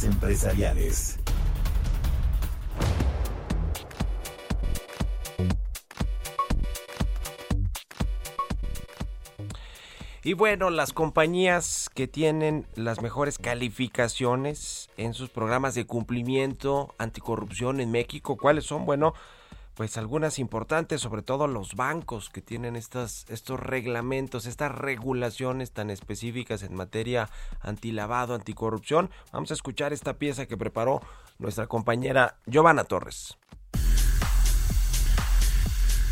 Empresariales. 0.05 1.19
Y 10.25 10.35
bueno, 10.35 10.71
las 10.71 10.93
compañías 10.93 11.91
que 11.93 12.07
tienen 12.07 12.65
las 12.77 13.03
mejores 13.03 13.39
calificaciones 13.39 14.89
en 14.97 15.15
sus 15.15 15.31
programas 15.31 15.75
de 15.75 15.85
cumplimiento 15.85 16.95
anticorrupción 16.97 17.81
en 17.81 17.91
México, 17.91 18.37
¿cuáles 18.37 18.65
son? 18.65 18.87
Bueno, 18.87 19.15
pues 19.75 19.99
algunas 19.99 20.39
importantes, 20.39 21.01
sobre 21.01 21.23
todo 21.23 21.49
los 21.49 21.75
bancos 21.75 22.31
que 22.31 22.41
tienen 22.41 22.77
estas, 22.77 23.27
estos 23.31 23.59
reglamentos, 23.59 24.47
estas 24.47 24.73
regulaciones 24.73 25.73
tan 25.73 25.91
específicas 25.91 26.63
en 26.63 26.77
materia 26.77 27.29
antilavado, 27.61 28.37
anticorrupción. 28.37 29.11
Vamos 29.33 29.51
a 29.51 29.55
escuchar 29.55 29.93
esta 29.93 30.19
pieza 30.19 30.47
que 30.47 30.57
preparó 30.57 31.01
nuestra 31.41 31.67
compañera 31.67 32.37
Giovanna 32.47 32.85
Torres. 32.85 33.39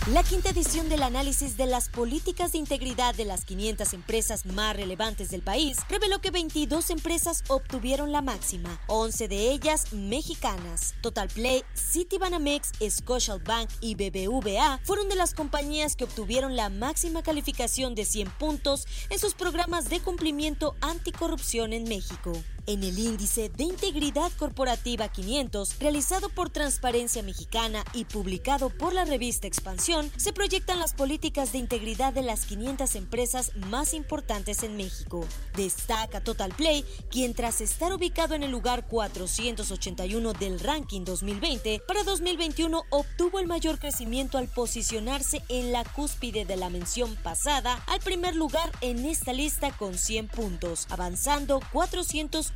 La 0.06 0.22
quinta 0.22 0.48
edición 0.48 0.88
del 0.88 1.02
análisis 1.02 1.58
de 1.58 1.66
las 1.66 1.90
políticas 1.90 2.52
de 2.52 2.58
integridad 2.58 3.14
de 3.14 3.26
las 3.26 3.44
500 3.44 3.92
empresas 3.92 4.46
más 4.46 4.74
relevantes 4.74 5.30
del 5.30 5.42
país 5.42 5.76
reveló 5.90 6.22
que 6.22 6.30
22 6.30 6.88
empresas 6.88 7.44
obtuvieron 7.48 8.10
la 8.10 8.22
máxima, 8.22 8.80
11 8.86 9.28
de 9.28 9.50
ellas 9.52 9.92
mexicanas. 9.92 10.94
Total 11.02 11.28
Play, 11.28 11.64
Citibanamex, 11.76 12.72
Scotiabank 12.88 13.68
y 13.82 13.94
BBVA 13.94 14.80
fueron 14.84 15.10
de 15.10 15.16
las 15.16 15.34
compañías 15.34 15.96
que 15.96 16.04
obtuvieron 16.04 16.56
la 16.56 16.70
máxima 16.70 17.22
calificación 17.22 17.94
de 17.94 18.06
100 18.06 18.30
puntos 18.30 18.86
en 19.10 19.18
sus 19.18 19.34
programas 19.34 19.90
de 19.90 20.00
cumplimiento 20.00 20.76
anticorrupción 20.80 21.74
en 21.74 21.84
México. 21.84 22.32
En 22.66 22.84
el 22.84 22.98
índice 22.98 23.48
de 23.48 23.64
integridad 23.64 24.30
corporativa 24.38 25.08
500, 25.08 25.78
realizado 25.80 26.28
por 26.28 26.50
Transparencia 26.50 27.22
Mexicana 27.22 27.84
y 27.94 28.04
publicado 28.04 28.70
por 28.70 28.92
la 28.92 29.04
revista 29.04 29.46
Expansión, 29.46 30.10
se 30.16 30.32
proyectan 30.32 30.78
las 30.78 30.94
políticas 30.94 31.52
de 31.52 31.58
integridad 31.58 32.12
de 32.12 32.22
las 32.22 32.44
500 32.44 32.94
empresas 32.96 33.52
más 33.56 33.94
importantes 33.94 34.62
en 34.62 34.76
México. 34.76 35.26
Destaca 35.56 36.20
Total 36.20 36.52
Play, 36.54 36.84
quien 37.10 37.34
tras 37.34 37.60
estar 37.60 37.92
ubicado 37.92 38.34
en 38.34 38.42
el 38.42 38.50
lugar 38.50 38.86
481 38.86 40.32
del 40.34 40.60
ranking 40.60 41.04
2020, 41.04 41.82
para 41.86 42.04
2021 42.04 42.84
obtuvo 42.90 43.38
el 43.38 43.46
mayor 43.46 43.78
crecimiento 43.78 44.38
al 44.38 44.48
posicionarse 44.48 45.42
en 45.48 45.72
la 45.72 45.84
cúspide 45.84 46.44
de 46.44 46.56
la 46.56 46.70
mención 46.70 47.16
pasada 47.22 47.82
al 47.86 48.00
primer 48.00 48.36
lugar 48.36 48.70
en 48.80 49.04
esta 49.06 49.32
lista 49.32 49.70
con 49.76 49.96
100 49.96 50.28
puntos, 50.28 50.86
avanzando 50.90 51.60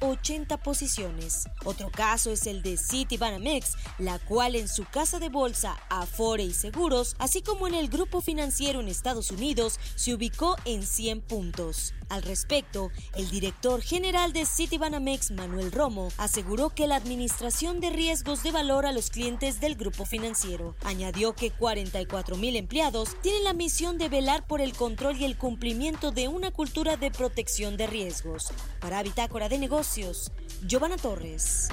480 0.01 0.57
posiciones. 0.59 1.49
Otro 1.65 1.91
caso 1.91 2.31
es 2.31 2.47
el 2.47 2.63
de 2.63 2.77
Citibanamex, 2.77 3.77
la 3.99 4.19
cual 4.19 4.55
en 4.57 4.69
su 4.69 4.85
casa 4.85 5.19
de 5.19 5.29
bolsa, 5.29 5.77
Afore 5.89 6.43
y 6.43 6.53
Seguros, 6.53 7.17
así 7.19 7.43
como 7.43 7.67
en 7.67 7.75
el 7.75 7.89
grupo 7.89 8.21
financiero 8.21 8.81
en 8.81 8.89
Estados 8.89 9.31
Unidos, 9.31 9.79
se 9.97 10.15
ubicó 10.15 10.57
en 10.65 10.85
100 10.85 11.21
puntos. 11.23 11.95
Al 12.15 12.23
respecto, 12.23 12.93
el 13.17 13.29
director 13.29 13.83
general 13.83 14.33
de 14.33 14.47
Citibanamex, 14.47 15.33
Manuel 15.33 15.73
Romo, 15.73 16.11
aseguró 16.17 16.71
que 16.71 16.87
la 16.87 16.95
administración 16.95 17.81
de 17.81 17.91
riesgos 17.91 18.45
de 18.45 18.53
valor 18.53 18.87
a 18.87 18.93
los 18.93 19.11
clientes 19.11 19.59
del 19.59 19.75
grupo 19.75 20.05
financiero. 20.05 20.77
Añadió 20.85 21.35
que 21.35 21.51
44 21.51 22.37
mil 22.37 22.55
empleados 22.55 23.21
tienen 23.21 23.43
la 23.43 23.53
misión 23.53 23.99
de 23.99 24.09
velar 24.09 24.47
por 24.47 24.61
el 24.61 24.75
control 24.75 25.17
y 25.17 25.25
el 25.25 25.37
cumplimiento 25.37 26.13
de 26.13 26.29
una 26.29 26.53
cultura 26.53 26.97
de 26.97 27.11
protección 27.11 27.77
de 27.77 27.89
riesgos. 27.89 28.53
Para 28.79 29.03
Bitácora 29.03 29.49
de 29.49 29.59
Negocios, 29.59 30.31
Giovanna 30.65 30.99
Torres. 30.99 31.69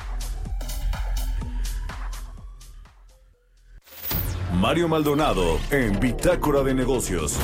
Mario 4.56 4.88
Maldonado 4.88 5.60
en 5.70 6.00
Bitácora 6.00 6.64
de 6.64 6.74
Negocios. 6.74 7.38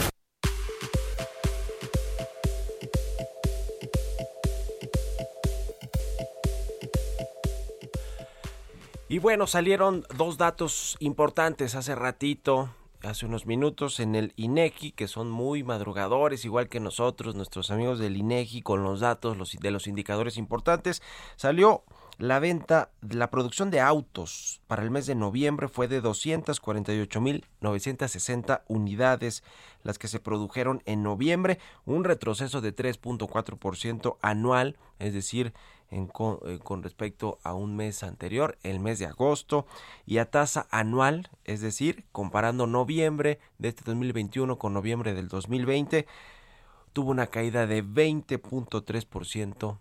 Y 9.09 9.19
bueno, 9.19 9.47
salieron 9.47 10.03
dos 10.17 10.37
datos 10.37 10.97
importantes 10.99 11.75
hace 11.75 11.95
ratito, 11.95 12.69
hace 13.03 13.25
unos 13.25 13.45
minutos, 13.45 14.01
en 14.01 14.15
el 14.15 14.33
INEGI, 14.35 14.91
que 14.91 15.07
son 15.07 15.31
muy 15.31 15.63
madrugadores, 15.63 16.43
igual 16.43 16.67
que 16.67 16.81
nosotros, 16.81 17.33
nuestros 17.33 17.71
amigos 17.71 17.99
del 17.99 18.17
INEGI, 18.17 18.63
con 18.63 18.83
los 18.83 18.99
datos 18.99 19.37
los, 19.37 19.53
de 19.53 19.71
los 19.71 19.87
indicadores 19.87 20.35
importantes. 20.35 21.01
Salió 21.37 21.85
la 22.17 22.39
venta, 22.39 22.89
la 22.99 23.29
producción 23.29 23.71
de 23.71 23.79
autos 23.79 24.59
para 24.67 24.83
el 24.83 24.91
mes 24.91 25.05
de 25.05 25.15
noviembre 25.15 25.69
fue 25.69 25.87
de 25.87 26.03
248.960 26.03 28.63
unidades, 28.67 29.41
las 29.83 29.97
que 29.97 30.09
se 30.09 30.19
produjeron 30.19 30.83
en 30.85 31.01
noviembre, 31.01 31.59
un 31.85 32.03
retroceso 32.03 32.59
de 32.59 32.75
3.4% 32.75 34.17
anual, 34.21 34.75
es 34.99 35.13
decir, 35.13 35.53
con, 36.11 36.39
eh, 36.45 36.59
con, 36.63 36.83
respecto 36.83 37.39
a 37.43 37.53
un 37.53 37.75
mes 37.75 38.03
anterior, 38.03 38.57
el 38.63 38.79
mes 38.79 38.99
de 38.99 39.05
agosto, 39.05 39.65
y 40.05 40.17
a 40.17 40.29
tasa 40.29 40.67
anual, 40.71 41.29
es 41.45 41.61
decir, 41.61 42.05
comparando 42.11 42.67
noviembre 42.67 43.39
de 43.57 43.69
este 43.69 43.83
2021 43.85 44.57
con 44.57 44.73
noviembre 44.73 45.13
del 45.13 45.27
2020, 45.27 46.07
tuvo 46.93 47.11
una 47.11 47.27
caída 47.27 47.67
de 47.67 47.83
20.3% 47.83 49.77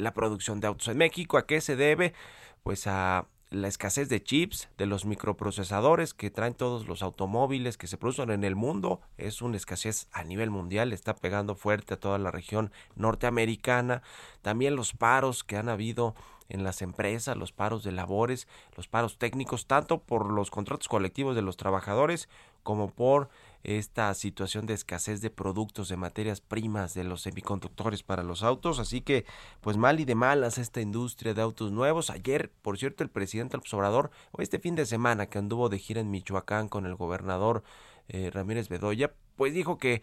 la 0.00 0.14
producción 0.14 0.60
de 0.60 0.66
autos 0.66 0.88
en 0.88 0.98
México. 0.98 1.38
¿A 1.38 1.46
qué 1.46 1.60
se 1.60 1.76
debe? 1.76 2.14
Pues 2.62 2.86
a 2.86 3.26
la 3.50 3.66
escasez 3.66 4.08
de 4.08 4.22
chips, 4.22 4.68
de 4.78 4.86
los 4.86 5.04
microprocesadores 5.04 6.14
que 6.14 6.30
traen 6.30 6.54
todos 6.54 6.86
los 6.86 7.02
automóviles 7.02 7.76
que 7.76 7.88
se 7.88 7.96
producen 7.96 8.30
en 8.30 8.44
el 8.44 8.54
mundo. 8.54 9.00
Es 9.18 9.42
una 9.42 9.56
escasez 9.56 10.08
a 10.12 10.22
nivel 10.22 10.50
mundial, 10.50 10.92
está 10.92 11.16
pegando 11.16 11.56
fuerte 11.56 11.94
a 11.94 12.00
toda 12.00 12.18
la 12.18 12.30
región 12.30 12.70
norteamericana. 12.94 14.02
También 14.42 14.76
los 14.76 14.92
paros 14.92 15.42
que 15.42 15.56
han 15.56 15.68
habido 15.68 16.14
en 16.48 16.64
las 16.64 16.82
empresas, 16.82 17.36
los 17.36 17.52
paros 17.52 17.82
de 17.82 17.92
labores, 17.92 18.46
los 18.76 18.88
paros 18.88 19.18
técnicos, 19.18 19.66
tanto 19.66 19.98
por 19.98 20.30
los 20.30 20.50
contratos 20.50 20.88
colectivos 20.88 21.34
de 21.34 21.42
los 21.42 21.56
trabajadores 21.56 22.28
como 22.62 22.90
por 22.90 23.30
esta 23.62 24.12
situación 24.14 24.66
de 24.66 24.74
escasez 24.74 25.20
de 25.20 25.30
productos 25.30 25.88
de 25.88 25.96
materias 25.96 26.40
primas 26.40 26.94
de 26.94 27.04
los 27.04 27.22
semiconductores 27.22 28.02
para 28.02 28.22
los 28.22 28.42
autos, 28.42 28.78
así 28.78 29.00
que 29.00 29.26
pues 29.60 29.76
mal 29.76 30.00
y 30.00 30.04
de 30.04 30.14
malas 30.14 30.58
esta 30.58 30.80
industria 30.80 31.34
de 31.34 31.42
autos 31.42 31.72
nuevos. 31.72 32.10
Ayer, 32.10 32.50
por 32.62 32.78
cierto, 32.78 33.04
el 33.04 33.10
presidente 33.10 33.56
López 33.56 33.72
Obrador, 33.74 34.10
o 34.32 34.42
este 34.42 34.58
fin 34.58 34.74
de 34.74 34.86
semana 34.86 35.26
que 35.26 35.38
anduvo 35.38 35.68
de 35.68 35.78
gira 35.78 36.00
en 36.00 36.10
Michoacán 36.10 36.68
con 36.68 36.86
el 36.86 36.94
gobernador 36.94 37.62
eh, 38.08 38.30
Ramírez 38.32 38.68
Bedoya, 38.68 39.12
pues 39.36 39.54
dijo 39.54 39.78
que 39.78 40.02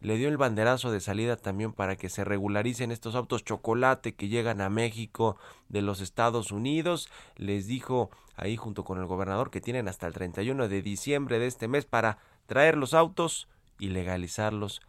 le 0.00 0.16
dio 0.16 0.28
el 0.28 0.36
banderazo 0.36 0.92
de 0.92 1.00
salida 1.00 1.36
también 1.36 1.72
para 1.72 1.96
que 1.96 2.08
se 2.08 2.24
regularicen 2.24 2.92
estos 2.92 3.16
autos 3.16 3.44
chocolate 3.44 4.14
que 4.14 4.28
llegan 4.28 4.60
a 4.60 4.70
México 4.70 5.36
de 5.68 5.82
los 5.82 6.00
Estados 6.00 6.52
Unidos. 6.52 7.10
Les 7.36 7.66
dijo 7.66 8.10
ahí 8.36 8.56
junto 8.56 8.84
con 8.84 8.98
el 8.98 9.06
gobernador 9.06 9.50
que 9.50 9.60
tienen 9.60 9.88
hasta 9.88 10.06
el 10.06 10.12
31 10.12 10.68
de 10.68 10.82
diciembre 10.82 11.40
de 11.40 11.48
este 11.48 11.66
mes 11.66 11.84
para 11.84 12.18
traer 12.48 12.76
los 12.76 12.94
autos 12.94 13.46
y 13.78 13.90
legalizarlos 13.90 14.80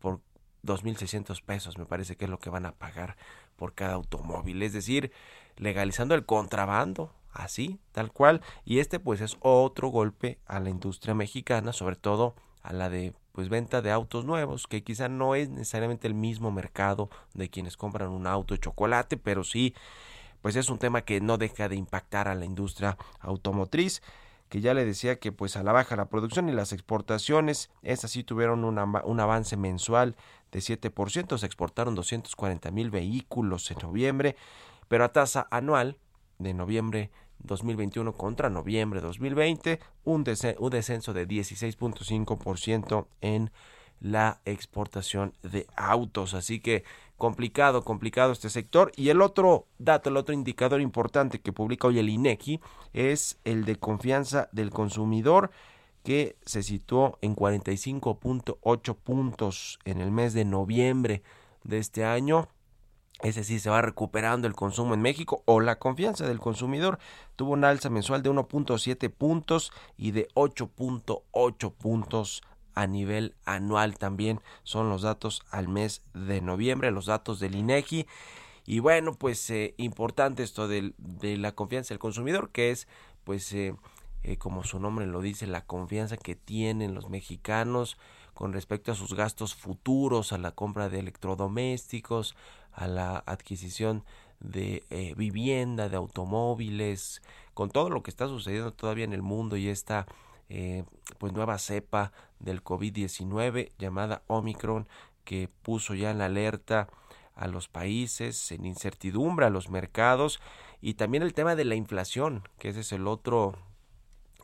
por 0.00 0.20
2.600 0.64 1.42
pesos, 1.42 1.78
me 1.78 1.86
parece 1.86 2.16
que 2.16 2.26
es 2.26 2.30
lo 2.30 2.38
que 2.38 2.50
van 2.50 2.66
a 2.66 2.72
pagar 2.72 3.16
por 3.56 3.72
cada 3.72 3.94
automóvil. 3.94 4.62
Es 4.62 4.72
decir, 4.72 5.12
legalizando 5.56 6.14
el 6.14 6.26
contrabando, 6.26 7.14
así, 7.32 7.78
tal 7.92 8.12
cual. 8.12 8.42
Y 8.64 8.80
este 8.80 8.98
pues 8.98 9.20
es 9.20 9.36
otro 9.40 9.88
golpe 9.88 10.38
a 10.44 10.60
la 10.60 10.70
industria 10.70 11.14
mexicana, 11.14 11.72
sobre 11.72 11.96
todo 11.96 12.34
a 12.62 12.72
la 12.72 12.90
de 12.90 13.14
pues 13.32 13.48
venta 13.48 13.80
de 13.80 13.90
autos 13.90 14.24
nuevos, 14.24 14.66
que 14.66 14.82
quizá 14.82 15.08
no 15.08 15.34
es 15.34 15.48
necesariamente 15.50 16.06
el 16.06 16.14
mismo 16.14 16.50
mercado 16.50 17.10
de 17.32 17.48
quienes 17.48 17.76
compran 17.76 18.10
un 18.10 18.26
auto 18.26 18.54
de 18.54 18.60
chocolate, 18.60 19.16
pero 19.16 19.42
sí, 19.42 19.74
pues 20.40 20.56
es 20.56 20.68
un 20.68 20.78
tema 20.78 21.02
que 21.02 21.20
no 21.20 21.36
deja 21.38 21.68
de 21.68 21.76
impactar 21.76 22.28
a 22.28 22.34
la 22.34 22.44
industria 22.44 22.96
automotriz, 23.20 24.02
que 24.48 24.60
ya 24.60 24.74
le 24.74 24.84
decía 24.84 25.18
que 25.18 25.32
pues 25.32 25.56
a 25.56 25.62
la 25.62 25.72
baja 25.72 25.96
la 25.96 26.08
producción 26.08 26.48
y 26.48 26.52
las 26.52 26.72
exportaciones, 26.72 27.70
esas 27.82 28.12
sí 28.12 28.24
tuvieron 28.24 28.64
un 28.64 29.20
avance 29.20 29.56
mensual 29.56 30.16
de 30.52 30.60
7%, 30.60 31.38
se 31.38 31.46
exportaron 31.46 31.94
240 31.94 32.70
mil 32.70 32.90
vehículos 32.90 33.70
en 33.70 33.78
noviembre, 33.78 34.36
pero 34.88 35.04
a 35.04 35.12
tasa 35.12 35.48
anual 35.50 35.98
de 36.38 36.54
noviembre 36.54 37.10
2021 37.40 38.12
contra 38.12 38.50
noviembre 38.50 39.00
2020, 39.00 39.80
un, 40.04 40.24
un 40.58 40.70
descenso 40.70 41.12
de 41.12 41.28
16.5% 41.28 43.06
en 43.20 43.50
la 44.04 44.42
exportación 44.44 45.32
de 45.42 45.66
autos. 45.76 46.34
Así 46.34 46.60
que 46.60 46.84
complicado, 47.16 47.84
complicado 47.84 48.32
este 48.32 48.50
sector. 48.50 48.92
Y 48.96 49.08
el 49.08 49.22
otro 49.22 49.66
dato, 49.78 50.10
el 50.10 50.18
otro 50.18 50.34
indicador 50.34 50.82
importante 50.82 51.40
que 51.40 51.54
publica 51.54 51.88
hoy 51.88 51.98
el 51.98 52.10
INEGI 52.10 52.60
es 52.92 53.38
el 53.44 53.64
de 53.64 53.76
confianza 53.76 54.50
del 54.52 54.68
consumidor 54.68 55.50
que 56.02 56.36
se 56.44 56.62
situó 56.62 57.18
en 57.22 57.34
45.8 57.34 58.94
puntos 58.94 59.78
en 59.86 60.02
el 60.02 60.10
mes 60.10 60.34
de 60.34 60.44
noviembre 60.44 61.22
de 61.62 61.78
este 61.78 62.04
año 62.04 62.48
ese 63.22 63.44
sí 63.44 63.58
se 63.58 63.70
va 63.70 63.80
recuperando 63.80 64.46
el 64.46 64.54
consumo 64.54 64.92
en 64.92 65.00
México 65.00 65.42
o 65.46 65.60
la 65.60 65.78
confianza 65.78 66.26
del 66.26 66.40
consumidor 66.40 66.98
tuvo 67.36 67.52
una 67.52 67.70
alza 67.70 67.88
mensual 67.88 68.22
de 68.22 68.30
1.7 68.30 69.10
puntos 69.10 69.72
y 69.96 70.10
de 70.10 70.28
8.8 70.34 71.72
puntos 71.72 72.42
a 72.74 72.86
nivel 72.86 73.34
anual 73.44 73.96
también 73.98 74.40
son 74.62 74.88
los 74.88 75.02
datos 75.02 75.42
al 75.50 75.68
mes 75.68 76.02
de 76.12 76.40
noviembre, 76.40 76.90
los 76.90 77.06
datos 77.06 77.40
del 77.40 77.54
INEGI. 77.54 78.06
Y 78.66 78.78
bueno, 78.78 79.14
pues 79.14 79.48
eh, 79.50 79.74
importante 79.76 80.42
esto 80.42 80.68
de, 80.68 80.94
de, 80.98 81.36
la 81.36 81.52
confianza 81.52 81.94
del 81.94 81.98
consumidor, 81.98 82.50
que 82.50 82.70
es 82.70 82.88
pues 83.24 83.52
eh, 83.52 83.74
eh, 84.22 84.36
como 84.38 84.64
su 84.64 84.80
nombre 84.80 85.06
lo 85.06 85.20
dice, 85.20 85.46
la 85.46 85.64
confianza 85.64 86.16
que 86.16 86.34
tienen 86.34 86.94
los 86.94 87.08
mexicanos 87.10 87.98
con 88.32 88.52
respecto 88.52 88.90
a 88.90 88.94
sus 88.94 89.14
gastos 89.14 89.54
futuros, 89.54 90.32
a 90.32 90.38
la 90.38 90.50
compra 90.50 90.88
de 90.88 90.98
electrodomésticos, 90.98 92.34
a 92.72 92.88
la 92.88 93.22
adquisición 93.26 94.04
de 94.40 95.14
vivienda, 95.16 95.88
de 95.88 95.96
automóviles, 95.96 97.22
con 97.54 97.70
todo 97.70 97.88
lo 97.88 98.02
que 98.02 98.10
está 98.10 98.26
sucediendo 98.26 98.72
todavía 98.72 99.04
en 99.04 99.12
el 99.12 99.22
mundo 99.22 99.56
y 99.56 99.68
esta 99.68 100.06
eh, 100.48 100.84
pues 101.18 101.32
nueva 101.32 101.58
cepa 101.58 102.12
del 102.38 102.62
COVID-19 102.62 103.72
llamada 103.78 104.22
Omicron 104.26 104.88
que 105.24 105.48
puso 105.62 105.94
ya 105.94 106.10
en 106.10 106.20
alerta 106.20 106.88
a 107.34 107.48
los 107.48 107.68
países, 107.68 108.52
en 108.52 108.64
incertidumbre 108.64 109.46
a 109.46 109.50
los 109.50 109.68
mercados 109.70 110.40
y 110.80 110.94
también 110.94 111.22
el 111.22 111.34
tema 111.34 111.56
de 111.56 111.64
la 111.64 111.74
inflación, 111.74 112.48
que 112.58 112.68
ese 112.68 112.80
es 112.80 112.92
el 112.92 113.06
otro 113.06 113.54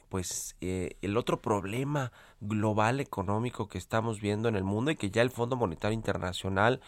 pues 0.08 0.56
eh, 0.60 0.96
el 1.02 1.16
otro 1.16 1.40
problema 1.40 2.10
global 2.40 2.98
económico 2.98 3.68
que 3.68 3.78
estamos 3.78 4.20
viendo 4.20 4.48
en 4.48 4.56
el 4.56 4.64
mundo 4.64 4.90
y 4.90 4.96
que 4.96 5.10
ya 5.10 5.22
el 5.22 5.30
Fondo 5.30 5.56
Monetario 5.56 5.94
Internacional 5.94 6.80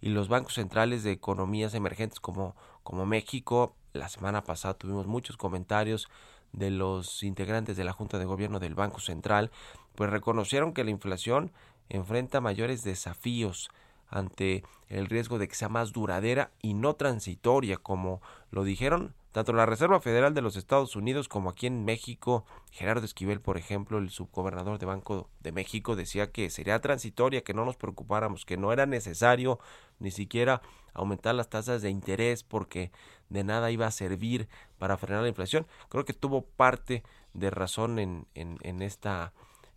y 0.00 0.08
los 0.08 0.28
bancos 0.28 0.54
centrales 0.54 1.04
de 1.04 1.12
economías 1.12 1.72
emergentes 1.74 2.18
como, 2.18 2.56
como 2.82 3.06
México. 3.06 3.76
La 3.92 4.08
semana 4.08 4.42
pasada 4.42 4.74
tuvimos 4.74 5.06
muchos 5.06 5.36
comentarios 5.36 6.08
de 6.54 6.70
los 6.70 7.22
integrantes 7.22 7.76
de 7.76 7.84
la 7.84 7.92
Junta 7.92 8.18
de 8.18 8.24
Gobierno 8.24 8.60
del 8.60 8.74
Banco 8.74 9.00
Central, 9.00 9.50
pues 9.94 10.10
reconocieron 10.10 10.72
que 10.72 10.84
la 10.84 10.90
inflación 10.90 11.52
enfrenta 11.88 12.40
mayores 12.40 12.82
desafíos 12.82 13.70
ante 14.08 14.64
el 14.88 15.06
riesgo 15.06 15.38
de 15.38 15.48
que 15.48 15.54
sea 15.54 15.68
más 15.68 15.92
duradera 15.92 16.52
y 16.62 16.74
no 16.74 16.94
transitoria, 16.94 17.76
como 17.76 18.22
lo 18.50 18.64
dijeron 18.64 19.14
tanto 19.34 19.52
la 19.52 19.66
Reserva 19.66 20.00
Federal 20.00 20.32
de 20.32 20.42
los 20.42 20.54
Estados 20.54 20.94
Unidos 20.94 21.26
como 21.26 21.50
aquí 21.50 21.66
en 21.66 21.84
México. 21.84 22.46
Gerardo 22.70 23.04
Esquivel, 23.04 23.40
por 23.40 23.56
ejemplo, 23.56 23.98
el 23.98 24.10
subgobernador 24.10 24.78
de 24.78 24.86
Banco 24.86 25.28
de 25.40 25.50
México, 25.50 25.96
decía 25.96 26.30
que 26.30 26.50
sería 26.50 26.80
transitoria, 26.80 27.42
que 27.42 27.52
no 27.52 27.64
nos 27.64 27.76
preocupáramos, 27.76 28.44
que 28.44 28.56
no 28.56 28.72
era 28.72 28.86
necesario 28.86 29.58
ni 29.98 30.12
siquiera 30.12 30.62
aumentar 30.92 31.34
las 31.34 31.50
tasas 31.50 31.82
de 31.82 31.90
interés 31.90 32.44
porque 32.44 32.92
de 33.28 33.42
nada 33.42 33.72
iba 33.72 33.88
a 33.88 33.90
servir 33.90 34.48
para 34.78 34.96
frenar 34.96 35.22
la 35.22 35.28
inflación. 35.30 35.66
Creo 35.88 36.04
que 36.04 36.12
tuvo 36.12 36.42
parte 36.42 37.02
de 37.32 37.50
razón 37.50 37.98
en, 37.98 38.28
en, 38.36 38.58
en 38.62 38.82
esta 38.82 39.32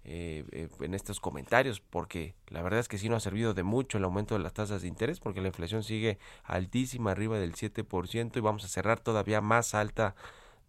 eh, 0.09 0.45
eh, 0.53 0.69
en 0.79 0.93
estos 0.93 1.19
comentarios, 1.19 1.81
porque 1.81 2.33
la 2.47 2.61
verdad 2.61 2.79
es 2.79 2.87
que 2.87 2.97
sí 2.97 3.09
no 3.09 3.17
ha 3.17 3.19
servido 3.19 3.53
de 3.53 3.63
mucho 3.63 3.97
el 3.97 4.05
aumento 4.05 4.37
de 4.37 4.41
las 4.41 4.53
tasas 4.53 4.81
de 4.81 4.87
interés, 4.87 5.19
porque 5.19 5.41
la 5.41 5.49
inflación 5.49 5.83
sigue 5.83 6.17
altísima, 6.45 7.11
arriba 7.11 7.37
del 7.37 7.55
7%, 7.55 8.37
y 8.37 8.39
vamos 8.39 8.63
a 8.63 8.69
cerrar 8.69 9.01
todavía 9.01 9.41
más 9.41 9.73
alta 9.73 10.15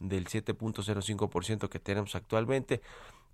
del 0.00 0.26
7.05% 0.26 1.68
que 1.68 1.78
tenemos 1.78 2.16
actualmente. 2.16 2.82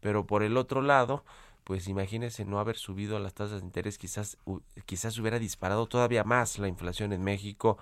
Pero 0.01 0.27
por 0.27 0.43
el 0.43 0.59
otro 0.59 0.83
lado, 0.83 1.25
pues 1.65 1.89
imagínense 1.89 2.45
no 2.45 2.59
haber 2.59 2.77
subido 2.77 3.19
las 3.19 3.33
tasas 3.33 3.61
de 3.63 3.67
interés, 3.67 3.97
quizás, 3.97 4.37
quizás 4.85 5.17
hubiera 5.17 5.39
disparado 5.39 5.87
todavía 5.87 6.23
más 6.23 6.59
la 6.59 6.69
inflación 6.69 7.15
en 7.15 7.25
México, 7.25 7.79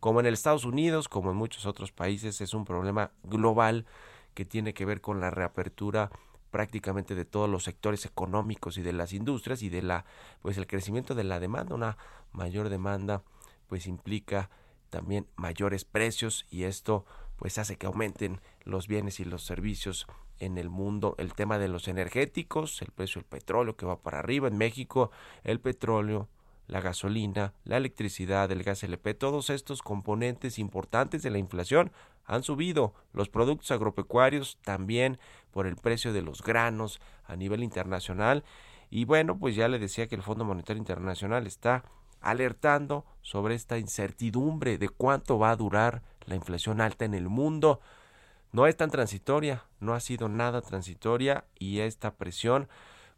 como 0.00 0.18
en 0.18 0.26
Estados 0.26 0.64
Unidos, 0.64 1.08
como 1.08 1.30
en 1.30 1.36
muchos 1.36 1.66
otros 1.66 1.92
países, 1.92 2.40
es 2.40 2.52
un 2.52 2.64
problema 2.64 3.12
global 3.22 3.86
que 4.34 4.44
tiene 4.44 4.74
que 4.74 4.86
ver 4.86 5.00
con 5.00 5.20
la 5.20 5.30
reapertura 5.30 6.10
prácticamente 6.50 7.14
de 7.14 7.24
todos 7.24 7.48
los 7.48 7.64
sectores 7.64 8.04
económicos 8.06 8.78
y 8.78 8.82
de 8.82 8.92
las 8.92 9.12
industrias 9.12 9.62
y 9.62 9.68
de 9.68 9.82
la 9.82 10.04
pues 10.42 10.58
el 10.58 10.66
crecimiento 10.66 11.14
de 11.14 11.24
la 11.24 11.40
demanda. 11.40 11.74
Una 11.74 11.96
mayor 12.32 12.68
demanda 12.68 13.22
pues 13.66 13.86
implica 13.86 14.50
también 14.90 15.26
mayores 15.36 15.84
precios 15.84 16.46
y 16.50 16.64
esto 16.64 17.04
pues 17.36 17.58
hace 17.58 17.76
que 17.76 17.86
aumenten 17.86 18.40
los 18.64 18.88
bienes 18.88 19.20
y 19.20 19.24
los 19.24 19.44
servicios 19.44 20.06
en 20.38 20.58
el 20.58 20.68
mundo. 20.68 21.14
El 21.18 21.34
tema 21.34 21.58
de 21.58 21.68
los 21.68 21.88
energéticos 21.88 22.82
el 22.82 22.90
precio 22.90 23.20
del 23.20 23.28
petróleo 23.28 23.76
que 23.76 23.86
va 23.86 24.00
para 24.00 24.18
arriba 24.18 24.48
en 24.48 24.58
México 24.58 25.10
el 25.44 25.60
petróleo 25.60 26.28
la 26.70 26.80
gasolina, 26.80 27.52
la 27.64 27.76
electricidad, 27.76 28.50
el 28.52 28.62
gas 28.62 28.84
LP, 28.84 29.14
todos 29.14 29.50
estos 29.50 29.82
componentes 29.82 30.58
importantes 30.58 31.22
de 31.22 31.30
la 31.30 31.38
inflación 31.38 31.90
han 32.30 32.44
subido. 32.44 32.94
Los 33.12 33.28
productos 33.28 33.72
agropecuarios 33.72 34.56
también 34.62 35.18
por 35.50 35.66
el 35.66 35.74
precio 35.74 36.12
de 36.12 36.22
los 36.22 36.42
granos 36.42 37.00
a 37.24 37.34
nivel 37.34 37.64
internacional. 37.64 38.44
Y 38.88 39.04
bueno, 39.04 39.36
pues 39.36 39.56
ya 39.56 39.66
le 39.66 39.80
decía 39.80 40.06
que 40.06 40.14
el 40.14 40.22
Fondo 40.22 40.44
Monetario 40.44 40.78
Internacional 40.78 41.48
está 41.48 41.84
alertando 42.20 43.04
sobre 43.20 43.56
esta 43.56 43.78
incertidumbre 43.78 44.78
de 44.78 44.88
cuánto 44.88 45.40
va 45.40 45.50
a 45.50 45.56
durar 45.56 46.02
la 46.24 46.36
inflación 46.36 46.80
alta 46.80 47.04
en 47.04 47.14
el 47.14 47.28
mundo. 47.28 47.80
No 48.52 48.68
es 48.68 48.76
tan 48.76 48.90
transitoria, 48.90 49.64
no 49.80 49.94
ha 49.94 50.00
sido 50.00 50.28
nada 50.28 50.60
transitoria 50.60 51.46
y 51.58 51.80
esta 51.80 52.14
presión 52.14 52.68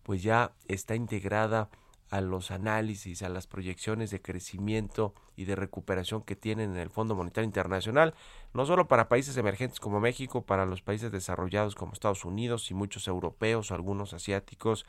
pues 0.04 0.22
ya 0.22 0.52
está 0.68 0.94
integrada 0.94 1.68
a 2.12 2.20
los 2.20 2.50
análisis, 2.50 3.22
a 3.22 3.30
las 3.30 3.46
proyecciones 3.46 4.10
de 4.10 4.20
crecimiento 4.20 5.14
y 5.34 5.46
de 5.46 5.56
recuperación 5.56 6.20
que 6.20 6.36
tienen 6.36 6.72
en 6.72 6.76
el 6.76 6.90
Fondo 6.90 7.14
Monetario 7.14 7.46
Internacional, 7.46 8.12
no 8.52 8.66
solo 8.66 8.86
para 8.86 9.08
países 9.08 9.34
emergentes 9.38 9.80
como 9.80 9.98
México, 9.98 10.42
para 10.42 10.66
los 10.66 10.82
países 10.82 11.10
desarrollados 11.10 11.74
como 11.74 11.94
Estados 11.94 12.26
Unidos 12.26 12.70
y 12.70 12.74
muchos 12.74 13.08
europeos 13.08 13.72
algunos 13.72 14.12
asiáticos, 14.12 14.84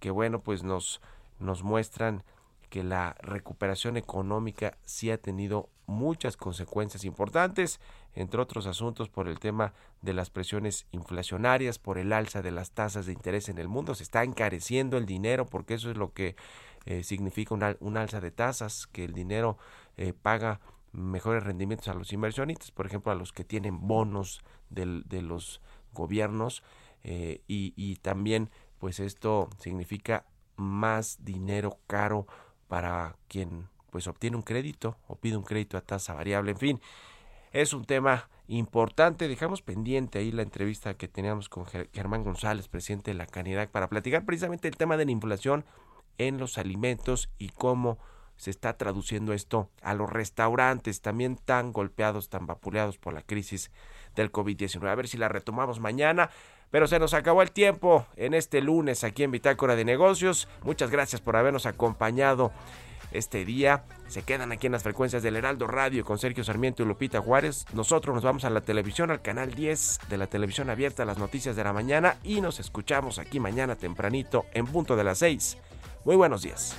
que 0.00 0.10
bueno, 0.10 0.40
pues 0.40 0.62
nos, 0.62 1.02
nos 1.38 1.62
muestran 1.62 2.24
que 2.68 2.84
la 2.84 3.16
recuperación 3.20 3.96
económica 3.96 4.78
sí 4.84 5.10
ha 5.10 5.18
tenido 5.18 5.70
muchas 5.86 6.36
consecuencias 6.36 7.04
importantes, 7.04 7.80
entre 8.14 8.40
otros 8.40 8.66
asuntos 8.66 9.08
por 9.08 9.26
el 9.26 9.38
tema 9.38 9.72
de 10.02 10.12
las 10.12 10.30
presiones 10.30 10.86
inflacionarias, 10.92 11.78
por 11.78 11.98
el 11.98 12.12
alza 12.12 12.42
de 12.42 12.50
las 12.50 12.72
tasas 12.72 13.06
de 13.06 13.12
interés 13.12 13.48
en 13.48 13.58
el 13.58 13.68
mundo. 13.68 13.94
Se 13.94 14.02
está 14.02 14.22
encareciendo 14.22 14.98
el 14.98 15.06
dinero 15.06 15.46
porque 15.46 15.74
eso 15.74 15.90
es 15.90 15.96
lo 15.96 16.12
que 16.12 16.36
eh, 16.84 17.02
significa 17.02 17.54
un 17.80 17.96
alza 17.96 18.20
de 18.20 18.30
tasas, 18.30 18.86
que 18.86 19.04
el 19.04 19.14
dinero 19.14 19.56
eh, 19.96 20.12
paga 20.12 20.60
mejores 20.92 21.42
rendimientos 21.42 21.88
a 21.88 21.94
los 21.94 22.12
inversionistas, 22.12 22.70
por 22.70 22.86
ejemplo, 22.86 23.12
a 23.12 23.14
los 23.14 23.32
que 23.32 23.44
tienen 23.44 23.86
bonos 23.86 24.42
del, 24.70 25.04
de 25.06 25.22
los 25.22 25.60
gobiernos 25.92 26.62
eh, 27.02 27.42
y, 27.46 27.72
y 27.76 27.96
también 27.96 28.50
pues 28.78 29.00
esto 29.00 29.48
significa 29.58 30.24
más 30.56 31.24
dinero 31.24 31.78
caro 31.86 32.26
para 32.68 33.16
quien 33.28 33.68
pues 33.90 34.06
obtiene 34.06 34.36
un 34.36 34.42
crédito 34.42 34.96
o 35.08 35.16
pide 35.16 35.36
un 35.36 35.44
crédito 35.44 35.76
a 35.76 35.80
tasa 35.80 36.14
variable, 36.14 36.52
en 36.52 36.58
fin, 36.58 36.80
es 37.52 37.72
un 37.72 37.84
tema 37.84 38.28
importante. 38.46 39.28
Dejamos 39.28 39.62
pendiente 39.62 40.18
ahí 40.18 40.30
la 40.32 40.42
entrevista 40.42 40.94
que 40.94 41.08
teníamos 41.08 41.48
con 41.48 41.66
Germán 41.66 42.24
González, 42.24 42.68
presidente 42.68 43.10
de 43.10 43.16
la 43.16 43.26
Canidad, 43.26 43.70
para 43.70 43.88
platicar 43.88 44.24
precisamente 44.24 44.68
el 44.68 44.76
tema 44.76 44.96
de 44.96 45.06
la 45.06 45.12
inflación 45.12 45.64
en 46.18 46.38
los 46.38 46.58
alimentos 46.58 47.30
y 47.38 47.48
cómo 47.50 47.98
se 48.36 48.50
está 48.50 48.76
traduciendo 48.76 49.32
esto 49.32 49.68
a 49.82 49.94
los 49.94 50.08
restaurantes 50.08 51.00
también 51.00 51.36
tan 51.36 51.72
golpeados, 51.72 52.28
tan 52.28 52.46
vapuleados 52.46 52.96
por 52.96 53.12
la 53.12 53.22
crisis 53.22 53.70
del 54.14 54.30
COVID-19. 54.30 54.88
A 54.88 54.94
ver 54.94 55.08
si 55.08 55.18
la 55.18 55.28
retomamos 55.28 55.80
mañana. 55.80 56.30
Pero 56.70 56.86
se 56.86 56.98
nos 56.98 57.14
acabó 57.14 57.42
el 57.42 57.50
tiempo 57.50 58.06
en 58.16 58.34
este 58.34 58.60
lunes 58.60 59.04
aquí 59.04 59.22
en 59.22 59.30
Bitácora 59.30 59.76
de 59.76 59.84
Negocios. 59.84 60.48
Muchas 60.62 60.90
gracias 60.90 61.20
por 61.20 61.36
habernos 61.36 61.66
acompañado 61.66 62.52
este 63.10 63.44
día. 63.44 63.84
Se 64.08 64.22
quedan 64.22 64.52
aquí 64.52 64.66
en 64.66 64.72
las 64.72 64.82
frecuencias 64.82 65.22
del 65.22 65.36
Heraldo 65.36 65.66
Radio 65.66 66.04
con 66.04 66.18
Sergio 66.18 66.44
Sarmiento 66.44 66.82
y 66.82 66.86
Lupita 66.86 67.20
Juárez. 67.20 67.66
Nosotros 67.72 68.14
nos 68.14 68.24
vamos 68.24 68.44
a 68.44 68.50
la 68.50 68.60
televisión, 68.60 69.10
al 69.10 69.22
canal 69.22 69.54
10 69.54 70.00
de 70.08 70.18
la 70.18 70.26
televisión 70.26 70.70
abierta, 70.70 71.04
las 71.04 71.18
noticias 71.18 71.56
de 71.56 71.64
la 71.64 71.72
mañana 71.72 72.16
y 72.22 72.40
nos 72.40 72.60
escuchamos 72.60 73.18
aquí 73.18 73.40
mañana 73.40 73.76
tempranito 73.76 74.44
en 74.52 74.66
punto 74.66 74.96
de 74.96 75.04
las 75.04 75.18
6. 75.18 75.58
Muy 76.04 76.16
buenos 76.16 76.42
días. 76.42 76.76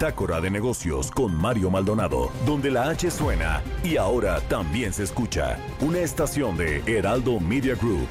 Bitácora 0.00 0.40
de 0.40 0.50
Negocios 0.50 1.10
con 1.10 1.34
Mario 1.34 1.70
Maldonado, 1.70 2.32
donde 2.46 2.70
la 2.70 2.88
H 2.88 3.10
suena 3.10 3.62
y 3.84 3.98
ahora 3.98 4.40
también 4.48 4.94
se 4.94 5.02
escucha. 5.02 5.58
Una 5.82 5.98
estación 5.98 6.56
de 6.56 6.82
Heraldo 6.86 7.38
Media 7.38 7.74
Group. 7.74 8.08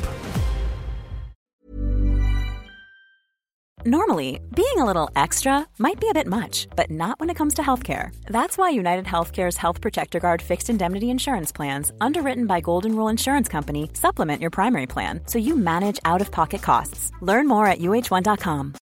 Normally, 3.85 4.39
being 4.53 4.77
a 4.77 4.85
little 4.85 5.09
extra 5.15 5.65
might 5.79 5.99
be 5.99 6.09
a 6.09 6.13
bit 6.13 6.27
much, 6.27 6.67
but 6.75 6.91
not 6.91 7.19
when 7.19 7.31
it 7.31 7.37
comes 7.37 7.55
to 7.55 7.63
healthcare. 7.63 8.11
That's 8.27 8.55
why 8.55 8.69
United 8.69 9.05
Healthcare's 9.05 9.57
Health 9.57 9.81
Protector 9.81 10.19
Guard 10.19 10.43
fixed 10.43 10.69
indemnity 10.69 11.09
insurance 11.09 11.51
plans, 11.51 11.91
underwritten 11.99 12.45
by 12.45 12.61
Golden 12.61 12.95
Rule 12.95 13.09
Insurance 13.09 13.49
Company, 13.49 13.89
supplement 13.93 14.41
your 14.41 14.51
primary 14.51 14.85
plan 14.85 15.21
so 15.25 15.39
you 15.39 15.55
manage 15.55 15.99
out 16.05 16.21
of 16.21 16.29
pocket 16.29 16.61
costs. 16.61 17.11
Learn 17.21 17.47
more 17.47 17.65
at 17.65 17.79
uh1.com. 17.79 18.78